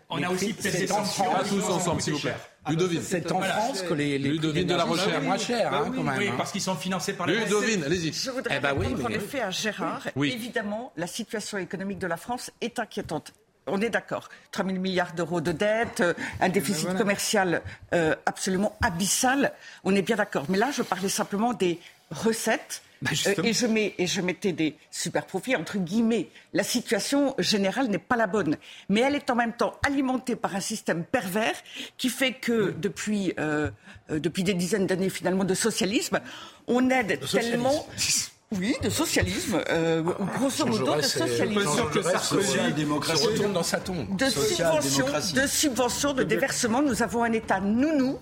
[0.10, 2.36] On a aussi peut-être des ensemble, s'il vous plaît.
[2.68, 3.02] Ludovine.
[3.02, 5.22] C'est en France que les, les Ludovine de la Rochère.
[5.22, 6.18] moins cher, Bah hein, oui, quand même.
[6.18, 6.36] oui, hein.
[6.38, 8.12] parce qu'ils sont financés par la Ludovine, allez-y.
[8.14, 10.08] Je voudrais Eh ben oui, répondre en effet à Gérard.
[10.16, 10.32] Oui.
[10.34, 13.34] Évidemment, la situation économique de la France est inquiétante.
[13.68, 14.30] On est d'accord.
[14.52, 17.64] 3 000 milliards d'euros de dette, euh, un déficit commercial
[17.94, 19.54] euh, absolument abyssal.
[19.84, 20.46] On est bien d'accord.
[20.50, 21.80] Mais là, je parlais simplement des
[22.12, 22.84] recettes.
[23.06, 23.12] Bah,
[23.44, 26.28] et, je mets, et je mettais des super profits, entre guillemets.
[26.54, 28.58] La situation générale n'est pas la bonne.
[28.90, 31.56] Mais elle est en même temps alimentée par un système pervers
[31.98, 33.70] qui fait que depuis, euh,
[34.10, 36.20] euh, depuis des dizaines d'années finalement de socialisme,
[36.68, 37.88] on aide tellement...
[38.52, 40.04] Oui, de socialisme, euh,
[40.38, 41.62] grosso modo de socialisme.
[41.64, 44.16] se retourne dans sa tombe.
[44.16, 46.84] De subventions, de subventions, de déversements.
[46.84, 48.20] Nous avons un État nounou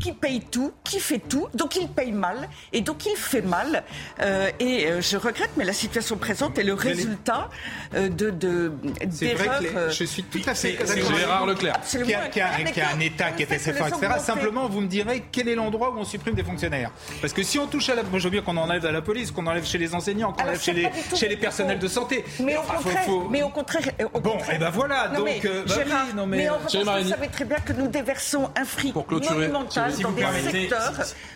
[0.00, 3.84] qui paye tout, qui fait tout, donc il paye mal et donc il fait mal.
[4.22, 7.50] Euh, et euh, je regrette, mais la situation présente est le résultat
[7.94, 8.72] euh, de, de
[9.10, 10.78] C'est vrai que les- euh, je suis tout à fait.
[11.18, 11.74] Gérard Leclerc.
[11.76, 14.14] absolument Qui a, qui a- qui a un État qui est assez fort, etc.
[14.20, 17.58] Simplement, vous me direz quel est l'endroit où on supprime des fonctionnaires Parce que si
[17.58, 18.02] on touche à la.
[18.04, 20.42] Moi, je veux bien qu'on enlève à la police, qu'on enlève chez les enseignants, qu'on
[20.44, 22.24] enlève chez les, chez les personnels de santé.
[22.40, 24.54] Mais au Enfin, contraire, faut- mais au contraire, euh, au Bon, contraire.
[24.56, 26.70] et ben voilà, Non, donc, mais, euh, bah oui, Gérard, non, mais- mais en revanche,
[26.70, 30.92] Thierry vous savez très bien que nous déversons un fric monumental si dans des secteurs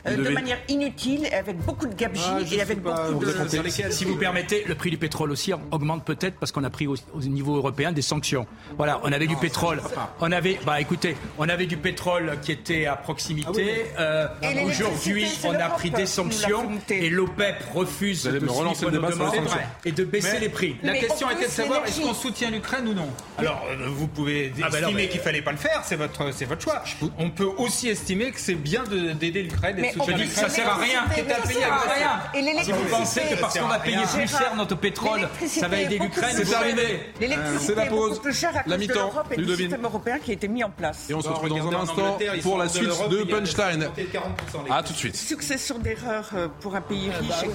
[0.07, 3.49] euh, de manière inutile et avec beaucoup de gabegie Ah, et avec pas, beaucoup de...
[3.49, 6.71] Sur lesquels, si vous permettez, le prix du pétrole aussi augmente peut-être parce qu'on a
[6.71, 8.47] pris au, au niveau européen des sanctions.
[8.77, 9.81] Voilà, on avait du pétrole.
[10.21, 13.87] On avait, bah écoutez, on avait du pétrole qui était à proximité.
[13.99, 18.45] Euh, Et l'électricité, Aujourd'hui, on a pris des sanctions et l'OPEP refuse Vous allez de
[18.45, 19.61] me relancer le débat sur les demandes sanctions.
[19.85, 20.77] et de baisser Mais- les prix.
[20.83, 23.09] La question était de plus, savoir est-ce qu'on soutient l'Ukraine ou non
[23.39, 26.45] Alors, euh, vous pouvez Ah ben estimer qu'il fallait pas le faire, c'est votre, c'est
[26.45, 26.83] votre choix.
[27.19, 30.29] On peut aussi estimer que c'est bien de- d'aider l'Ukraine et de soutenir l'Ukraine.
[30.31, 31.05] Ça sert à rien.
[31.17, 32.21] l'électricité, à rien.
[32.35, 35.61] Et Si vous l'électricité- pensez que parce qu'on va payer plus cher notre pétrole, l'électricité
[35.61, 37.01] ça va aider l'Ukraine, plus C'est terminé.
[37.21, 38.21] L'électricité C'est la est beaucoup pause.
[38.21, 38.95] plus chère à La cause de mi-temps.
[38.95, 41.07] l'Europe et du système européen qui a été mis en place.
[41.09, 43.83] Et on se retrouve dans un instant pour la suite de Punchline.
[43.85, 45.17] augmentés de 40% les A tout de suite.
[45.17, 47.51] Succession d'erreurs euh, pour un pays riche.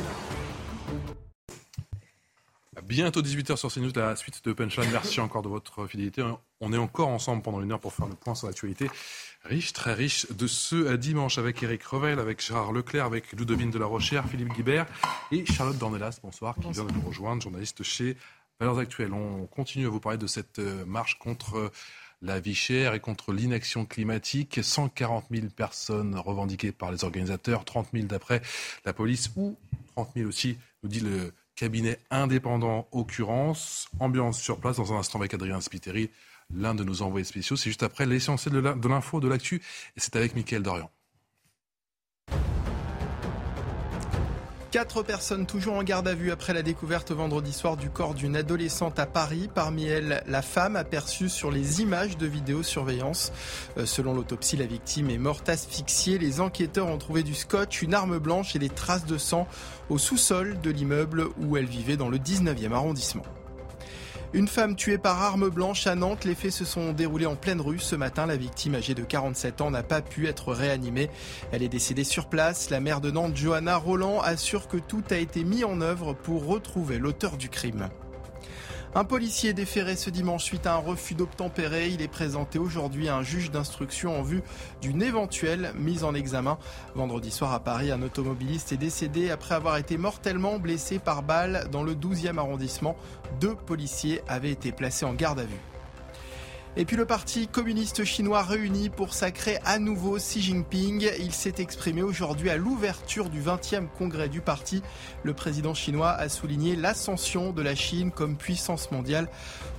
[2.88, 4.92] Bientôt 18h sur CNews, la suite de Punchline.
[4.92, 6.24] Merci encore de votre fidélité.
[6.62, 8.92] On est encore ensemble pendant une heure pour faire le point sur l'actualité
[9.44, 13.80] riche, très riche de ce dimanche avec Eric Revel, avec Gérard Leclerc, avec Ludovine de
[13.80, 14.86] la Rochère, Philippe Guibert
[15.32, 18.18] et Charlotte Dornelas, bonsoir, qui vient de nous rejoindre, journaliste chez
[18.60, 19.14] Valeurs Actuelles.
[19.14, 21.72] On continue à vous parler de cette euh, marche contre
[22.22, 24.60] la vie chère et contre l'inaction climatique.
[24.62, 28.44] 140 000 personnes revendiquées par les organisateurs, 30 000 d'après
[28.86, 29.58] la police ou
[29.96, 33.88] 30 000 aussi, nous dit le cabinet indépendant occurrence.
[34.00, 36.10] Ambiance sur place dans un instant avec Adrien Spiteri,
[36.54, 37.56] l'un de nos envoyés spéciaux.
[37.56, 39.58] C'est juste après l'essentiel de l'info, de l'actu,
[39.96, 40.90] et c'est avec Mickaël Dorian.
[44.76, 48.36] Quatre personnes toujours en garde à vue après la découverte vendredi soir du corps d'une
[48.36, 49.50] adolescente à Paris.
[49.56, 53.32] Parmi elles, la femme aperçue sur les images de vidéosurveillance.
[53.78, 56.18] Euh, selon l'autopsie, la victime est morte asphyxiée.
[56.18, 59.48] Les enquêteurs ont trouvé du scotch, une arme blanche et des traces de sang
[59.88, 63.24] au sous-sol de l'immeuble où elle vivait dans le 19e arrondissement.
[64.36, 66.26] Une femme tuée par arme blanche à Nantes.
[66.26, 68.26] Les faits se sont déroulés en pleine rue ce matin.
[68.26, 71.10] La victime, âgée de 47 ans, n'a pas pu être réanimée.
[71.54, 72.70] Elle est décédée sur place.
[72.70, 76.48] La maire de Nantes, Johanna Roland, assure que tout a été mis en œuvre pour
[76.48, 77.88] retrouver l'auteur du crime.
[78.98, 81.90] Un policier déféré ce dimanche suite à un refus d'obtempérer.
[81.90, 84.42] Il est présenté aujourd'hui à un juge d'instruction en vue
[84.82, 86.58] d'une éventuelle mise en examen.
[86.96, 91.68] Vendredi soir à Paris, un automobiliste est décédé après avoir été mortellement blessé par balle
[91.74, 92.96] dans le 12e arrondissement.
[93.42, 95.75] Deux policiers avaient été placés en garde à vue.
[96.78, 101.10] Et puis le parti communiste chinois réuni pour sacrer à nouveau Xi Jinping.
[101.20, 104.82] Il s'est exprimé aujourd'hui à l'ouverture du 20e congrès du parti.
[105.24, 109.30] Le président chinois a souligné l'ascension de la Chine comme puissance mondiale.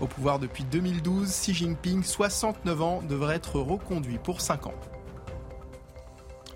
[0.00, 4.95] Au pouvoir depuis 2012, Xi Jinping, 69 ans, devrait être reconduit pour 5 ans.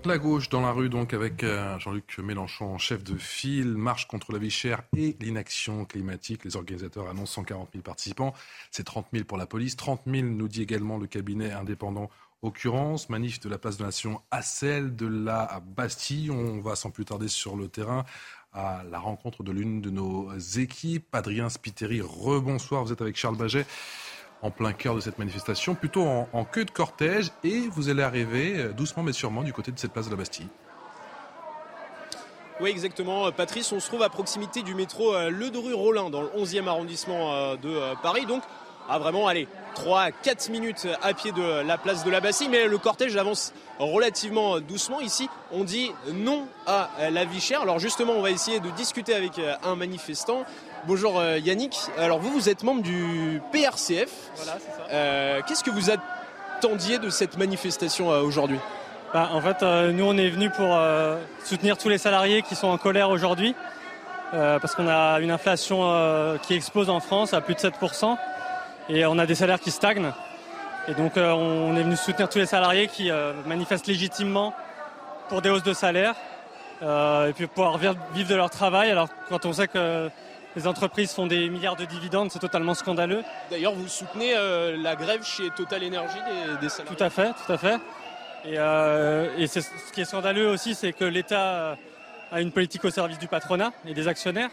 [0.03, 4.31] La gauche dans la rue, donc, avec euh, Jean-Luc Mélenchon, chef de file, marche contre
[4.31, 6.43] la vie chère et l'inaction climatique.
[6.43, 8.33] Les organisateurs annoncent 140 000 participants.
[8.71, 9.75] C'est 30 000 pour la police.
[9.75, 12.09] 30 000, nous dit également le cabinet indépendant
[12.41, 13.09] Occurrence.
[13.09, 16.31] Manif de la place de la Nation à celle de la Bastille.
[16.31, 18.03] On va sans plus tarder sur le terrain
[18.53, 21.13] à la rencontre de l'une de nos équipes.
[21.13, 22.83] Adrien Spiteri, rebonsoir.
[22.83, 23.67] Vous êtes avec Charles Baget
[24.41, 28.55] en plein cœur de cette manifestation, plutôt en, queue de cortège, et vous allez arriver
[28.57, 30.47] euh, doucement mais sûrement du côté de cette place de la Bastille.
[32.59, 33.27] Oui, exactement.
[33.27, 36.21] Euh, Patrice, on se trouve à proximité du métro euh, Le de rue Rollin, dans
[36.21, 38.25] le 11e arrondissement de Paris.
[38.25, 38.43] Donc,
[38.89, 42.49] à vraiment, allez, 3 à 4 minutes à pied de la place de la Bastille.
[42.49, 45.01] Mais le cortège avance relativement doucement.
[45.01, 47.61] Ici, on dit non à la vie chère.
[47.61, 50.45] Alors, justement, on va essayer de discuter avec un manifestant.
[50.87, 51.77] Bonjour euh, Yannick.
[51.97, 54.09] Alors, vous, vous êtes membre du PRCF.
[54.35, 54.87] Voilà, c'est ça.
[54.91, 58.59] Euh, Qu'est-ce que vous attendiez de cette manifestation aujourd'hui?
[59.13, 60.77] Bah, En fait, nous, on est venus pour
[61.43, 63.55] soutenir tous les salariés qui sont en colère aujourd'hui.
[64.31, 68.17] parce qu'on a une inflation qui explose en France à plus de 7%
[68.89, 70.11] et on a des salaires qui stagnent.
[70.87, 73.11] Et donc on est venu soutenir tous les salariés qui
[73.45, 74.53] manifestent légitimement
[75.27, 76.15] pour des hausses de salaire
[76.83, 77.95] euh, et puis pouvoir vivre
[78.29, 78.89] de leur travail.
[78.91, 80.09] Alors quand on sait que
[80.55, 83.23] les entreprises font des milliards de dividendes, c'est totalement scandaleux.
[83.49, 86.17] D'ailleurs, vous soutenez euh, la grève chez Total Energy
[86.61, 87.75] des, salariés Tout à fait, tout à fait.
[88.45, 91.77] Et, euh, ce qui est scandaleux aussi, c'est que l'État
[92.31, 94.49] a une politique au service du patronat et des actionnaires.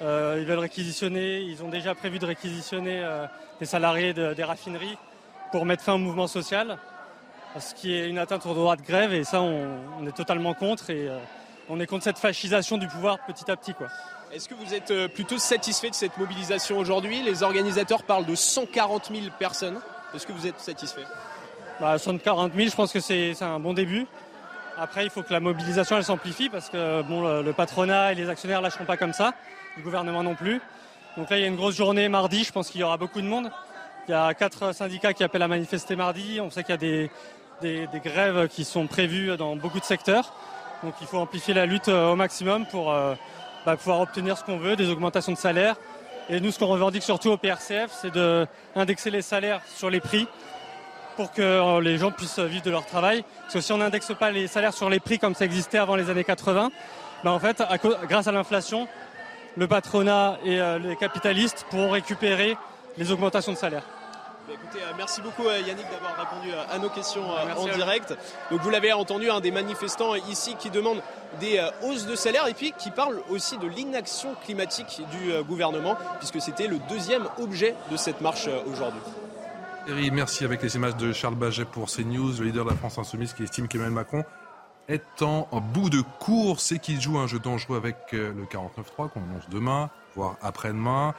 [0.00, 3.02] ils veulent réquisitionner, ils ont déjà prévu de réquisitionner
[3.58, 4.98] des salariés des raffineries
[5.50, 6.78] pour mettre fin au mouvement social,
[7.58, 10.52] ce qui est une atteinte au droit de grève et ça on, on est totalement
[10.52, 11.08] contre et
[11.70, 13.72] on est contre cette fascisation du pouvoir petit à petit.
[13.72, 13.88] Quoi.
[14.36, 17.22] Est-ce que vous êtes euh, plutôt satisfait de cette mobilisation aujourd'hui?
[17.22, 19.80] Les organisateurs parlent de 140 000 personnes.
[20.14, 21.04] Est-ce que vous êtes satisfait?
[21.80, 24.06] Bah, 140 000, je pense que c'est un bon début.
[24.76, 28.58] Après, il faut que la mobilisation s'amplifie parce que bon, le, patronat et les actionnaires
[28.58, 29.32] ne lâcheront pas comme ça,
[29.78, 30.60] le gouvernement non plus.
[31.16, 33.22] Donc là, il y a une grosse journée mardi, je pense qu'il y aura beaucoup
[33.22, 33.50] de monde.
[34.06, 36.42] Il y a quatre syndicats qui appellent à manifester mardi.
[36.42, 37.10] On sait qu'il y a des,
[37.62, 40.34] des grèves qui sont prévues dans beaucoup de secteurs.
[40.82, 43.14] Donc il faut amplifier la lutte euh, au maximum pour euh,
[43.66, 45.74] bah, pouvoir obtenir ce qu'on veut, des augmentations de salaire.
[46.30, 50.28] Et nous, ce qu'on revendique surtout au PRCF, c'est d'indexer les salaires sur les prix
[51.16, 53.24] pour que euh, les gens puissent vivre de leur travail.
[53.42, 55.96] Parce que si on n'indexe pas les salaires sur les prix comme ça existait avant
[55.96, 56.70] les années 80,
[57.24, 57.62] bah, en fait,
[58.08, 58.86] grâce à l'inflation,
[59.56, 62.56] le patronat et les capitalistes pourront récupérer
[62.98, 63.82] les augmentations de salaire.
[64.46, 68.14] Bah, écoutez, euh, merci beaucoup euh, Yannick d'avoir répondu euh, à nos questions en direct.
[68.52, 71.02] Donc vous l'avez entendu, un des manifestants ici qui demande
[71.40, 76.40] des hausses de salaire et puis qui parle aussi de l'inaction climatique du gouvernement, puisque
[76.40, 79.00] c'était le deuxième objet de cette marche aujourd'hui.
[79.84, 82.98] Thierry, merci avec les images de Charles Baget pour CNews, le leader de la France
[82.98, 84.24] Insoumise qui estime qu'Emmanuel Macron
[84.88, 89.20] est en bout de course et qu'il joue un jeu dangereux avec le 49-3 qu'on
[89.20, 91.14] annonce demain, voire après-demain.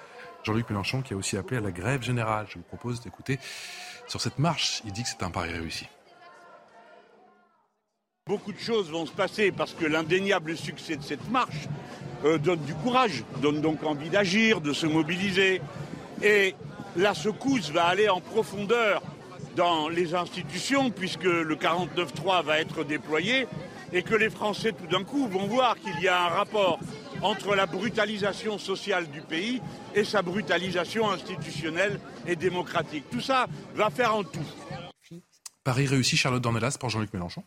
[0.48, 2.46] Jean-Luc Mélenchon qui a aussi appelé à la grève générale.
[2.50, 3.38] Je vous propose d'écouter
[4.08, 4.82] sur cette marche.
[4.86, 5.88] Il dit que c'est un pari réussi.
[8.28, 11.68] Beaucoup de choses vont se passer parce que l'indéniable succès de cette marche
[12.24, 15.62] euh, donne du courage, donne donc envie d'agir, de se mobiliser.
[16.24, 16.56] Et
[16.96, 19.02] la secousse va aller en profondeur
[19.58, 23.48] dans les institutions puisque le 49.3 va être déployé
[23.92, 26.80] et que les Français tout d'un coup vont voir qu'il y a un rapport
[27.22, 29.62] entre la brutalisation sociale du pays
[29.96, 33.06] et sa brutalisation institutionnelle et démocratique.
[33.12, 34.40] Tout ça va faire en tout.
[35.64, 37.44] Paris réussi, Charlotte Dornelas pour Jean-Luc Mélenchon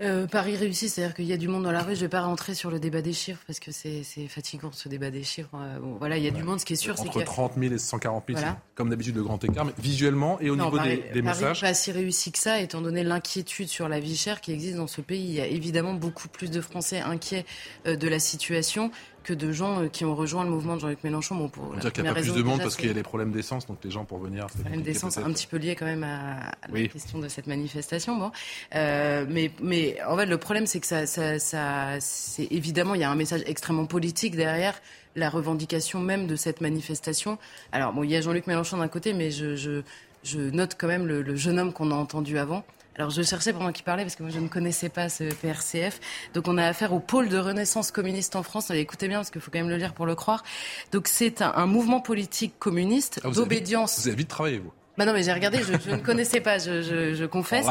[0.00, 1.96] euh, Paris réussi, c'est-à-dire qu'il y a du monde dans la rue.
[1.96, 4.88] Je ne vais pas rentrer sur le débat des chiffres parce que c'est fatigant ce
[4.88, 5.50] débat des chiffres.
[5.54, 6.60] Euh, voilà, il y a du monde.
[6.60, 8.40] Ce qui est sûr, c'est entre 30 000 et 140 000,
[8.76, 11.60] comme d'habitude le grand écart, mais visuellement et au niveau des, des Paris messages.
[11.60, 14.86] pas si réussi que ça, étant donné l'inquiétude sur la vie chère qui existe dans
[14.86, 15.24] ce pays.
[15.24, 17.44] Il y a évidemment beaucoup plus de Français inquiets
[17.86, 18.92] euh, de la situation
[19.28, 21.34] que de gens euh, qui ont rejoint le mouvement de Jean-Luc Mélenchon.
[21.34, 22.94] Bon, pour On dire qu'il y a pas plus de monde parce qu'il y a
[22.94, 24.46] des problèmes d'essence, donc les gens pour venir.
[24.46, 28.16] Problèmes d'essence un petit peu lié quand même à, la question de cette manifestation.
[28.16, 28.32] Bon,
[28.74, 33.02] euh, mais mais en fait le problème c'est que ça, ça, ça c'est évidemment il
[33.02, 34.80] y a un message extrêmement politique derrière
[35.14, 37.38] la revendication même de cette manifestation.
[37.72, 39.82] Alors bon, il y a Jean-Luc Mélenchon d'un côté, mais je, je,
[40.22, 42.64] je note quand même le, le jeune homme qu'on a entendu avant.
[42.98, 46.00] Alors je cherchais pendant qu'il parlait parce que moi je ne connaissais pas ce PRCF.
[46.34, 48.70] Donc on a affaire au pôle de renaissance communiste en France.
[48.70, 50.42] Écoutez bien parce qu'il faut quand même le lire pour le croire.
[50.90, 54.00] Donc c'est un, mouvement politique communiste ah, d'obédience.
[54.00, 54.72] Vous avez vite travaillé vous.
[54.98, 57.66] Bah non mais j'ai regardé, je, je, ne connaissais pas, je, je, je confesse.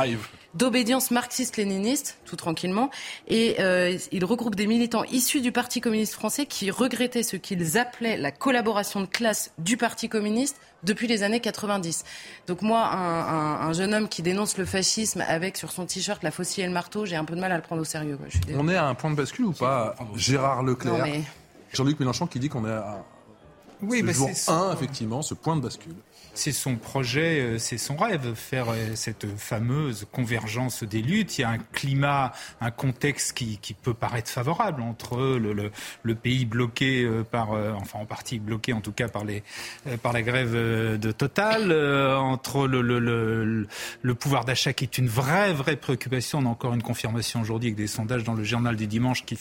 [0.56, 2.90] D'obédience marxiste-léniniste, tout tranquillement,
[3.28, 7.78] et euh, il regroupe des militants issus du Parti communiste français qui regrettaient ce qu'ils
[7.78, 12.06] appelaient la collaboration de classe du Parti communiste depuis les années 90.
[12.48, 16.64] Donc moi, un, jeune homme qui dénonce le fascisme avec sur son t-shirt la faucille
[16.64, 18.18] et le marteau, j'ai un peu de mal à le prendre au sérieux.
[18.56, 21.06] on est à un point de bascule ou pas Gérard Leclerc,
[21.74, 23.04] Jean-Luc Mélenchon qui dit qu'on est à
[23.82, 25.94] oui, ce bah, jour 1, effectivement, ce point de bascule
[26.38, 31.38] c'est son projet, euh, c'est son rêve, faire euh, cette fameuse convergence des luttes.
[31.38, 32.32] Il y a un climat,
[32.62, 38.40] un contexte qui, peut paraître favorable entre le, pays bloqué euh, par, enfin en partie
[38.40, 39.44] bloqué en tout cas par, les,
[40.02, 41.72] par la grève de Total,
[42.18, 46.40] entre le, le, pouvoir d'achat qui est une vraie, vraie préoccupation.
[46.40, 49.38] On a encore une confirmation aujourd'hui avec des sondages dans le journal du dimanche qui,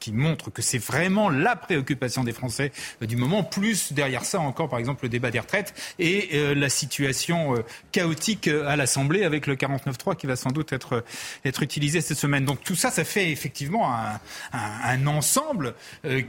[0.00, 4.40] qui montrent que c'est vraiment la préoccupation des Français du moment, plus plus derrière ça
[4.40, 9.24] encore, par exemple, le débat des retraites et euh, la situation euh, chaotique à l'Assemblée
[9.24, 11.04] avec le 49.3 qui va sans doute être,
[11.44, 12.44] être utilisé cette semaine.
[12.44, 14.20] Donc tout ça, ça fait effectivement un,
[14.52, 15.74] un, ensemble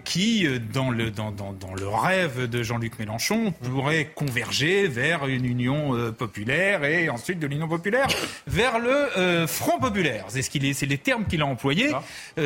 [0.03, 5.45] qui, dans le, dans, dans, dans le rêve de Jean-Luc Mélenchon, pourrait converger vers une
[5.45, 8.07] union populaire et ensuite de l'union populaire
[8.47, 10.26] vers le Front populaire.
[10.30, 11.91] C'est ce qu'il est, c'est les termes qu'il a employés.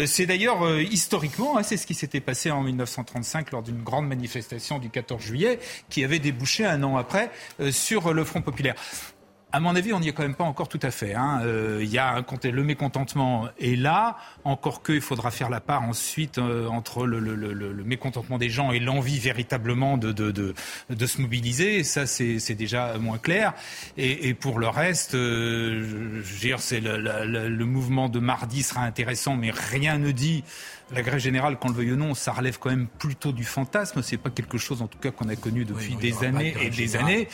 [0.05, 4.79] c'est d'ailleurs historiquement, hein, c'est ce qui s'était passé en 1935 lors d'une grande manifestation
[4.79, 5.59] du 14 juillet
[5.89, 8.75] qui avait débouché un an après euh, sur le Front populaire.
[9.55, 11.13] À mon avis, on n'y est quand même pas encore tout à fait.
[11.13, 11.41] Hein.
[11.43, 15.83] Euh, y a un, le mécontentement est là, encore que il faudra faire la part
[15.83, 20.55] ensuite euh, entre le, mécontentement des gens et l'envie véritablement de,
[21.05, 21.83] se mobiliser.
[21.83, 23.53] ça, c'est déjà moins clair.
[23.95, 25.83] Et, pour le reste, euh,
[26.23, 30.43] je veux dire, c'est le, mouvement de mardi sera intéressant, mais rien ne dit
[30.93, 34.01] la grève générale, qu'on le veuille ou non, ça relève quand même plutôt du fantasme.
[34.01, 36.95] C'est pas quelque chose, en tout cas, qu'on a connu depuis des années et des
[36.95, 37.27] années.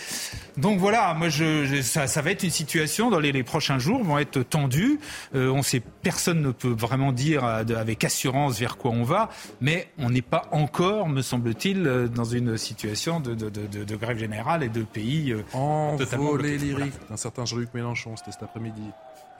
[0.58, 4.04] Donc voilà, moi, je, ça, ça, va être une situation dans les, les prochains jours
[4.04, 5.00] vont être tendus.
[5.36, 9.30] Euh, on sait, personne ne peut vraiment dire avec assurance vers quoi on va,
[9.62, 13.96] mais on n'est pas encore, me semble-t-il, euh, dans une situation de, de, de, de,
[13.96, 18.16] grève générale et de pays euh, en totalement les lyriques d'un certain Jean-Luc Mélenchon.
[18.16, 18.84] C'était cet après-midi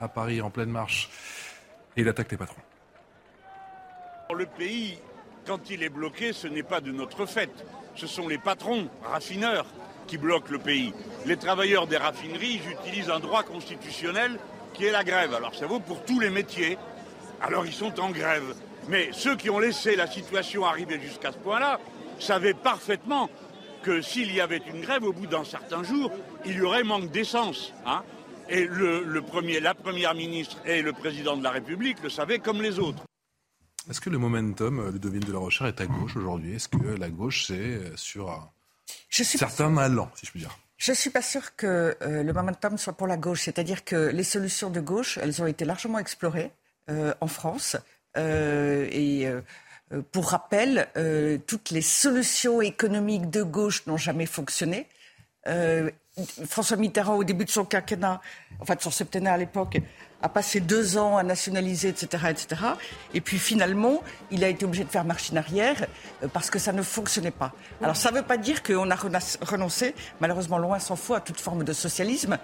[0.00, 1.10] à Paris en pleine marche.
[1.96, 2.62] Et il attaque les patrons.
[4.36, 4.96] Le pays,
[5.46, 7.50] quand il est bloqué, ce n'est pas de notre fait.
[7.96, 9.66] Ce sont les patrons, raffineurs,
[10.06, 10.94] qui bloquent le pays.
[11.26, 14.38] Les travailleurs des raffineries utilisent un droit constitutionnel
[14.72, 15.34] qui est la grève.
[15.34, 16.78] Alors ça vaut pour tous les métiers.
[17.42, 18.54] Alors ils sont en grève.
[18.88, 21.80] Mais ceux qui ont laissé la situation arriver jusqu'à ce point-là
[22.18, 23.28] savaient parfaitement
[23.82, 26.10] que s'il y avait une grève, au bout d'un certain jour,
[26.44, 27.72] il y aurait manque d'essence.
[27.86, 28.02] Hein.
[28.48, 32.62] et le, premier, la première ministre et le président de la République le savaient comme
[32.62, 33.04] les autres.
[33.88, 36.54] Est-ce que le momentum, euh, Ludovine de la Rochère, est à gauche aujourd'hui?
[36.56, 38.50] Est-ce que la gauche, c'est euh, sur un
[39.08, 40.58] certain allant, si je puis dire?
[40.76, 43.42] Je ne suis pas sûre que euh, le momentum soit pour la gauche.
[43.42, 46.50] C'est-à-dire que les solutions de gauche, elles ont été largement explorées
[47.20, 47.76] en France.
[48.16, 49.28] et
[50.10, 50.88] pour rappel,
[51.46, 54.88] toutes les solutions économiques de gauche n'ont jamais fonctionné.
[56.48, 58.20] François Mitterrand, au début de son quinquennat,
[58.58, 59.78] enfin de son septennat à l'époque,
[60.22, 62.62] a passé deux ans à nationaliser, etc., etc.
[63.14, 65.86] Et puis finalement, il a été obligé de faire machine arrière
[66.22, 67.52] euh, parce que ça ne fonctionnait pas.
[67.82, 71.40] Alors ça ne veut pas dire qu'on a renoncé, malheureusement loin s'en faut, à toute
[71.40, 72.38] forme de socialisme.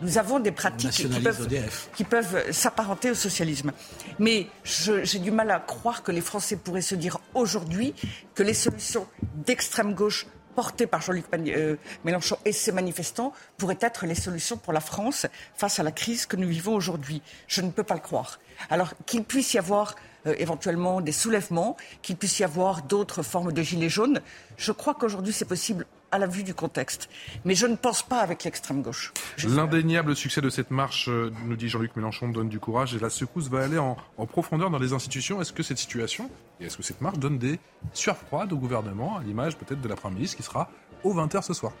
[0.00, 3.72] Nous avons des pratiques qui peuvent, s'apparenter au socialisme.
[4.18, 7.94] Mais j'ai du mal à croire que les Français pourraient se dire aujourd'hui
[8.34, 9.06] que les solutions
[9.46, 14.72] d'extrême gauche portées par Jean-Luc euh, Mélenchon et ses manifestants pourraient être les solutions pour
[14.72, 17.22] la France face à la crise que nous vivons aujourd'hui.
[17.48, 18.40] Je ne peux pas le croire.
[18.70, 19.96] Alors qu'il puisse y avoir
[20.26, 24.20] euh, éventuellement des soulèvements, qu'il puisse y avoir d'autres formes de gilets jaunes,
[24.56, 27.08] je crois qu'aujourd'hui c'est possible à la vue du contexte.
[27.44, 29.12] Mais je ne pense pas avec l'extrême gauche.
[29.44, 33.10] L'indéniable succès de cette marche, euh, nous dit Jean-Luc Mélenchon, donne du courage et la
[33.10, 33.96] secousse va aller en,
[34.26, 35.40] profondeur dans les institutions.
[35.40, 37.58] Est-ce que cette situation et est-ce que cette marche donne des
[37.92, 40.70] sueurs froides au gouvernement, à l'image peut-être de la Première ministre qui sera
[41.02, 41.72] au 20h ce soir?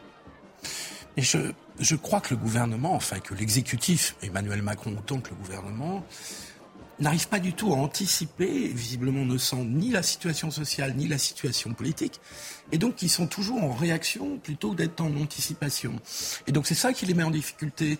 [1.16, 1.38] Et je,
[1.78, 6.04] je crois que le gouvernement, enfin que l'exécutif, Emmanuel Macron autant que le gouvernement,
[7.02, 11.18] n'arrive pas du tout à anticiper, visiblement ne sent ni la situation sociale ni la
[11.18, 12.20] situation politique,
[12.70, 15.94] et donc ils sont toujours en réaction plutôt d'être en anticipation.
[16.46, 17.98] Et donc c'est ça qui les met en difficulté,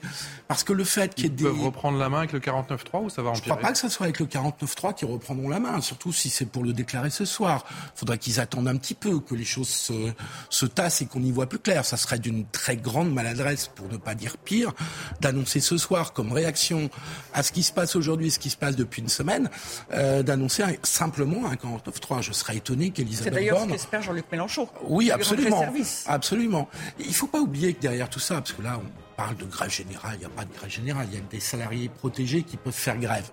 [0.48, 1.44] parce que le fait qu'il y ait des...
[1.44, 3.72] peuvent reprendre la main avec le 49-3 ou ça va empirer Je ne crois pas
[3.72, 6.72] que ce soit avec le 49-3 qu'ils reprendront la main, surtout si c'est pour le
[6.72, 7.64] déclarer ce soir.
[7.68, 10.12] Il faudrait qu'ils attendent un petit peu, que les choses se,
[10.48, 11.84] se tassent et qu'on y voit plus clair.
[11.84, 14.72] Ça serait d'une très grande maladresse, pour ne pas dire pire,
[15.20, 16.90] d'annoncer ce soir comme réaction
[17.34, 19.50] à ce qui se passe aujourd'hui, ce qui se passe depuis une semaine,
[19.92, 22.22] euh, d'annoncer simplement un 49-3.
[22.22, 23.40] Je serais étonné qu'Elisabeth Borne...
[23.40, 24.68] C'est d'ailleurs ce qu'espère Jean-Luc Mélenchon.
[24.84, 25.64] Oui, absolument.
[26.06, 26.68] Absolument.
[26.98, 29.44] Il ne faut pas oublier que derrière tout ça, parce que là, on parle de
[29.44, 32.42] grève générale, il n'y a pas de grève générale, il y a des salariés protégés
[32.42, 33.30] qui peuvent faire grève.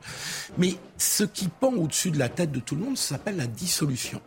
[0.57, 3.47] Mais ce qui pend au-dessus de la tête de tout le monde, ça s'appelle la
[3.47, 4.21] dissolution.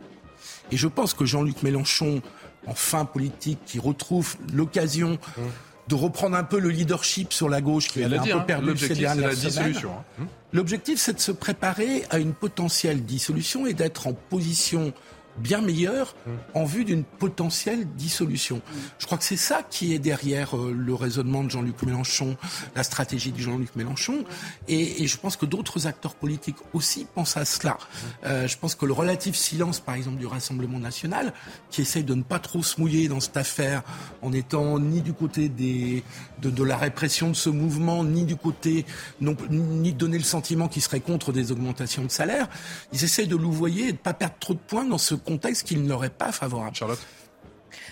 [0.71, 2.21] Et je pense que Jean-Luc Mélenchon,
[2.67, 5.41] en fin politique, qui retrouve l'occasion mmh.
[5.87, 8.39] De reprendre un peu le leadership sur la gauche qui avait un peu hein.
[8.41, 9.75] perdu ces dernières semaines.
[10.19, 10.25] Hein.
[10.53, 14.93] L'objectif, c'est de se préparer à une potentielle dissolution et d'être en position
[15.37, 16.15] bien meilleur
[16.53, 18.61] en vue d'une potentielle dissolution.
[18.99, 22.37] Je crois que c'est ça qui est derrière euh, le raisonnement de Jean-Luc Mélenchon,
[22.75, 24.23] la stratégie de Jean-Luc Mélenchon,
[24.67, 27.77] et, je pense que d'autres acteurs politiques aussi pensent à cela.
[28.25, 31.33] Euh, je pense que le relatif silence, par exemple, du Rassemblement national,
[31.69, 33.83] qui essaye de ne pas trop se mouiller dans cette affaire,
[34.21, 36.03] en étant ni du côté des,
[36.41, 38.85] de, la répression de ce mouvement, ni du côté,
[39.21, 42.47] ni de donner le sentiment qu'ils seraient contre des augmentations de salaire,
[42.91, 45.67] ils essayent de louvoyer et de ne pas perdre trop de points dans ce contexte
[45.67, 46.75] qui ne leur est pas favorable.
[46.75, 46.99] Charlotte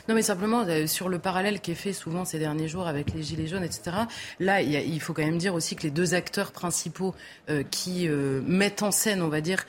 [0.07, 3.13] Non, mais simplement, euh, sur le parallèle qui est fait souvent ces derniers jours avec
[3.13, 3.91] les Gilets jaunes, etc.,
[4.39, 7.15] là, il, faut quand même dire aussi que les deux acteurs principaux
[7.49, 9.65] euh, qui euh, mettent en scène, on va dire,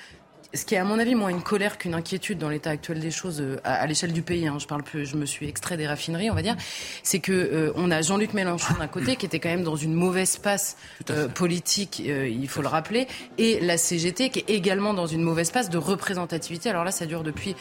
[0.54, 3.10] ce qui est à mon avis moins une colère qu'une inquiétude dans l'état actuel des
[3.10, 4.46] choses euh, à, l'échelle du pays.
[4.46, 6.56] Hein, je parle plus, je me suis extrait des raffineries, on va dire.
[7.02, 9.94] C'est que euh, on a Jean-Luc Mélenchon d'un côté qui était quand même dans une
[9.94, 10.76] mauvaise passe
[11.10, 13.06] euh, politique, il faut le rappeler,
[13.38, 16.68] et la CGT qui est également dans une mauvaise passe de représentativité.
[16.68, 17.54] Alors là, ça dure depuis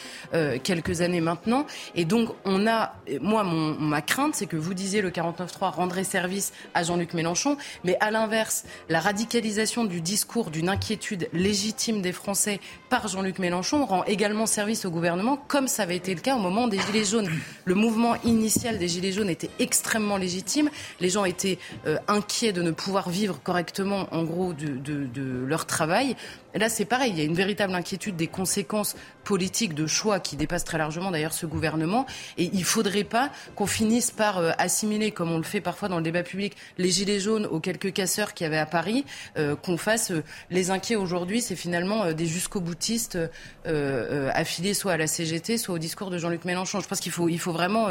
[0.63, 1.65] quelques années maintenant,
[1.95, 6.03] et donc on a, moi, mon, ma crainte, c'est que vous disiez le 49.3 rendrait
[6.03, 12.11] service à Jean-Luc Mélenchon, mais à l'inverse, la radicalisation du discours d'une inquiétude légitime des
[12.11, 12.59] Français
[12.91, 16.39] par Jean-Luc Mélenchon rend également service au gouvernement, comme ça avait été le cas au
[16.39, 17.29] moment des Gilets jaunes.
[17.63, 20.69] Le mouvement initial des Gilets jaunes était extrêmement légitime.
[20.99, 25.65] Les gens étaient euh, inquiets de ne pouvoir vivre correctement, en gros, de, de leur
[25.65, 26.17] travail.
[26.53, 27.11] Là, c'est pareil.
[27.11, 31.11] Il y a une véritable inquiétude des conséquences politiques de choix qui dépassent très largement
[31.11, 32.05] d'ailleurs ce gouvernement.
[32.37, 35.87] Et il ne faudrait pas qu'on finisse par euh, assimiler, comme on le fait parfois
[35.87, 39.05] dans le débat public, les gilets jaunes aux quelques casseurs qu'il y avait à Paris,
[39.37, 43.17] euh, qu'on fasse euh, les inquiets aujourd'hui, c'est finalement des jusqu'au boutistes
[43.65, 46.79] affiliés soit à la CGT, soit au discours de Jean-Luc Mélenchon.
[46.79, 47.89] Je pense qu'il faut, il faut vraiment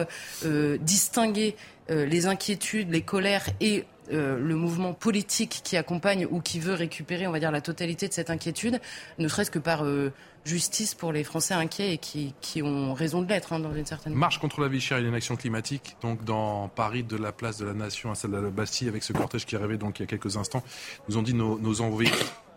[0.81, 1.57] distinguer
[1.89, 7.27] les inquiétudes, les colères et euh, le mouvement politique qui accompagne ou qui veut récupérer,
[7.27, 8.81] on va dire, la totalité de cette inquiétude,
[9.19, 10.13] ne serait-ce que par euh,
[10.45, 14.15] justice pour les Français inquiets et qui, ont raison de l'être hein, dans une certaine
[14.15, 17.67] Marche contre la vie chère et l'inaction climatique, donc dans Paris, de la place de
[17.67, 20.05] la Nation à celle de la Bastille, avec ce cortège qui arrivé donc il y
[20.05, 20.63] a quelques instants,
[21.09, 22.11] nous ont dit nos, nos envoyés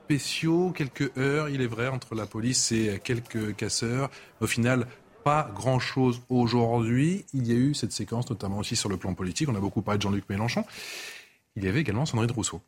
[0.06, 4.10] spéciaux, quelques heures, il est vrai, entre la police et quelques casseurs.
[4.42, 4.88] Au final,
[5.24, 7.26] pas grand-chose aujourd'hui.
[7.34, 9.50] Il y a eu cette séquence, notamment aussi sur le plan politique.
[9.50, 10.66] On a beaucoup parlé de Jean-Luc Mélenchon
[11.56, 12.62] il y avait également Sandrine Rousseau.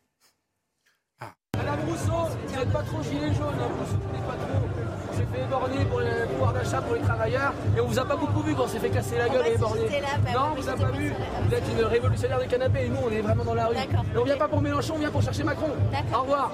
[1.20, 1.32] Ah.
[1.56, 4.68] Madame Rousseau, vous n'êtes pas trop gilet jaune, hein, vous soutenez pas trop.
[5.10, 8.04] On s'est fait éborner pour le pouvoir d'achat pour les travailleurs et on vous a
[8.04, 9.88] pas beaucoup vu quand on s'est fait casser la gueule et éborner.
[10.24, 11.12] Bah non, on vous a pas vu.
[11.46, 13.76] Vous êtes une révolutionnaire de canapé et nous on est vraiment dans la rue.
[13.76, 15.70] Et on vient pas pour Mélenchon, on vient pour chercher Macron.
[16.14, 16.52] Au revoir.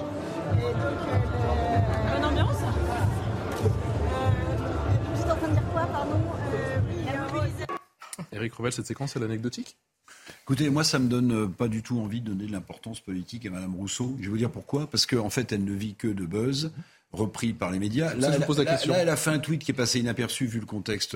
[0.53, 2.61] Et donc, euh, bonne ambiance.
[2.61, 3.67] Euh,
[5.13, 6.21] vous êtes en train de dire quoi, pardon?
[6.53, 6.79] Euh,
[8.31, 9.77] Eric Revel, cette séquence est anecdotique?
[10.43, 13.45] Écoutez, moi, ça me donne euh, pas du tout envie de donner de l'importance politique
[13.45, 14.15] à Madame Rousseau.
[14.19, 14.89] Je vais vous dire pourquoi.
[14.89, 16.71] Parce qu'en fait, elle ne vit que de buzz
[17.11, 18.13] repris par les médias.
[18.15, 21.15] Là, là, elle a fait un tweet qui est passé inaperçu vu le contexte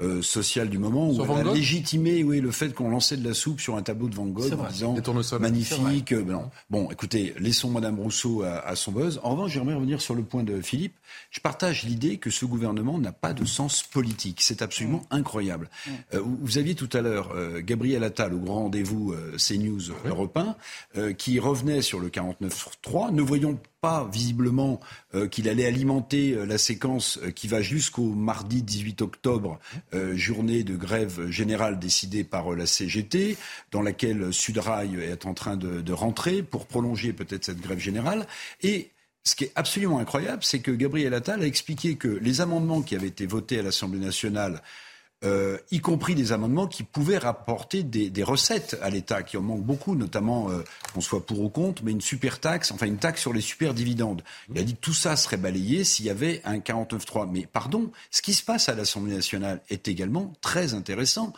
[0.00, 3.26] euh, euh, social du moment où elle a légitimé oui, le fait qu'on lançait de
[3.26, 4.96] la soupe sur un tableau de Van Gogh en disant
[5.40, 6.12] magnifique.
[6.12, 6.24] Euh,
[6.70, 9.20] bon, écoutez, laissons Madame Rousseau à, son buzz.
[9.22, 10.94] En revanche, j'aimerais revenir sur le point de Philippe.
[11.30, 14.40] Je partage l'idée que ce gouvernement n'a pas de sens politique.
[14.40, 15.14] C'est absolument mm.
[15.14, 15.70] incroyable.
[15.86, 15.90] Mm.
[16.14, 20.38] Euh, vous aviez tout à l'heure Gabriel Attal au grand rendez-vous CNews Europe
[20.94, 23.12] 1 qui revenait sur le 49.3.
[23.12, 24.80] Ne voyons pas visiblement
[25.30, 29.58] qu'il allait alimenter la séquence qui va jusqu'au mardi 18 octobre
[29.94, 33.36] euh, journée de grève générale décidée par euh, la CGT,
[33.70, 38.26] dans laquelle Sudrail est en train de, rentrer pour prolonger peut-être cette grève générale.
[38.62, 38.90] Et
[39.24, 42.94] ce qui est absolument incroyable, c'est que Gabriel Attal a expliqué que les amendements qui
[42.94, 44.62] avaient été votés à l'Assemblée nationale
[45.24, 49.64] euh, y compris des amendements qui pouvaient rapporter des, recettes à l'État, qui en manquent
[49.64, 50.62] beaucoup, notamment, euh,
[50.94, 53.74] qu'on soit pour ou contre, mais une super taxe, enfin une taxe sur les super
[53.74, 54.22] dividendes.
[54.50, 57.28] Il a dit que tout ça serait balayé s'il y avait un 49.3.
[57.30, 61.32] Mais pardon, ce qui se passe à l'Assemblée nationale est également très intéressant.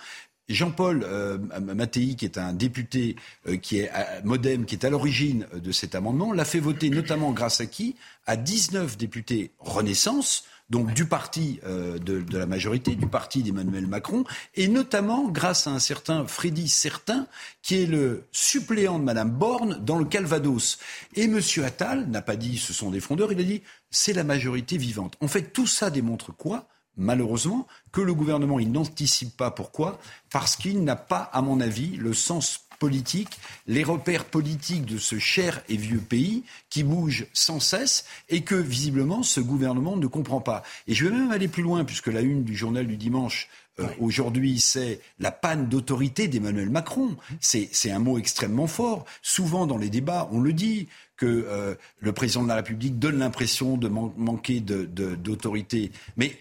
[0.50, 3.16] Jean-Paul euh, Mattei, qui est un député
[3.46, 3.90] euh, qui est
[4.24, 7.96] modem, qui est à l'origine de cet amendement, l'a fait voter notamment grâce à qui?
[8.26, 14.24] À 19 députés Renaissance, donc du parti euh, de, la majorité, du parti d'Emmanuel Macron,
[14.54, 17.26] et notamment grâce à un certain Freddy Certain,
[17.62, 20.78] qui est le suppléant de Madame Borne dans le Calvados.
[21.14, 21.40] Et M.
[21.64, 25.16] Attal n'a pas dit ce sont des frondeurs, il a dit c'est la majorité vivante.
[25.20, 26.68] En fait, tout ça démontre quoi?
[26.96, 29.50] Malheureusement, que le gouvernement, il n'anticipe pas.
[29.50, 29.98] Pourquoi?
[30.30, 35.20] Parce qu'il n'a pas, à mon avis, le sens politique, les repères politiques de ce
[35.20, 40.40] cher et vieux pays qui bouge sans cesse et que visiblement ce gouvernement ne comprend
[40.40, 40.64] pas.
[40.88, 43.86] Et je vais même aller plus loin puisque la une du journal du dimanche euh,
[43.98, 47.16] aujourd'hui, c'est la panne d'autorité d'Emmanuel Macron.
[47.40, 49.04] C'est un mot extrêmement fort.
[49.22, 53.18] Souvent dans les débats, on le dit que euh, le président de la République donne
[53.18, 55.88] l'impression de manquer d'autorité.
[55.88, 56.36] De, Mais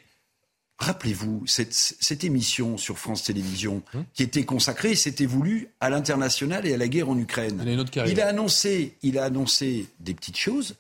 [0.79, 4.05] Rappelez-vous, cette, émission sur France Télévisions hum.
[4.13, 7.61] qui était consacrée, c'était voulu à l'international et à la guerre en Ukraine.
[8.07, 10.77] Il a, annoncé, il a annoncé des petites choses,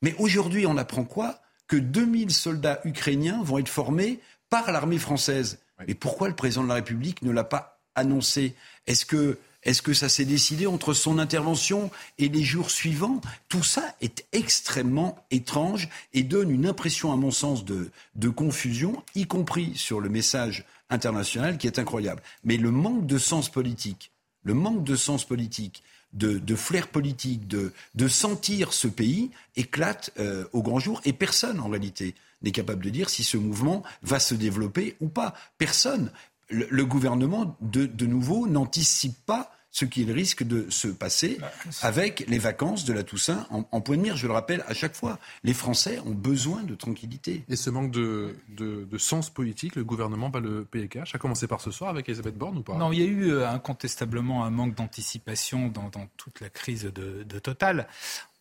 [0.00, 1.40] mais aujourd'hui, on apprend quoi?
[1.68, 5.58] Que 2000 soldats ukrainiens vont être formés par l'armée française.
[5.86, 8.54] Mais pourquoi le président de la République ne l'a pas annoncé?
[8.86, 13.20] Est-ce que Est-ce que ça s'est décidé entre son intervention et les jours suivants?
[13.48, 19.26] Tout ça est extrêmement étrange et donne une impression, à mon sens, de, confusion, y
[19.26, 22.22] compris sur le message international qui est incroyable.
[22.44, 24.12] Mais le manque de sens politique,
[24.44, 27.72] le manque de sens politique, de, flair politique, de,
[28.06, 32.90] sentir ce pays éclate euh, au grand jour et personne en réalité n'est capable de
[32.90, 35.34] dire si ce mouvement va se développer ou pas.
[35.58, 36.12] Personne.
[36.48, 41.52] Le, gouvernement, de nouveau, n'anticipe pas ce qu'il risque de se passer Bah,
[41.82, 44.16] avec les vacances de la Toussaint en, en, point de mire.
[44.16, 47.44] Je le rappelle à chaque fois, les Français ont besoin de tranquillité.
[47.50, 51.14] Et ce manque de, de, de sens politique, le gouvernement va le payer cash.
[51.14, 52.74] A commencé par ce soir avec Elisabeth Borne ou pas?
[52.74, 56.84] Non, il y a eu euh, incontestablement un manque d'anticipation dans, dans, toute la crise
[56.84, 57.86] de, de Total.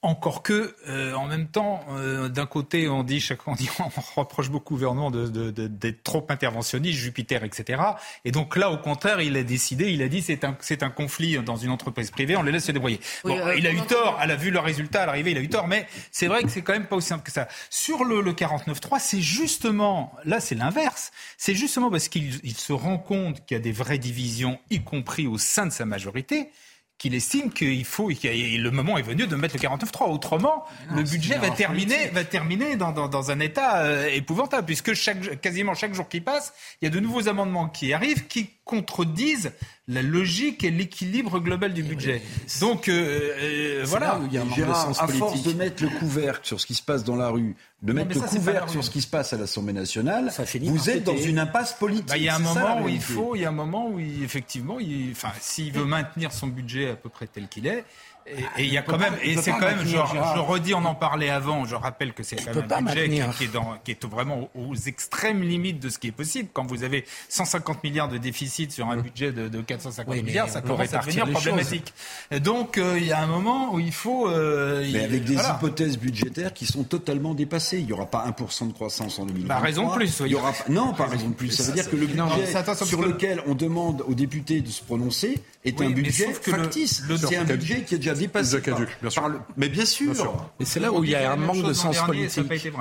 [0.06, 3.90] Encore que, euh, en même temps, euh, d'un côté, on dit, chaque, on, dit, on
[4.16, 7.82] reproche beaucoup au gouvernement d'être de, de, de, trop interventionniste, Jupiter, etc.
[8.24, 10.92] Et donc là, au contraire, il a décidé, il a dit, c'est un, c'est un
[10.92, 13.00] conflit dans une entreprise privée, on les laisse se débrouiller.
[13.24, 15.38] Oui, bon, euh, il a eu tort, elle a vu le résultat à l'arrivée, il
[15.40, 17.48] a eu tort, mais c'est vrai que c'est quand même pas aussi simple que ça.
[17.72, 21.12] Sur le, le 49.3, c'est justement, là, c'est l'inverse.
[21.40, 25.26] C'est justement parce qu'il se rend compte qu'il y a des vraies divisions, y compris
[25.26, 26.52] au sein de sa majorité
[26.98, 30.10] qu'il estime qu'il faut, qu le moment est venu de mettre le 49.3.
[30.10, 34.66] Autrement, non, le budget va terminer, va terminer dans, dans, dans un état euh, épouvantable,
[34.66, 38.28] puisque chaque, quasiment chaque jour qui passe, il y a de nouveaux amendements qui arrivent,
[38.28, 39.52] qui contredisent
[39.88, 42.22] la logique et l'équilibre global du budget.
[42.24, 44.20] Oui, Donc euh, euh, voilà.
[44.26, 46.74] Il y a un Gérard, de à force de mettre le couvercle sur ce qui
[46.74, 49.34] se passe dans la rue, de non, mettre le couvercle sur ce qui se passe
[49.34, 50.32] à l'Assemblée nationale,
[50.62, 52.08] vous êtes dans une impasse politique.
[52.08, 54.00] Bah, il y a un moment où il faut, il y a un moment où
[54.00, 57.86] il, effectivement, il, enfin, s'il veut maintenir son budget à peu près tel qu'il est,
[58.28, 60.96] et il y a quand même, et c'est quand même, je, je, redis, on en
[60.96, 63.92] parlait avant, je rappelle que c'est quand même un budget qui, qui, est dans, qui
[63.92, 66.50] est vraiment aux extrêmes limites de ce qui est possible.
[66.52, 70.50] Quand vous avez 150 milliards de déficit sur un budget de, de 450 oui, milliards,
[70.50, 71.94] ça commence à devenir problématique.
[72.32, 74.28] Et donc, euh, il y a un moment où il faut...
[74.28, 75.58] Euh, mais avec des voilà.
[75.58, 77.78] hypothèses budgétaires qui sont totalement dépassées.
[77.78, 79.56] Il n'y aura pas 1% de croissance en 2023.
[79.56, 80.22] Bah, raison de plus.
[80.26, 81.52] Il y aura non, pas raison de plus.
[81.52, 84.84] Ça veut dire que le budget non, sur lequel on demande aux députés de se
[84.84, 87.04] prononcer est oui, un budget factice.
[87.18, 88.62] C'est un budget qui est déjà dépassé.
[88.62, 89.28] Caduc, bien sûr.
[89.28, 89.40] Le...
[89.58, 90.14] Mais bien sûr.
[90.14, 90.52] Bien sûr.
[90.60, 92.74] Mais c'est là où il y a un manque de sens dernier, politique.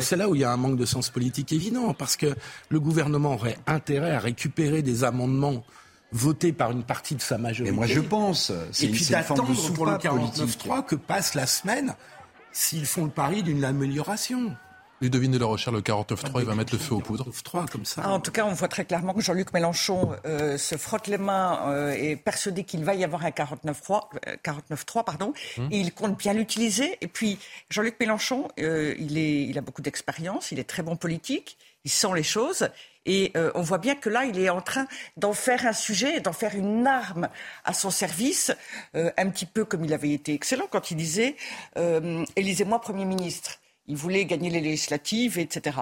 [0.00, 2.34] C'est là où il y a un manque de sens politique évident, parce que
[2.68, 5.64] le gouvernement aurait intérêt à récupérer des amendements
[6.12, 7.70] votés par une partie de sa majorité.
[7.70, 8.52] Mais moi je pense.
[8.80, 11.94] Et puis d'attendre pour le 49.3 que passe la semaine
[12.52, 14.54] s'ils font le pari d'une amélioration.
[15.02, 17.26] Ludovine de la Rochère, le 49.3, il va mettre le feu aux poudres.
[17.44, 18.02] 3 comme ça.
[18.04, 21.18] Ah, en tout cas, on voit très clairement que Jean-Luc Mélenchon euh, se frotte les
[21.18, 25.68] mains euh, et est persuadé qu'il va y avoir un 49.3, euh, 49 pardon, hum.
[25.70, 26.98] et il compte bien l'utiliser.
[27.00, 27.38] Et puis,
[27.68, 31.90] Jean-Luc Mélenchon, euh, il, est, il a beaucoup d'expérience, il est très bon politique, il
[31.90, 32.68] sent les choses.
[33.04, 34.86] Et euh, on voit bien que là, il est en train
[35.16, 37.28] d'en faire un sujet, d'en faire une arme
[37.64, 38.52] à son service,
[38.94, 41.36] euh, un petit peu comme il avait été excellent quand il disait
[41.76, 43.58] euh, Élisez-moi Premier ministre.
[43.92, 45.76] Il voulait gagner les législatives, etc.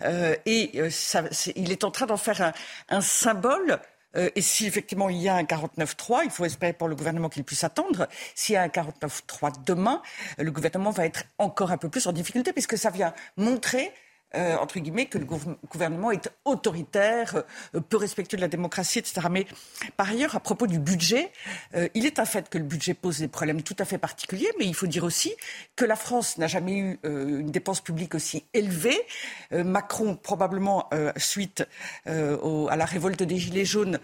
[0.00, 2.52] Euh, et euh, est, il est en train d'en faire un,
[2.88, 3.78] un symbole.
[4.16, 7.28] Euh, et si effectivement il y a un 49-3, il faut espérer pour le gouvernement
[7.28, 8.08] qu'il puisse attendre.
[8.34, 10.00] S'il y a un 49-3 demain,
[10.38, 13.92] le gouvernement va être encore un peu plus en difficulté, puisque ça vient montrer
[14.36, 17.42] euh, entre guillemets, que le gouvernement est autoritaire,
[17.74, 19.26] euh, peu respectueux de la démocratie, etc.
[19.28, 19.46] Mais
[19.96, 21.32] par ailleurs, à propos du budget,
[21.74, 24.50] euh, il est un fait que le budget pose des problèmes tout à fait particuliers,
[24.58, 25.34] mais il faut dire aussi
[25.74, 29.00] que la France n'a jamais eu une dépense publique aussi élevée.
[29.50, 31.66] Macron, probablement suite
[32.06, 33.98] à la révolte des Gilets jaunes,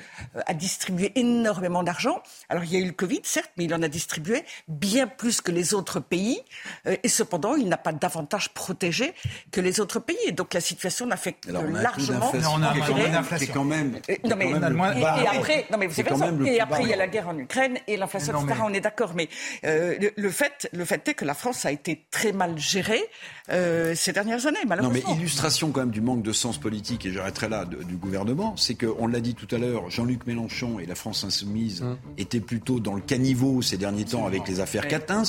[0.47, 2.23] a distribué énormément d'argent.
[2.49, 5.41] Alors il y a eu le Covid, certes, mais il en a distribué bien plus
[5.41, 6.41] que les autres pays,
[6.85, 9.15] et cependant, il n'a pas davantage protégé
[9.51, 10.16] que les autres pays.
[10.27, 12.33] Et donc la situation n'a fait que Alors, on a largement.
[12.35, 14.01] On a une inflation quand même.
[14.09, 16.31] Et, non mais, quand même et, après, non mais vous savez ça.
[16.45, 18.55] Et après il y a la guerre en Ukraine et l'inflation, etc.
[18.59, 18.65] Mais...
[18.67, 19.29] On est d'accord, mais
[19.65, 23.03] euh, le, le, fait, le fait est que la France a été très mal gérée
[23.51, 25.01] euh, ces dernières années, malheureusement.
[25.09, 27.97] Non mais illustration quand même du manque de sens politique et j'arrêterai là de, du
[27.97, 31.83] gouvernement, c'est que on l'a dit tout à l'heure, Jean-Luc Mélenchon et la France insoumise
[31.83, 31.97] hum.
[32.19, 35.23] étaient plutôt dans le caniveau ces derniers temps avec les affaires Catins.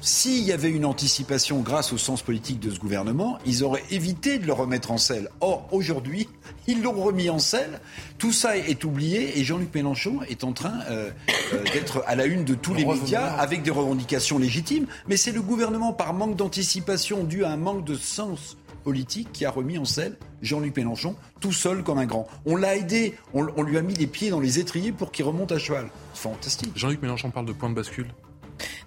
[0.00, 4.33] S'il y avait une anticipation grâce au sens politique de ce gouvernement, ils auraient évité
[4.38, 5.28] de le remettre en selle.
[5.40, 6.28] Or, aujourd'hui,
[6.66, 7.80] ils l'ont remis en selle.
[8.18, 11.10] Tout ça est oublié et Jean-Luc Mélenchon est en train euh,
[11.52, 14.86] euh, d'être à la une de tous les médias avec des revendications légitimes.
[15.08, 19.46] Mais c'est le gouvernement, par manque d'anticipation dû à un manque de sens politique, qui
[19.46, 22.28] a remis en selle Jean-Luc Mélenchon tout seul comme un grand.
[22.44, 25.24] On l'a aidé, on, on, lui a mis les pieds dans les étriers pour qu'il
[25.24, 25.88] remonte à cheval.
[26.12, 26.72] Fantastique.
[26.76, 28.08] Jean-Luc Mélenchon parle de point de bascule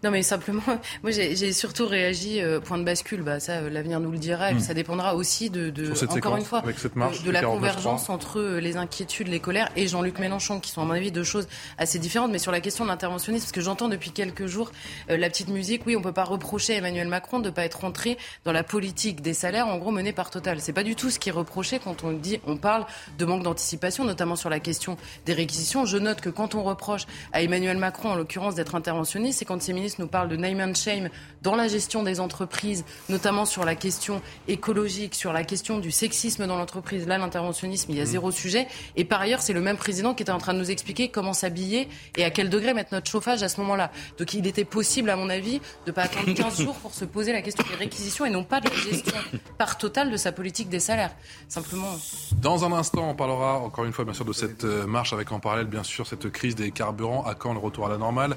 [0.04, 0.62] Non, mais simplement,
[1.04, 3.22] moi j'ai surtout réagi euh, point de bascule.
[3.22, 4.52] Bah, ça, euh, l'avenir nous le dira.
[4.52, 4.60] Hmm.
[4.60, 7.46] Ça dépendra aussi de, encore séquence, une fois, avec cette de- marche de, la 49.3.
[7.46, 11.12] convergence entre euh, les inquiétudes, les colères et Jean-Luc Mélenchon, qui sont à mon avis
[11.12, 11.48] deux choses
[11.78, 12.32] assez différentes.
[12.32, 14.72] Mais sur la question de l'interventionnisme, parce que j'entends depuis quelques jours
[15.10, 17.82] euh, la petite musique, oui, on peut pas reprocher à Emmanuel Macron de pas être
[17.82, 20.60] rentré dans la politique des salaires, en gros menée par Total.
[20.60, 22.86] C'est pas du tout ce qui est reproché quand on dit, on parle
[23.18, 25.86] de manque d'anticipation, notamment sur la question des réquisitions.
[25.86, 29.62] Je note que quand on reproche à Emmanuel Macron, en l'occurrence, d'être interventionniste, c'est quand
[29.62, 31.10] ces ministres nous parlent de name and shame
[31.42, 36.48] dans la gestion des entreprises, notamment sur la question écologique, sur la question du sexisme
[36.48, 37.08] dans l'entreprise.
[37.08, 38.68] Là, l'interventionnisme, il y a zéro sujet.
[38.96, 41.34] Et par ailleurs, c'est le même président qui était en train de nous expliquer comment
[41.34, 43.92] s'habiller et à quel degré mettre notre chauffage à ce moment-là.
[44.18, 47.06] Donc il était possible, à mon avis, de ne pas attendre 15 jours pour se
[47.06, 49.16] poser la question des réquisitions et non pas de la gestion
[49.58, 51.12] par total de sa politique des salaires.
[51.48, 51.96] Simplement.
[52.42, 55.32] Dans un instant, on parlera encore une fois bien sûr de cette euh, marche avec
[55.32, 57.24] en parallèle bien sûr cette crise des carburants.
[57.26, 58.36] À quand le retour à la normale?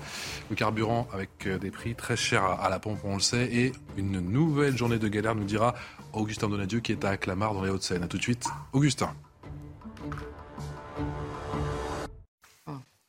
[0.51, 3.73] Le carburant avec euh, des prix très chers à, la pompe, on le sait, et
[3.97, 5.75] une nouvelle journée de galère nous dira
[6.13, 8.03] Augustin Donadieu qui est à Clamart dans les Hauts-de-Seine.
[8.03, 9.15] A tout de suite, Augustin.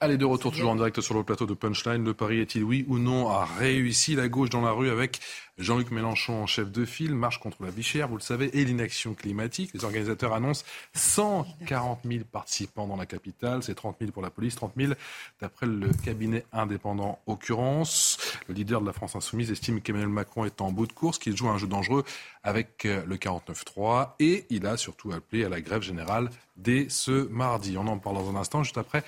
[0.04, 2.04] Allez, de retour toujours en direct sur le plateau de Punchline.
[2.04, 4.16] Le pari est-il oui ou non a réussi?
[4.16, 5.20] La gauche dans la rue avec
[5.62, 8.66] Jean-Luc Mélenchon en chef de file, marche contre la vie chère, vous le savez, et
[8.66, 9.72] l'inaction climatique.
[9.74, 13.62] Les organisateurs annoncent 140 000 participants dans la capitale.
[13.64, 14.94] C'est 30 000 pour la police, 30 000
[15.40, 18.18] d'après le cabinet indépendant occurrence.
[18.48, 21.38] Le leader de la France Insoumise estime qu'Emmanuel Macron est en bout de course, qu'il
[21.38, 22.04] joue un jeu dangereux
[22.44, 27.28] avec euh, le 49-3 et il a surtout appelé à la grève générale dès ce
[27.30, 27.78] mardi.
[27.78, 29.04] On en parle dans un instant, juste après.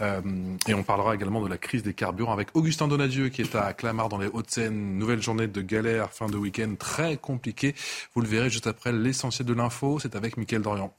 [0.00, 0.20] Euh,
[0.66, 3.72] et on parlera également de la crise des carburants avec Augustin Donadieu qui est à
[3.72, 4.98] Clamart dans les Hauts-de-Seine.
[4.98, 7.74] Nouvelle journée de galère, fin de week-end très compliqué.
[8.14, 9.98] Vous le verrez juste après l'essentiel de l'info.
[10.00, 10.94] C'est avec Mickaël Dorian.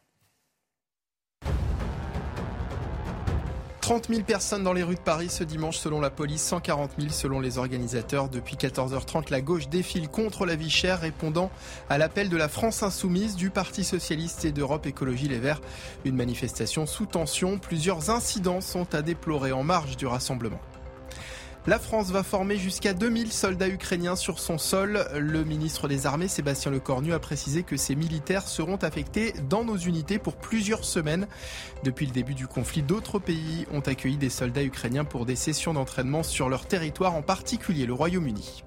[3.84, 7.12] 30 000 personnes dans les rues de Paris ce dimanche selon la police, 140 000
[7.12, 8.30] selon les organisateurs.
[8.30, 11.52] Depuis 14h30, la gauche défile contre la vie chère, répondant
[11.90, 15.60] à l'appel de la France insoumise, du Parti socialiste et d'Europe Écologie Les Verts.
[16.06, 17.58] Une manifestation sous tension.
[17.58, 20.62] Plusieurs incidents sont à déplorer en marge du rassemblement.
[21.66, 25.08] La France va former jusqu'à 2000 soldats ukrainiens sur son sol.
[25.18, 29.78] Le ministre des Armées, Sébastien Lecornu, a précisé que ces militaires seront affectés dans nos
[29.78, 31.26] unités pour plusieurs semaines.
[31.86, 35.74] Depuis le début du conflit, d'autres pays ont accueilli des soldats ukrainiens pour des sessions
[35.74, 38.66] d'entraînement sur leur territoire, en particulier le Royaume-Uni.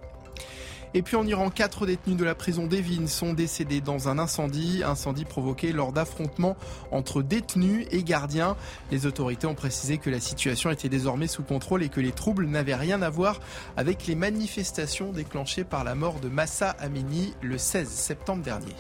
[0.97, 4.83] Et puis en Iran, quatre détenus de la prison d'Evin sont décédés dans un incendie,
[4.83, 6.57] incendie provoqué lors d'affrontements
[6.91, 8.57] entre détenus et gardiens.
[8.91, 12.47] Les autorités ont précisé que la situation était désormais sous contrôle et que les troubles
[12.47, 13.41] n'avaient rien à voir
[13.77, 18.73] avec les manifestations déclenchées par la mort de Massa Amini le 16 septembre dernier.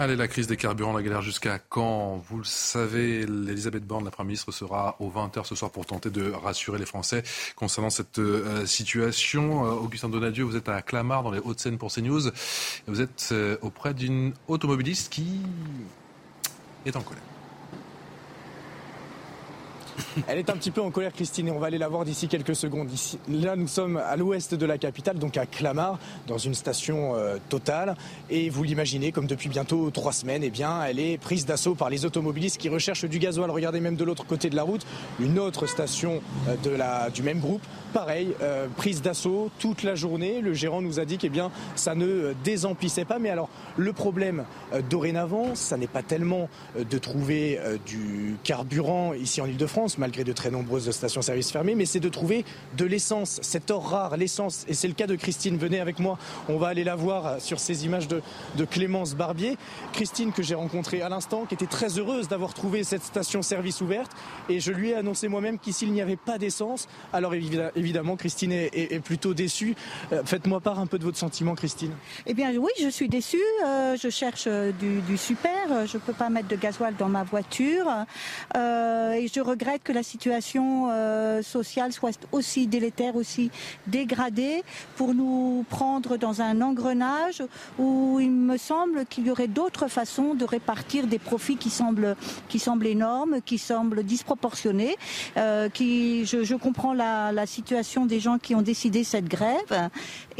[0.00, 4.10] Allez, la crise des carburants, la galère jusqu'à quand Vous le savez, l'Elisabeth Borne, la
[4.10, 7.22] Première ministre, sera aux 20h ce soir pour tenter de rassurer les Français
[7.54, 9.66] concernant cette euh, situation.
[9.66, 12.28] Euh, Augustin Donadieu, vous êtes à Clamart, dans les Hauts-de-Seine pour CNews.
[12.28, 12.32] Et
[12.86, 15.42] vous êtes euh, auprès d'une automobiliste qui
[16.86, 17.29] est en colère.
[20.28, 22.28] Elle est un petit peu en colère, Christine, et on va aller la voir d'ici
[22.28, 22.88] quelques secondes.
[23.28, 27.36] Là, nous sommes à l'ouest de la capitale, donc à Clamart, dans une station euh,
[27.48, 27.96] totale.
[28.28, 31.90] Et vous l'imaginez, comme depuis bientôt trois semaines, eh bien, elle est prise d'assaut par
[31.90, 33.50] les automobilistes qui recherchent du gasoil.
[33.50, 34.86] Regardez même de l'autre côté de la route,
[35.18, 37.62] une autre station euh, du même groupe.
[37.92, 40.40] Pareil, euh, prise d'assaut toute la journée.
[40.40, 41.40] Le gérant nous a dit que eh
[41.74, 43.18] ça ne euh, désemplissait pas.
[43.18, 46.48] Mais alors, le problème euh, dorénavant, ça n'est pas tellement
[46.78, 52.00] de trouver du carburant ici en Ile-de-France, malgré de très nombreuses stations-service fermées, mais c'est
[52.00, 52.44] de trouver
[52.76, 54.64] de l'essence, cet or rare, l'essence.
[54.68, 55.56] Et c'est le cas de Christine.
[55.56, 56.18] Venez avec moi,
[56.48, 58.22] on va aller la voir sur ces images de,
[58.56, 59.56] de Clémence Barbier.
[59.92, 64.12] Christine que j'ai rencontrée à l'instant, qui était très heureuse d'avoir trouvé cette station-service ouverte.
[64.48, 66.86] Et je lui ai annoncé moi-même qu'ici il n'y avait pas d'essence.
[67.12, 69.74] Alors évi- évidemment, Christine est, plutôt déçue.
[70.12, 71.92] Euh, Faites-moi part un peu de votre sentiment, Christine.
[72.26, 73.38] Eh bien oui, je suis déçue.
[73.66, 75.86] Euh, je cherche euh, du, super.
[75.86, 77.86] Je ne peux pas mettre de gasoil dans ma voiture.
[78.54, 80.88] Et je regrette que la situation
[81.42, 83.50] sociale soit aussi délétère, aussi
[83.86, 84.62] dégradée
[84.96, 87.42] pour nous prendre dans un engrenage
[87.78, 92.16] où il me semble qu'il y aurait d'autres façons de répartir des profits qui semblent,
[92.84, 94.96] énormes, qui semblent disproportionnés.
[95.74, 97.69] Qui, je, comprends la situation
[98.06, 99.90] des gens qui ont décidé cette grève.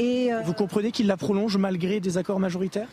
[0.00, 2.88] Et, euh, Vous comprenez qu'il la prolonge malgré des accords majoritaires?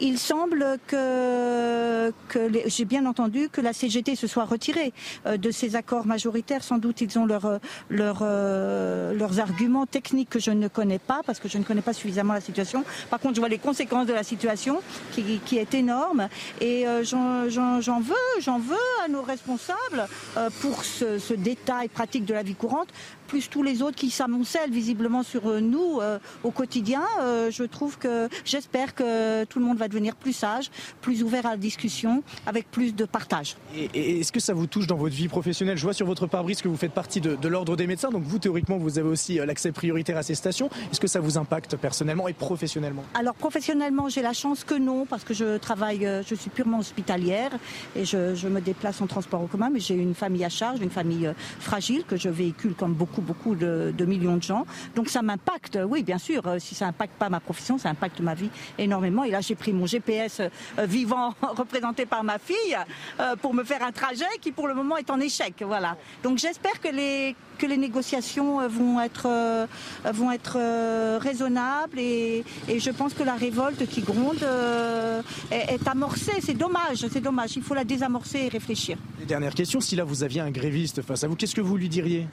[0.00, 4.92] Il semble que, que j'ai bien entendu que la CGT se soit retirée
[5.26, 6.62] euh, de ces accords majoritaires.
[6.62, 7.58] Sans doute, ils ont leur, euh,
[7.90, 11.92] leur, leurs arguments techniques que je ne connais pas parce que je ne connais pas
[11.92, 12.84] suffisamment la situation.
[13.10, 14.80] Par contre, je vois les conséquences de la situation
[15.10, 16.28] qui, qui est énorme
[16.60, 20.06] et euh, j'en veux, j'en veux à nos responsables
[20.36, 22.88] euh, pour ce, ce détail pratique de la vie courante
[23.32, 27.98] plus tous les autres qui s'amoncellent visiblement sur nous euh, au quotidien, euh, je trouve
[27.98, 30.70] que j'espère que tout le monde va devenir plus sage,
[31.00, 33.56] plus ouvert à la discussion, avec plus de partage.
[33.74, 35.76] Et, et est-ce que ça vous touche dans votre vie professionnelle?
[35.76, 38.22] Je vois sur votre pare-brise que vous faites partie de, de l'ordre des médecins, donc
[38.24, 40.68] vous théoriquement vous avez aussi euh, l'accès prioritaire à ces stations.
[40.90, 43.04] Est-ce que ça vous impacte personnellement et professionnellement?
[43.14, 46.78] Alors professionnellement, j'ai la chance que non, parce que je travaille, euh, je suis purement
[46.78, 47.52] hospitalière
[47.96, 50.80] et je, je me déplace en transport en commun, mais j'ai une famille à charge,
[50.80, 51.30] une famille
[51.60, 54.64] fragile que je véhicule comme beaucoup, beaucoup de, de millions de gens.
[54.94, 56.31] Donc ça m'impacte, oui, bien sûr.
[56.46, 59.24] Euh, Si ça impacte pas ma profession, ça impacte ma vie énormément.
[59.24, 62.76] Et là, j'ai pris mon GPS euh, vivant représenté par ma fille
[63.20, 65.54] euh, pour me faire un trajet qui, pour le moment, est en échec.
[65.66, 65.96] Voilà.
[66.22, 69.66] Donc j'espère que les que les négociations euh, vont être euh,
[70.12, 75.74] vont être euh, raisonnables et, et je pense que la révolte qui gronde euh, est,
[75.74, 76.32] est amorcée.
[76.40, 77.54] C'est dommage, c'est dommage.
[77.56, 78.96] Il faut la désamorcer et réfléchir.
[79.22, 81.76] Et Dernière question, si là vous aviez un gréviste face à vous, qu'est-ce que vous
[81.76, 82.26] lui diriez?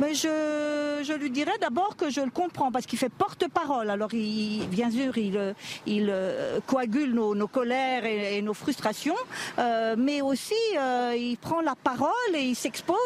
[0.00, 3.90] Mais je, je lui dirais d'abord que je le comprends parce qu'il fait porte-parole.
[3.90, 5.54] Alors, il, bien sûr, il,
[5.86, 9.16] il euh, coagule nos, nos colères et, nos frustrations,
[9.58, 12.96] euh, mais aussi euh, il prend la parole et il s'expose,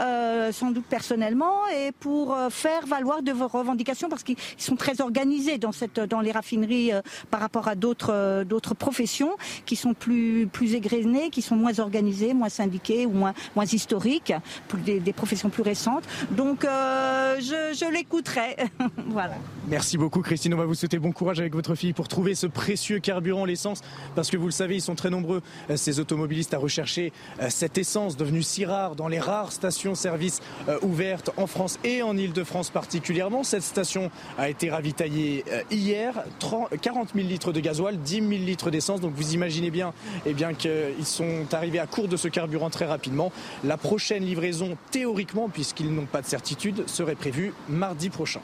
[0.00, 4.76] euh, sans doute personnellement, et pour euh, faire valoir de vos revendications parce qu'ils sont
[4.76, 9.36] très organisés dans, cette, dans les raffineries euh, par rapport à d'autres professions
[9.66, 14.32] qui sont plus, plus égrenées, qui sont moins organisées, moins syndiquées ou moins, moins historiques,
[14.68, 16.04] plus, des, des professions plus récentes.
[16.30, 18.56] Donc, je, je l'écouterai.
[19.06, 19.34] voilà.
[19.66, 22.46] Merci beaucoup Christine, on va vous souhaiter bon courage avec votre fille pour trouver ce
[22.46, 23.80] précieux carburant, l'essence,
[24.14, 27.46] parce que vous le savez, ils sont très nombreux, euh, ces automobilistes, à rechercher euh,
[27.48, 32.14] cette essence devenue si rare dans les rares stations-service euh, ouvertes en France et en
[32.14, 33.42] Ile-de-France particulièrement.
[33.42, 38.70] Cette station a été ravitaillée hier, 30 40 000 litres de gasoil, 10 000 litres
[38.70, 39.94] d'essence, donc vous imaginez bien,
[40.26, 43.32] eh bien qu'ils sont arrivés à court de ce carburant très rapidement.
[43.64, 48.40] La prochaine livraison, théoriquement, puisqu'ils n'ont pas de certitude, serait prévue mardi prochain.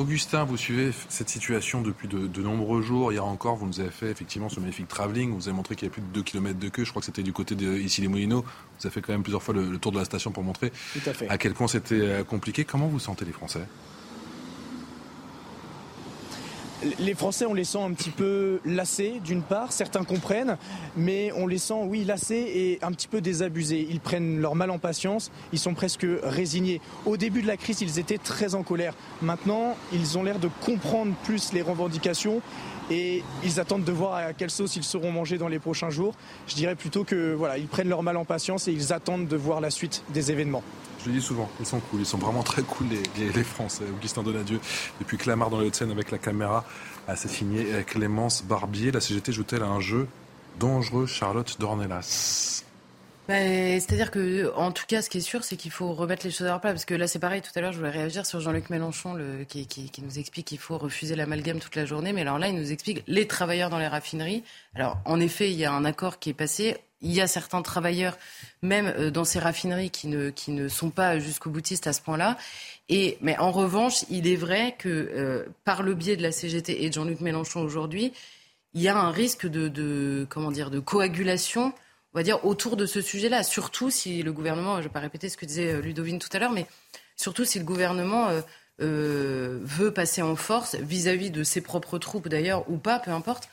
[0.00, 3.12] Augustin, vous suivez cette situation depuis de, de nombreux jours.
[3.12, 5.34] Hier encore, vous nous avez fait effectivement ce magnifique travelling.
[5.34, 6.84] Vous avez montré qu'il y avait plus de 2 km de queue.
[6.84, 8.40] Je crois que c'était du côté de ici les Moulineaux.
[8.42, 10.70] Vous avez fait quand même plusieurs fois le, le tour de la station pour montrer
[10.94, 11.28] Tout à fait.
[11.28, 12.64] à quel point c'était euh, compliqué.
[12.64, 13.60] Comment vous sentez les Français?
[16.98, 20.56] Les Français, on les sent un petit peu lassés, d'une part, certains comprennent,
[20.96, 23.86] mais on les sent, oui, lassés et un petit peu désabusés.
[23.90, 26.80] Ils prennent leur mal en patience, ils sont presque résignés.
[27.04, 28.94] Au début de la crise, ils étaient très en colère.
[29.20, 32.40] Maintenant, ils ont l'air de comprendre plus les revendications
[32.90, 36.14] et ils attendent de voir à quelle sauce ils seront mangés dans les prochains jours.
[36.48, 39.36] Je dirais plutôt que voilà, ils prennent leur mal en patience et ils attendent de
[39.36, 40.62] voir la suite des événements.
[41.02, 43.84] Je le dis souvent, ils sont cool, ils sont vraiment très cool les, Français.
[43.96, 44.60] Augustin Donadieu,
[45.00, 46.64] depuis Clamart dans les Hauts-de-Seine avec la caméra,
[47.08, 48.90] a signé Clémence Barbier.
[48.90, 50.06] La CGT joue-t-elle à un jeu
[50.58, 52.64] dangereux, Charlotte Dornelas?
[53.30, 53.36] Bah,
[53.78, 56.48] C'est-à-dire que, en tout cas, ce qui est sûr, c'est qu'il faut remettre les choses
[56.48, 56.72] à leur place.
[56.72, 57.40] Parce que là, c'est pareil.
[57.42, 59.68] Tout à l'heure, je voulais réagir sur Jean-Luc Mélenchon, le, qui,
[60.02, 62.12] nous explique qu'il faut refuser l'amalgame toute la journée.
[62.12, 64.42] Mais alors là, il nous explique les travailleurs dans les raffineries.
[64.74, 66.78] Alors, en effet, il y a un accord qui est passé.
[67.02, 68.18] Il y a certains travailleurs,
[68.62, 72.36] même euh, dans ces raffineries, qui ne, sont pas jusqu'au boutiste à ce point-là.
[73.20, 76.88] Mais en revanche, il est vrai que euh, par le biais de la CGT et
[76.88, 78.12] de Jean-Luc Mélenchon aujourd'hui,
[78.74, 81.72] il y a un risque de comment dire de coagulation,
[82.12, 83.42] on va dire autour de ce sujet-là.
[83.42, 86.28] Surtout si le gouvernement, je ne vais pas répéter ce que disait euh, Ludovine tout
[86.32, 86.66] à l'heure, mais
[87.16, 88.40] surtout si le gouvernement euh,
[88.80, 93.48] euh, veut passer en force vis-à-vis de ses propres troupes d'ailleurs ou pas, peu importe.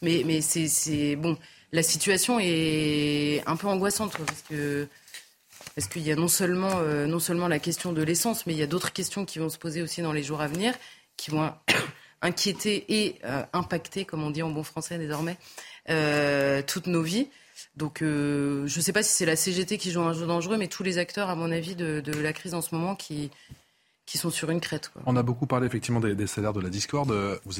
[0.00, 1.36] Mais, c'est, bon.
[1.72, 7.58] La situation est un peu angoissante parce qu'il y a non seulement non seulement la
[7.58, 10.12] question de l'essence, mais il y a d'autres questions qui vont se poser aussi dans
[10.12, 10.72] les jours à venir,
[11.16, 11.52] qui vont
[12.22, 13.18] inquiéter et
[13.52, 15.36] impacter, comme on dit en bon français désormais,
[16.68, 17.26] toutes nos vies.
[17.76, 20.56] Donc, euh, je ne sais pas si c'est la CGT qui joue un jeu dangereux,
[20.56, 23.30] mais tous les acteurs, à mon avis, de, la crise en ce moment, qui,
[24.14, 24.92] sont sur une crête.
[25.06, 27.12] On a beaucoup parlé effectivement des, salaires de la discorde.
[27.12, 27.58] Euh, Vous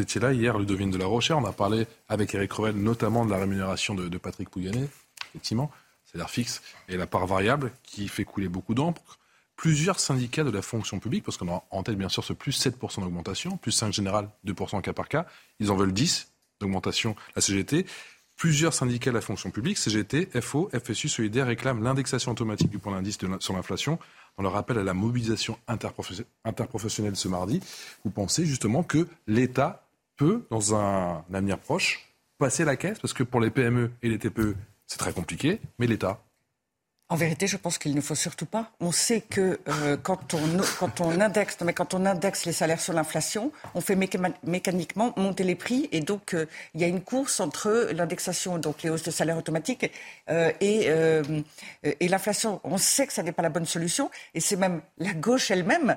[0.00, 1.38] étiez, là hier, Ludovine de la Rochère.
[1.38, 4.88] On a parlé avec Eric Revel notamment de la rémunération de, de Patrick Pouyanné,
[5.30, 5.70] effectivement,
[6.04, 9.18] salaire fixe et la part variable qui fait couler beaucoup d'encre.
[9.56, 12.64] Plusieurs syndicats de la fonction publique, parce qu'on a en tête bien sûr ce plus
[12.64, 15.26] 7% d'augmentation, plus 5 général, 2% cas par cas,
[15.58, 16.28] ils en veulent 10
[16.60, 17.84] d'augmentation la CGT.
[18.38, 22.92] Plusieurs syndicats de la fonction publique, CGT, FO, FSU, Solidaire, réclament l'indexation automatique du point
[22.92, 23.98] d'indice sur l'inflation.
[24.36, 27.60] Dans leur appel à la mobilisation interprofessionnelle ce mardi,
[28.04, 33.00] vous pensez justement que l'État peut, dans un avenir proche, passer la caisse?
[33.00, 34.54] Parce que pour les PME et les TPE,
[34.86, 36.22] c'est très compliqué, mais l'État
[37.10, 38.70] En vérité, je pense qu'il ne faut surtout pas.
[38.80, 40.40] On sait que euh, quand, on,
[40.78, 45.42] quand on indexe, mais quand on indexe les salaires sur l'inflation, on fait mécaniquement monter
[45.42, 46.44] les prix, et donc euh,
[46.74, 49.90] il y a une course entre l'indexation, donc les hausses de salaire automatiques,
[50.28, 50.88] euh, et,
[51.82, 52.60] et l'inflation.
[52.62, 55.96] On sait que ça n'est pas la bonne solution, et c'est même la gauche elle-même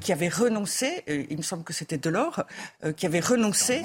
[0.00, 1.02] qui avait renoncé.
[1.08, 2.44] il me semble que c'était Delors
[2.96, 3.82] qui avait renoncé.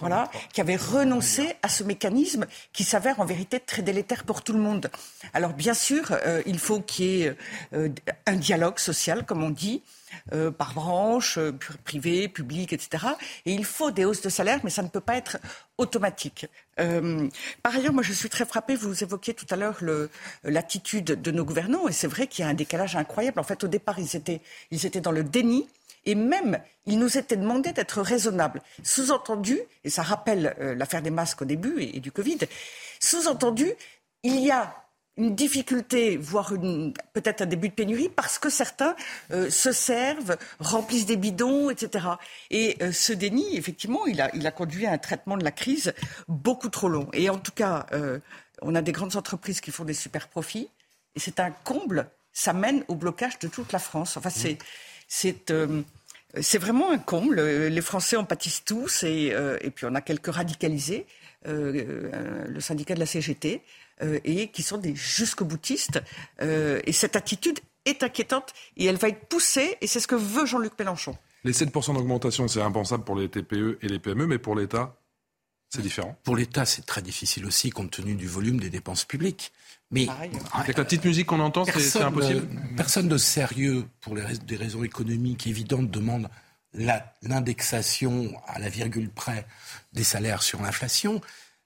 [0.00, 4.52] Voilà, qui avait renoncé à ce mécanisme qui s'avère en vérité très délétère pour tout
[4.52, 4.90] le monde.
[5.32, 7.36] Alors bien sûr, euh, il faut qu'il y ait
[7.74, 7.90] euh,
[8.24, 9.82] un dialogue social, comme on dit.
[10.32, 11.38] Euh, par branche,
[11.84, 13.06] privé, public, etc.
[13.46, 15.38] Et il faut des hausses de salaire, mais ça ne peut pas être
[15.78, 16.46] automatique.
[16.76, 18.74] par ailleurs, moi, je suis très frappée.
[18.74, 19.78] Vous évoquiez tout à l'heure
[20.42, 23.38] l'attitude de nos gouvernants, et c'est vrai qu'il y a un décalage incroyable.
[23.38, 24.40] En fait, au départ, ils étaient,
[24.72, 25.68] ils étaient dans le déni.
[26.06, 28.62] Et même, il nous était demandé d'être raisonnables.
[28.82, 32.38] Sous-entendu, et ça rappelle l'affaire des masques au début et, et du Covid,
[32.98, 33.70] sous-entendu,
[34.22, 34.74] il y a
[35.20, 36.54] une difficulté, voire
[37.12, 38.96] peut-être un début de pénurie, parce que certains
[39.32, 42.06] euh, se servent, remplissent des bidons, etc.
[42.50, 45.92] Et euh, ce déni, effectivement, il a, conduit à un traitement de la crise
[46.26, 47.08] beaucoup trop long.
[47.12, 48.18] Et en tout cas, euh,
[48.62, 50.70] on a des grandes entreprises qui font des super profits,
[51.14, 52.08] et c'est un comble.
[52.32, 54.16] Ça mène au blocage de toute la France.
[54.16, 54.56] Enfin, c'est
[56.38, 57.40] c'est vraiment un comble.
[57.40, 59.34] Les Français en pâtissent tous, et,
[59.74, 61.04] puis on a quelques radicalisés.
[61.44, 63.79] le syndicat de la CGT, euh,
[64.24, 66.02] et qui sont des jusqu'au-boutistes.
[66.40, 70.14] Euh, et cette attitude est inquiétante et elle va être poussée, et c'est ce que
[70.14, 71.16] veut Jean-Luc Mélenchon.
[71.44, 74.96] Les 7% d'augmentation, c'est impensable pour les TPE et les PME, mais pour l'État,
[75.70, 76.18] c'est différent.
[76.24, 79.52] Pour l'État, c'est très difficile aussi, compte tenu du volume des dépenses publiques.
[79.90, 80.06] Mais
[80.52, 82.46] avec la petite musique qu'on entend, c'est impossible.
[82.76, 86.28] personne de sérieux, pour des raisons économiques évidentes, demande
[87.22, 89.46] l'indexation à la virgule près
[89.92, 91.20] des salaires sur l'inflation.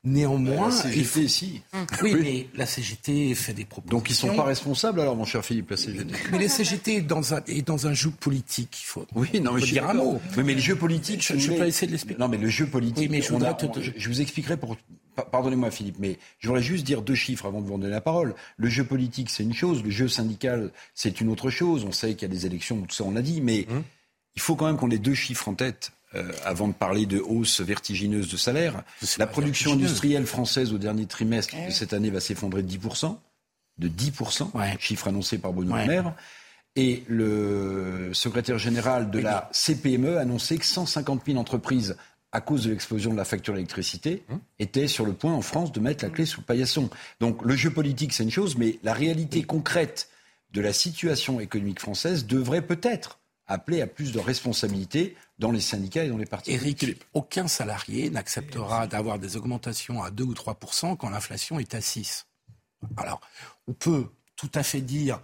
[0.04, 1.62] Néanmoins, la CGT, il si.
[2.02, 3.98] Oui, mais la CGT fait des propositions.
[3.98, 6.14] Donc ils sont pas responsables alors, mon cher Philippe, la CGT.
[6.30, 8.82] Mais la CGT est dans un, est dans un jeu politique.
[8.82, 10.20] Il faut, oui, non, mais je dire un mot.
[10.36, 12.20] Mais, mais, le jeu politique, je, je peux essayer de l'expliquer.
[12.20, 12.98] Non, mais le jeu politique.
[12.98, 14.76] Oui, mais je, je, vous expliquerai pour.
[15.32, 18.34] Pardonnez-moi, Philippe, mais je voudrais juste dire deux chiffres avant de vous donner la parole.
[18.58, 19.82] Le jeu politique, c'est une chose.
[19.82, 21.86] Le jeu syndical, c'est une autre chose.
[21.88, 23.82] On sait qu'il y a des élections, tout ça, on l'a dit, mais hum.
[24.36, 25.92] il faut quand même qu'on ait deux chiffres en tête.
[26.16, 28.84] Euh, avant de parler de hausse vertigineuse de salaire.
[29.18, 33.16] La production industrielle française au dernier trimestre de cette année va s'effondrer de 10%,
[33.78, 36.14] de 10%, chiffre annoncé par Bruno Le Maire.
[36.76, 41.96] Et le secrétaire général de la CPME a annoncé que 150 000 entreprises
[42.30, 44.40] à cause de l'explosion de la facture d'électricité, hum.
[44.58, 46.90] étaient sur le point en France de mettre la clé sous le paillasson.
[47.20, 50.08] Donc le jeu politique, c'est une chose, mais la réalité concrète
[50.52, 56.04] de la situation économique française devrait peut-être appeler à plus de responsabilité dans les syndicats
[56.04, 56.52] et dans les partis.
[56.52, 60.58] Éric, aucun salarié n'acceptera d'avoir des augmentations à 2 ou 3
[60.98, 62.26] quand l'inflation est à 6.
[62.96, 63.20] Alors,
[63.66, 64.06] on peut
[64.36, 65.20] tout à fait dire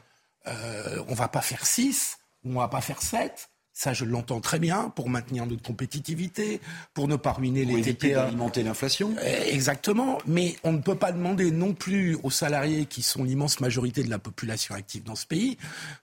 [0.47, 3.51] euh, on ne va pas faire 6 ou on ne va pas faire 7.
[3.73, 6.61] Ça, je l'entends très bien pour maintenir notre compétitivité,
[6.93, 8.25] pour ne pas ruiner les TPA.
[8.25, 9.15] alimenter l'inflation.
[9.25, 10.19] Eh, exactement.
[10.27, 14.11] Mais on ne peut pas demander non plus aux salariés, qui sont l'immense majorité de
[14.11, 15.57] la population active dans ce pays,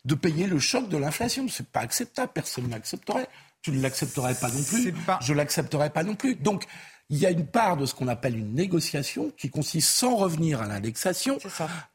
[0.05, 1.47] de payer le choc de l'inflation.
[1.49, 2.31] C'est pas acceptable.
[2.33, 3.27] Personne n'accepterait.
[3.61, 4.93] Tu ne l'accepterais pas non plus.
[4.93, 5.19] Pas...
[5.21, 6.35] Je l'accepterais pas non plus.
[6.35, 6.65] Donc,
[7.09, 10.61] il y a une part de ce qu'on appelle une négociation qui consiste, sans revenir
[10.61, 11.37] à l'indexation,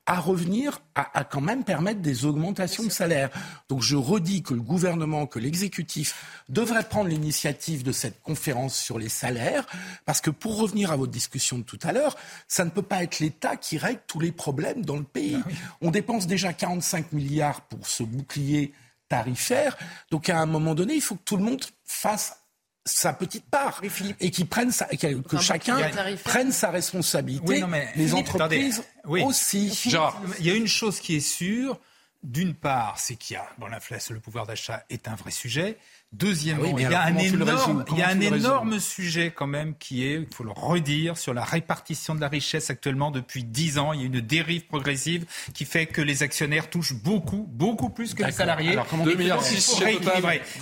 [0.06, 3.28] à revenir à, quand même permettre des augmentations de salaire.
[3.68, 8.98] Donc je redis que le gouvernement, que l'exécutif devrait prendre l'initiative de cette conférence sur
[8.98, 9.66] les salaires,
[10.06, 12.16] parce que pour revenir à votre discussion de tout à l'heure,
[12.48, 15.36] ça ne peut pas être l'État qui règle tous les problèmes dans le pays.
[15.44, 15.50] Ah
[15.82, 18.72] On dépense déjà 45 milliards pour ce bouclier
[19.12, 19.76] tarifaire.
[20.10, 22.38] Donc à un moment donné, il faut que tout le monde fasse
[22.84, 23.80] sa petite part
[24.18, 25.78] et qui prenne sa, que chacun
[26.24, 27.62] prenne sa responsabilité.
[27.94, 29.72] les entreprises aussi.
[29.88, 31.78] Genre, il y a une chose qui est sûre.
[32.22, 35.76] D'une part, c'est qu'il y a bon, l'inflation, le pouvoir d'achat est un vrai sujet.
[36.12, 40.04] Deuxièmement, il y a un énorme, il y a un énorme sujet quand même qui
[40.04, 43.94] est, il faut le redire, sur la répartition de la richesse actuellement depuis dix ans.
[43.94, 45.24] Il y a une dérive progressive
[45.54, 48.72] qui fait que les actionnaires touchent beaucoup, beaucoup plus que les salariés.
[48.72, 49.42] Alors, comment milliards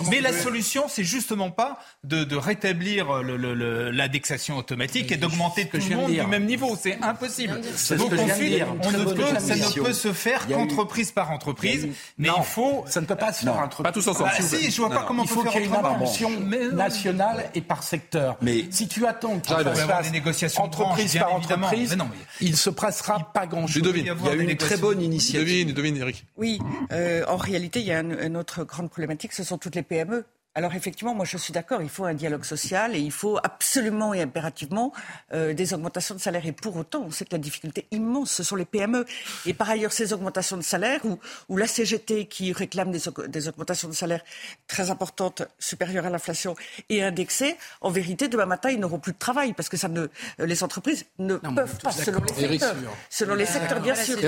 [0.09, 5.97] Mais la solution, c'est justement pas de, de rétablir l'indexation automatique et d'augmenter tout le
[5.97, 6.79] monde du même niveau.
[6.81, 7.61] C'est impossible.
[7.99, 11.89] Donc ensuite, on ne peut, ça ne peut se faire qu'entreprise par entreprise.
[12.19, 14.31] Mais il faut, ça ne peut pas se faire Pas tous ensemble.
[14.31, 16.31] Bah, si, je vois pas comment faut qu'il y ait une impulsion
[16.73, 18.37] nationale et par secteur.
[18.41, 21.97] Mais si tu attends qu'il fasse des négociations entreprise par entreprise,
[22.41, 23.83] il ne se passera pas grand-chose.
[23.95, 25.75] Il y a une très bonne initiative.
[25.75, 26.25] Devine, Eric.
[26.37, 26.59] Oui,
[26.93, 30.25] euh, en réalité, il y a une autre grande problématique, ce sont toutes les PME
[30.57, 34.15] alors effectivement, moi je suis d'accord, il faut un dialogue social et il faut absolument
[34.15, 34.93] et impérativement
[35.33, 36.45] euh, des augmentations de salaire.
[36.45, 39.05] Et pour autant, on sait que la difficulté immense, ce sont les PME.
[39.47, 43.49] Et par ailleurs, ces augmentations de salaire, ou, ou la CGT qui réclame des, des,
[43.49, 44.23] augmentations de salaire
[44.67, 46.57] très importantes, supérieures à l'inflation
[46.89, 50.09] et indexées, en vérité, demain matin, ils n'auront plus de travail parce que ça ne,
[50.39, 52.75] les entreprises ne peuvent pas, selon les secteurs.
[53.09, 54.19] Selon les secteurs, bien sûr.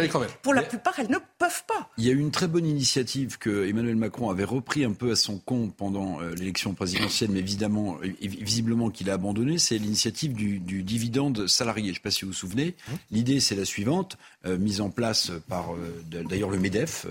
[0.43, 1.91] Pour la plupart, elles ne peuvent pas.
[1.99, 5.11] Il y a eu une très bonne initiative que Emmanuel Macron avait repris un peu
[5.11, 10.35] à son compte pendant euh, l'élection présidentielle, mais évidemment, visiblement qu'il a abandonné, c'est l'initiative
[10.35, 11.87] du, dividende salarié.
[11.87, 12.75] Je ne sais pas si vous vous souvenez.
[13.11, 17.07] L'idée, c'est la suivante, euh, mise en place par euh, d'ailleurs le MEDEF,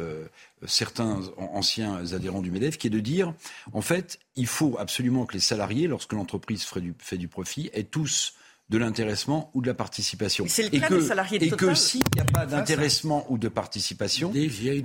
[0.68, 3.34] certains anciens adhérents du MEDEF, qui est de dire,
[3.74, 6.66] en fait, il faut absolument que les salariés, lorsque l'entreprise
[7.00, 8.34] fait du profit, aient tous
[8.72, 10.46] de l'intéressement ou de la participation.
[10.46, 14.32] et que, et que s'il n'y a pas d'intéressement ou de participation,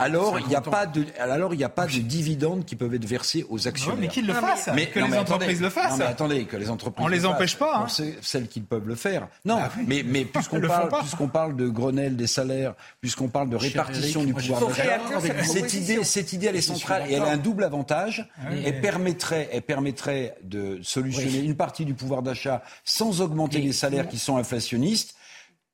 [0.01, 2.95] alors il n'y a pas de alors il n'y a pas de dividendes qui peuvent
[2.95, 4.01] être versés aux actionnaires.
[4.01, 5.93] mais qu'ils le fassent, mais, que les entreprises le fassent.
[5.93, 7.05] Non, mais attendez, que les entreprises.
[7.05, 7.87] On les empêche pas.
[7.87, 8.05] Hein.
[8.23, 9.29] Celles qui peuvent le faire.
[9.45, 13.57] Non, bah mais mais puisqu'on parle puisqu'on parle de Grenelle des salaires, puisqu'on parle de
[13.57, 15.01] répartition du pouvoir d'achat,
[15.45, 18.29] cette idée cette idée elle est centrale et elle a un double avantage.
[18.41, 23.76] Ah elle permettrait elle permettrait de solutionner une partie du pouvoir d'achat sans augmenter les
[23.77, 25.16] salaires qui sont inflationnistes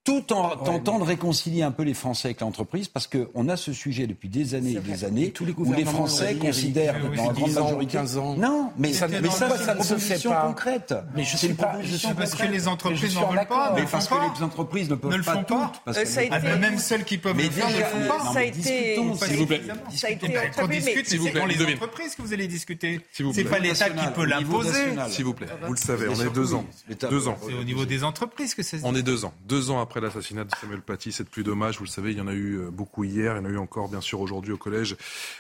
[0.05, 3.73] tout en tentant de réconcilier un peu les Français avec l'entreprise, parce qu'on a ce
[3.73, 7.53] sujet depuis des années et des années, les où les Français considèrent, dans la grande
[7.53, 7.99] majorité...
[7.99, 10.47] Ans, non, mais ça, mais ça, ça ne se fait pas.
[10.47, 10.95] concrète.
[11.15, 14.09] Mais je sais pas, je suis parce que les entreprises n'en veulent pas, mais parce
[14.09, 15.83] que les entreprises ne peuvent pas toutes.
[15.85, 18.33] Parce que euh, même celles qui peuvent le faire ne le font pas.
[18.33, 18.97] Ça a été...
[18.97, 19.63] S'il vous plaît.
[19.95, 20.35] Ça a été...
[20.61, 23.01] On discute, c'est dans les entreprises que vous allez discuter.
[23.13, 24.97] C'est pas l'État qui peut l'imposer.
[25.11, 26.65] S'il vous plaît, vous le savez, on est deux ans.
[27.09, 27.39] Deux ans.
[27.47, 28.81] C'est au niveau des entreprises que c'est...
[28.85, 29.33] On est deux ans.
[29.47, 32.21] Deux ans après l'assassinat de Samuel Paty, cette pluie d'hommage, vous le savez, il y
[32.21, 34.53] en a eu euh, beaucoup hier, il y en a eu encore bien sûr aujourd'hui
[34.53, 34.97] au collège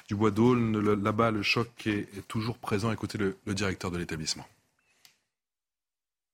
[0.09, 0.79] du Bois d'Aulne.
[1.03, 2.93] Là-bas, le choc est, toujours présent.
[2.93, 4.47] Écoutez le, le directeur de l'établissement.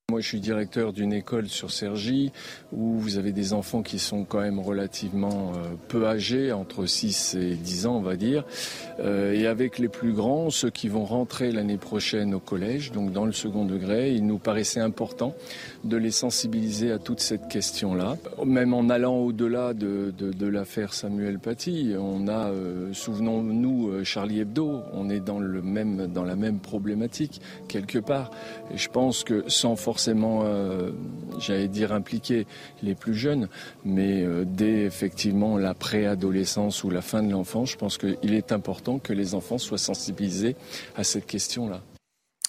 [0.09, 2.31] Moi, je suis directeur d'une école sur Cergy
[2.73, 7.35] où vous avez des enfants qui sont quand même relativement euh, peu âgés, entre 6
[7.35, 8.43] et 10 ans, on va dire.
[8.99, 13.11] Euh, et avec les plus grands, ceux qui vont rentrer l'année prochaine au collège, donc
[13.11, 15.35] dans le second degré, il nous paraissait important
[15.83, 18.17] de les sensibiliser à toute cette question-là.
[18.43, 20.11] Même en allant au-delà de,
[20.41, 26.23] l'affaire Samuel Paty, on a, euh, souvenons-nous, Charlie Hebdo, on est dans, le même, dans
[26.23, 28.31] la même problématique quelque part.
[28.73, 30.91] Et je pense que sans force forcément, euh,
[31.39, 32.47] j'allais dire, impliquer
[32.81, 33.49] les plus jeunes,
[33.83, 38.53] mais euh, dès effectivement la préadolescence ou la fin de l'enfance, je pense qu'il est
[38.53, 40.55] important que les enfants soient sensibilisés
[40.95, 41.81] à cette question-là.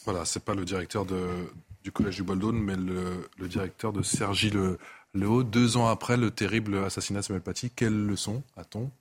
[0.05, 4.79] Voilà, c'est pas le directeur du collège du Boldon, mais le, directeur de Sergi le.
[5.13, 8.93] Deux ans après le terrible assassinat de Samuel Paty, quelles leçons a-t-on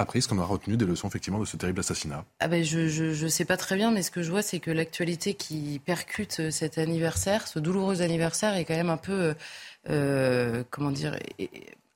[0.00, 3.22] appris, ce qu'on a retenu des leçons effectivement de ce terrible assassinat ah ben Je
[3.24, 6.40] ne sais pas très bien, mais ce que je vois, c'est que l'actualité qui percute
[6.40, 9.34] euh, cet anniversaire, ce douloureux anniversaire, est quand même un peu, euh,
[9.90, 11.18] euh, comment dire,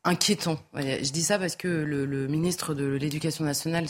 [0.04, 0.58] inquiétant.
[0.74, 3.86] Je dis ça parce que le, ministre de l'Éducation nationale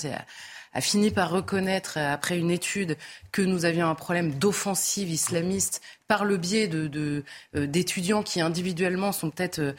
[0.72, 2.96] a, fini par reconnaître, après une étude,
[3.32, 7.24] que nous avions un problème d'offensive islamiste par le biais de,
[7.54, 9.74] d'étudiants qui individuellement sont peut-être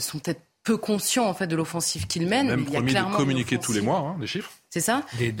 [0.00, 2.48] sont peut-être peu conscient en fait de l'offensive qu'il mène.
[2.48, 4.52] Même il y a clairement de communiquer tous les mois, hein, les chiffres.
[4.68, 5.32] C'est ça des,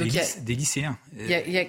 [0.54, 0.96] lycéens.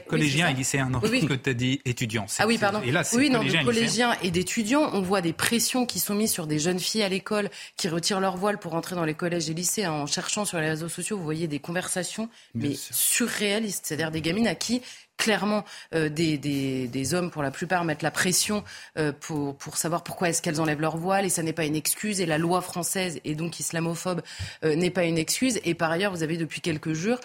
[0.08, 0.90] collégiens et lycéens.
[0.90, 2.26] Non, oui, que tu as dit étudiants.
[2.38, 2.82] Ah oui, pardon.
[2.82, 4.90] Et là, oui, non, de collégiens et d'étudiants.
[4.94, 8.22] On voit des pressions qui sont mises sur des jeunes filles à l'école qui retirent
[8.22, 9.86] leur voile pour entrer dans les collèges et lycées.
[9.88, 13.88] En cherchant sur les réseaux sociaux, vous voyez des conversations, mais surréalistes.
[13.88, 14.82] C'est-à-dire des gamines à qui
[15.20, 18.64] clairement euh, des, des, hommes, pour la plupart, mettent la pression
[18.98, 21.76] euh, pour, pour savoir pourquoi est-ce qu'elles enlèvent leur voile, et ça n'est pas une
[21.76, 24.22] excuse, et la loi française, et donc islamophobe,
[24.64, 25.60] euh, n'est pas une excuse.
[25.66, 27.20] Et par ailleurs, vous avez depuis quelques jours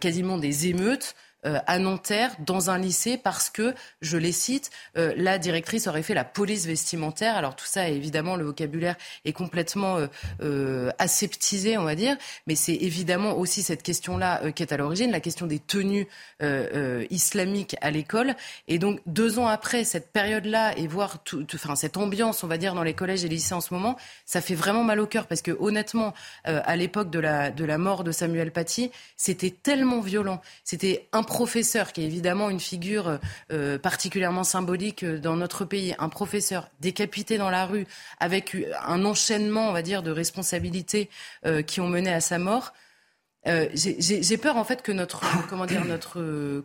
[0.00, 1.14] quasiment des émeutes
[1.46, 6.02] euh, à Nanterre dans un lycée parce que, je les cite, euh, la directrice aurait
[6.02, 7.36] fait la police vestimentaire.
[7.36, 9.98] Alors tout ça, évidemment, le vocabulaire est complètement
[10.42, 12.16] euh, aseptisé, on va dire,
[12.46, 16.06] mais c'est évidemment aussi cette question-là qui est à l'origine, la question des tenues
[17.10, 18.34] islamiques à l'école.
[18.68, 21.18] Et donc deux ans après cette période-là et voir
[21.54, 24.40] enfin cette ambiance, on va dire, dans les collèges et lycées en ce moment, ça
[24.40, 26.14] fait vraiment mal au cœur parce que honnêtement,
[26.44, 31.92] à l'époque de la de la mort de Samuel Paty, c'était tellement violent, c'était professeur,
[31.92, 33.18] qui est évidemment une figure
[33.50, 37.88] euh, particulièrement symbolique euh, dans notre pays, un professeur décapité dans la rue,
[38.20, 38.56] avec
[38.86, 41.10] un enchaînement, on va dire, de responsabilités
[41.44, 42.72] euh, qui ont mené à sa mort.
[43.44, 46.62] J'ai peur en fait que notre, comment dire, notre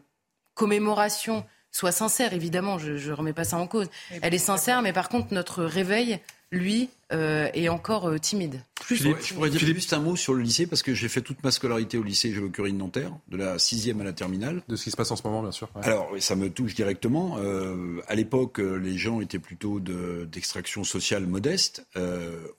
[0.53, 2.33] commémoration soit sincère.
[2.33, 3.87] Évidemment, je ne remets pas ça en cause.
[4.21, 6.19] Elle est sincère, mais par contre, notre réveil
[6.51, 8.63] lui, euh, est encore euh, timide.
[8.81, 11.43] Plus je pourrais dire juste un mot sur le lycée parce que j'ai fait toute
[11.43, 14.61] ma scolarité au lycée Géo Curie de Nanterre, de la sixième à la terminale.
[14.67, 15.69] De ce qui se passe en ce moment, bien sûr.
[15.81, 17.37] Alors, ça me touche directement.
[17.39, 21.83] Euh, à l'époque, les gens étaient plutôt d'extraction sociale modeste.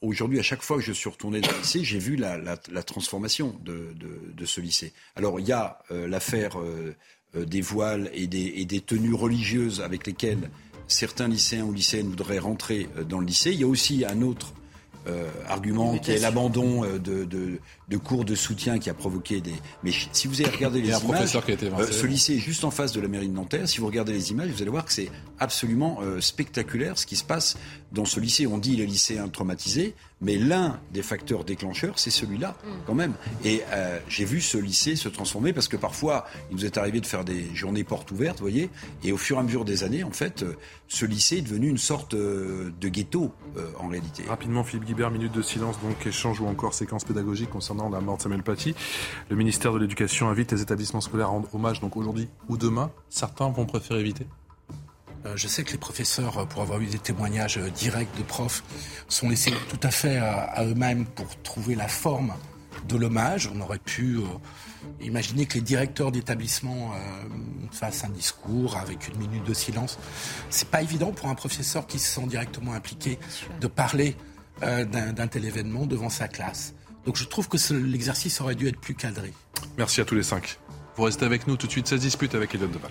[0.00, 3.56] Aujourd'hui, à chaque fois que je suis retourné dans le lycée, j'ai vu la, transformation
[3.64, 4.92] de, de, ce lycée.
[5.16, 6.56] Alors, il y a l'affaire
[7.34, 10.50] des voiles et des, et des tenues religieuses avec lesquelles
[10.90, 13.52] certains lycéens ou lycéennes voudraient rentrer euh, dans le lycée.
[13.52, 14.52] Il y a aussi un autre
[15.06, 19.54] euh, argument qui est l'abandon euh, de, de, cours de soutien qui a provoqué des.
[19.82, 23.08] Mais si vous avez regardé les images, ce lycée est juste en face de la
[23.08, 23.68] mairie de Nanterre.
[23.68, 27.24] Si vous regardez les images, vous allez voir que c'est absolument spectaculaire ce qui se
[27.24, 27.56] passe
[27.92, 28.46] dans ce lycée.
[28.46, 32.68] On dit les lycéens traumatisés, mais l'un des facteurs déclencheurs, c'est celui-là, mm.
[32.86, 33.14] quand même.
[33.44, 37.00] Et euh, j'ai vu ce lycée se transformer parce que parfois, il nous est arrivé
[37.00, 38.70] de faire des journées portes ouvertes, vous voyez.
[39.02, 40.56] Et au fur et à mesure des années, en fait, euh,
[40.88, 43.32] ce lycée est devenu une sorte euh, de ghetto,
[43.78, 44.24] en réalité.
[44.28, 48.16] Rapidement, Philippe Guibert, minute de silence, donc échange ou encore séquence pédagogique concernant la mort
[48.16, 48.74] de Samuel Paty.
[49.28, 52.90] Le ministère de l'Éducation invite les établissements scolaires à rendre hommage, donc aujourd'hui ou demain.
[53.08, 54.39] Certains vont préférer éviter euh,
[55.36, 58.62] je sais que les professeurs, euh, pour avoir eu des témoignages euh, directs de profs,
[59.08, 62.32] sont laissés tout à fait à, eux-mêmes pour trouver la forme
[62.88, 63.50] de l'hommage.
[63.54, 64.18] On aurait pu
[65.00, 66.92] imaginer que les directeurs d'établissement
[67.72, 69.98] fassent un discours avec une minute de silence.
[70.48, 73.18] C'est pas évident pour un professeur qui se sent directement impliqué
[73.60, 74.16] de parler
[74.62, 76.72] d'un tel événement devant sa classe.
[77.04, 79.32] Donc je trouve que l'exercice aurait dû être plus cadré.
[79.76, 80.58] Merci à tous les cinq.
[80.96, 82.90] Vous restez avec nous tout de suite, ça se dispute avec Elliot Deval.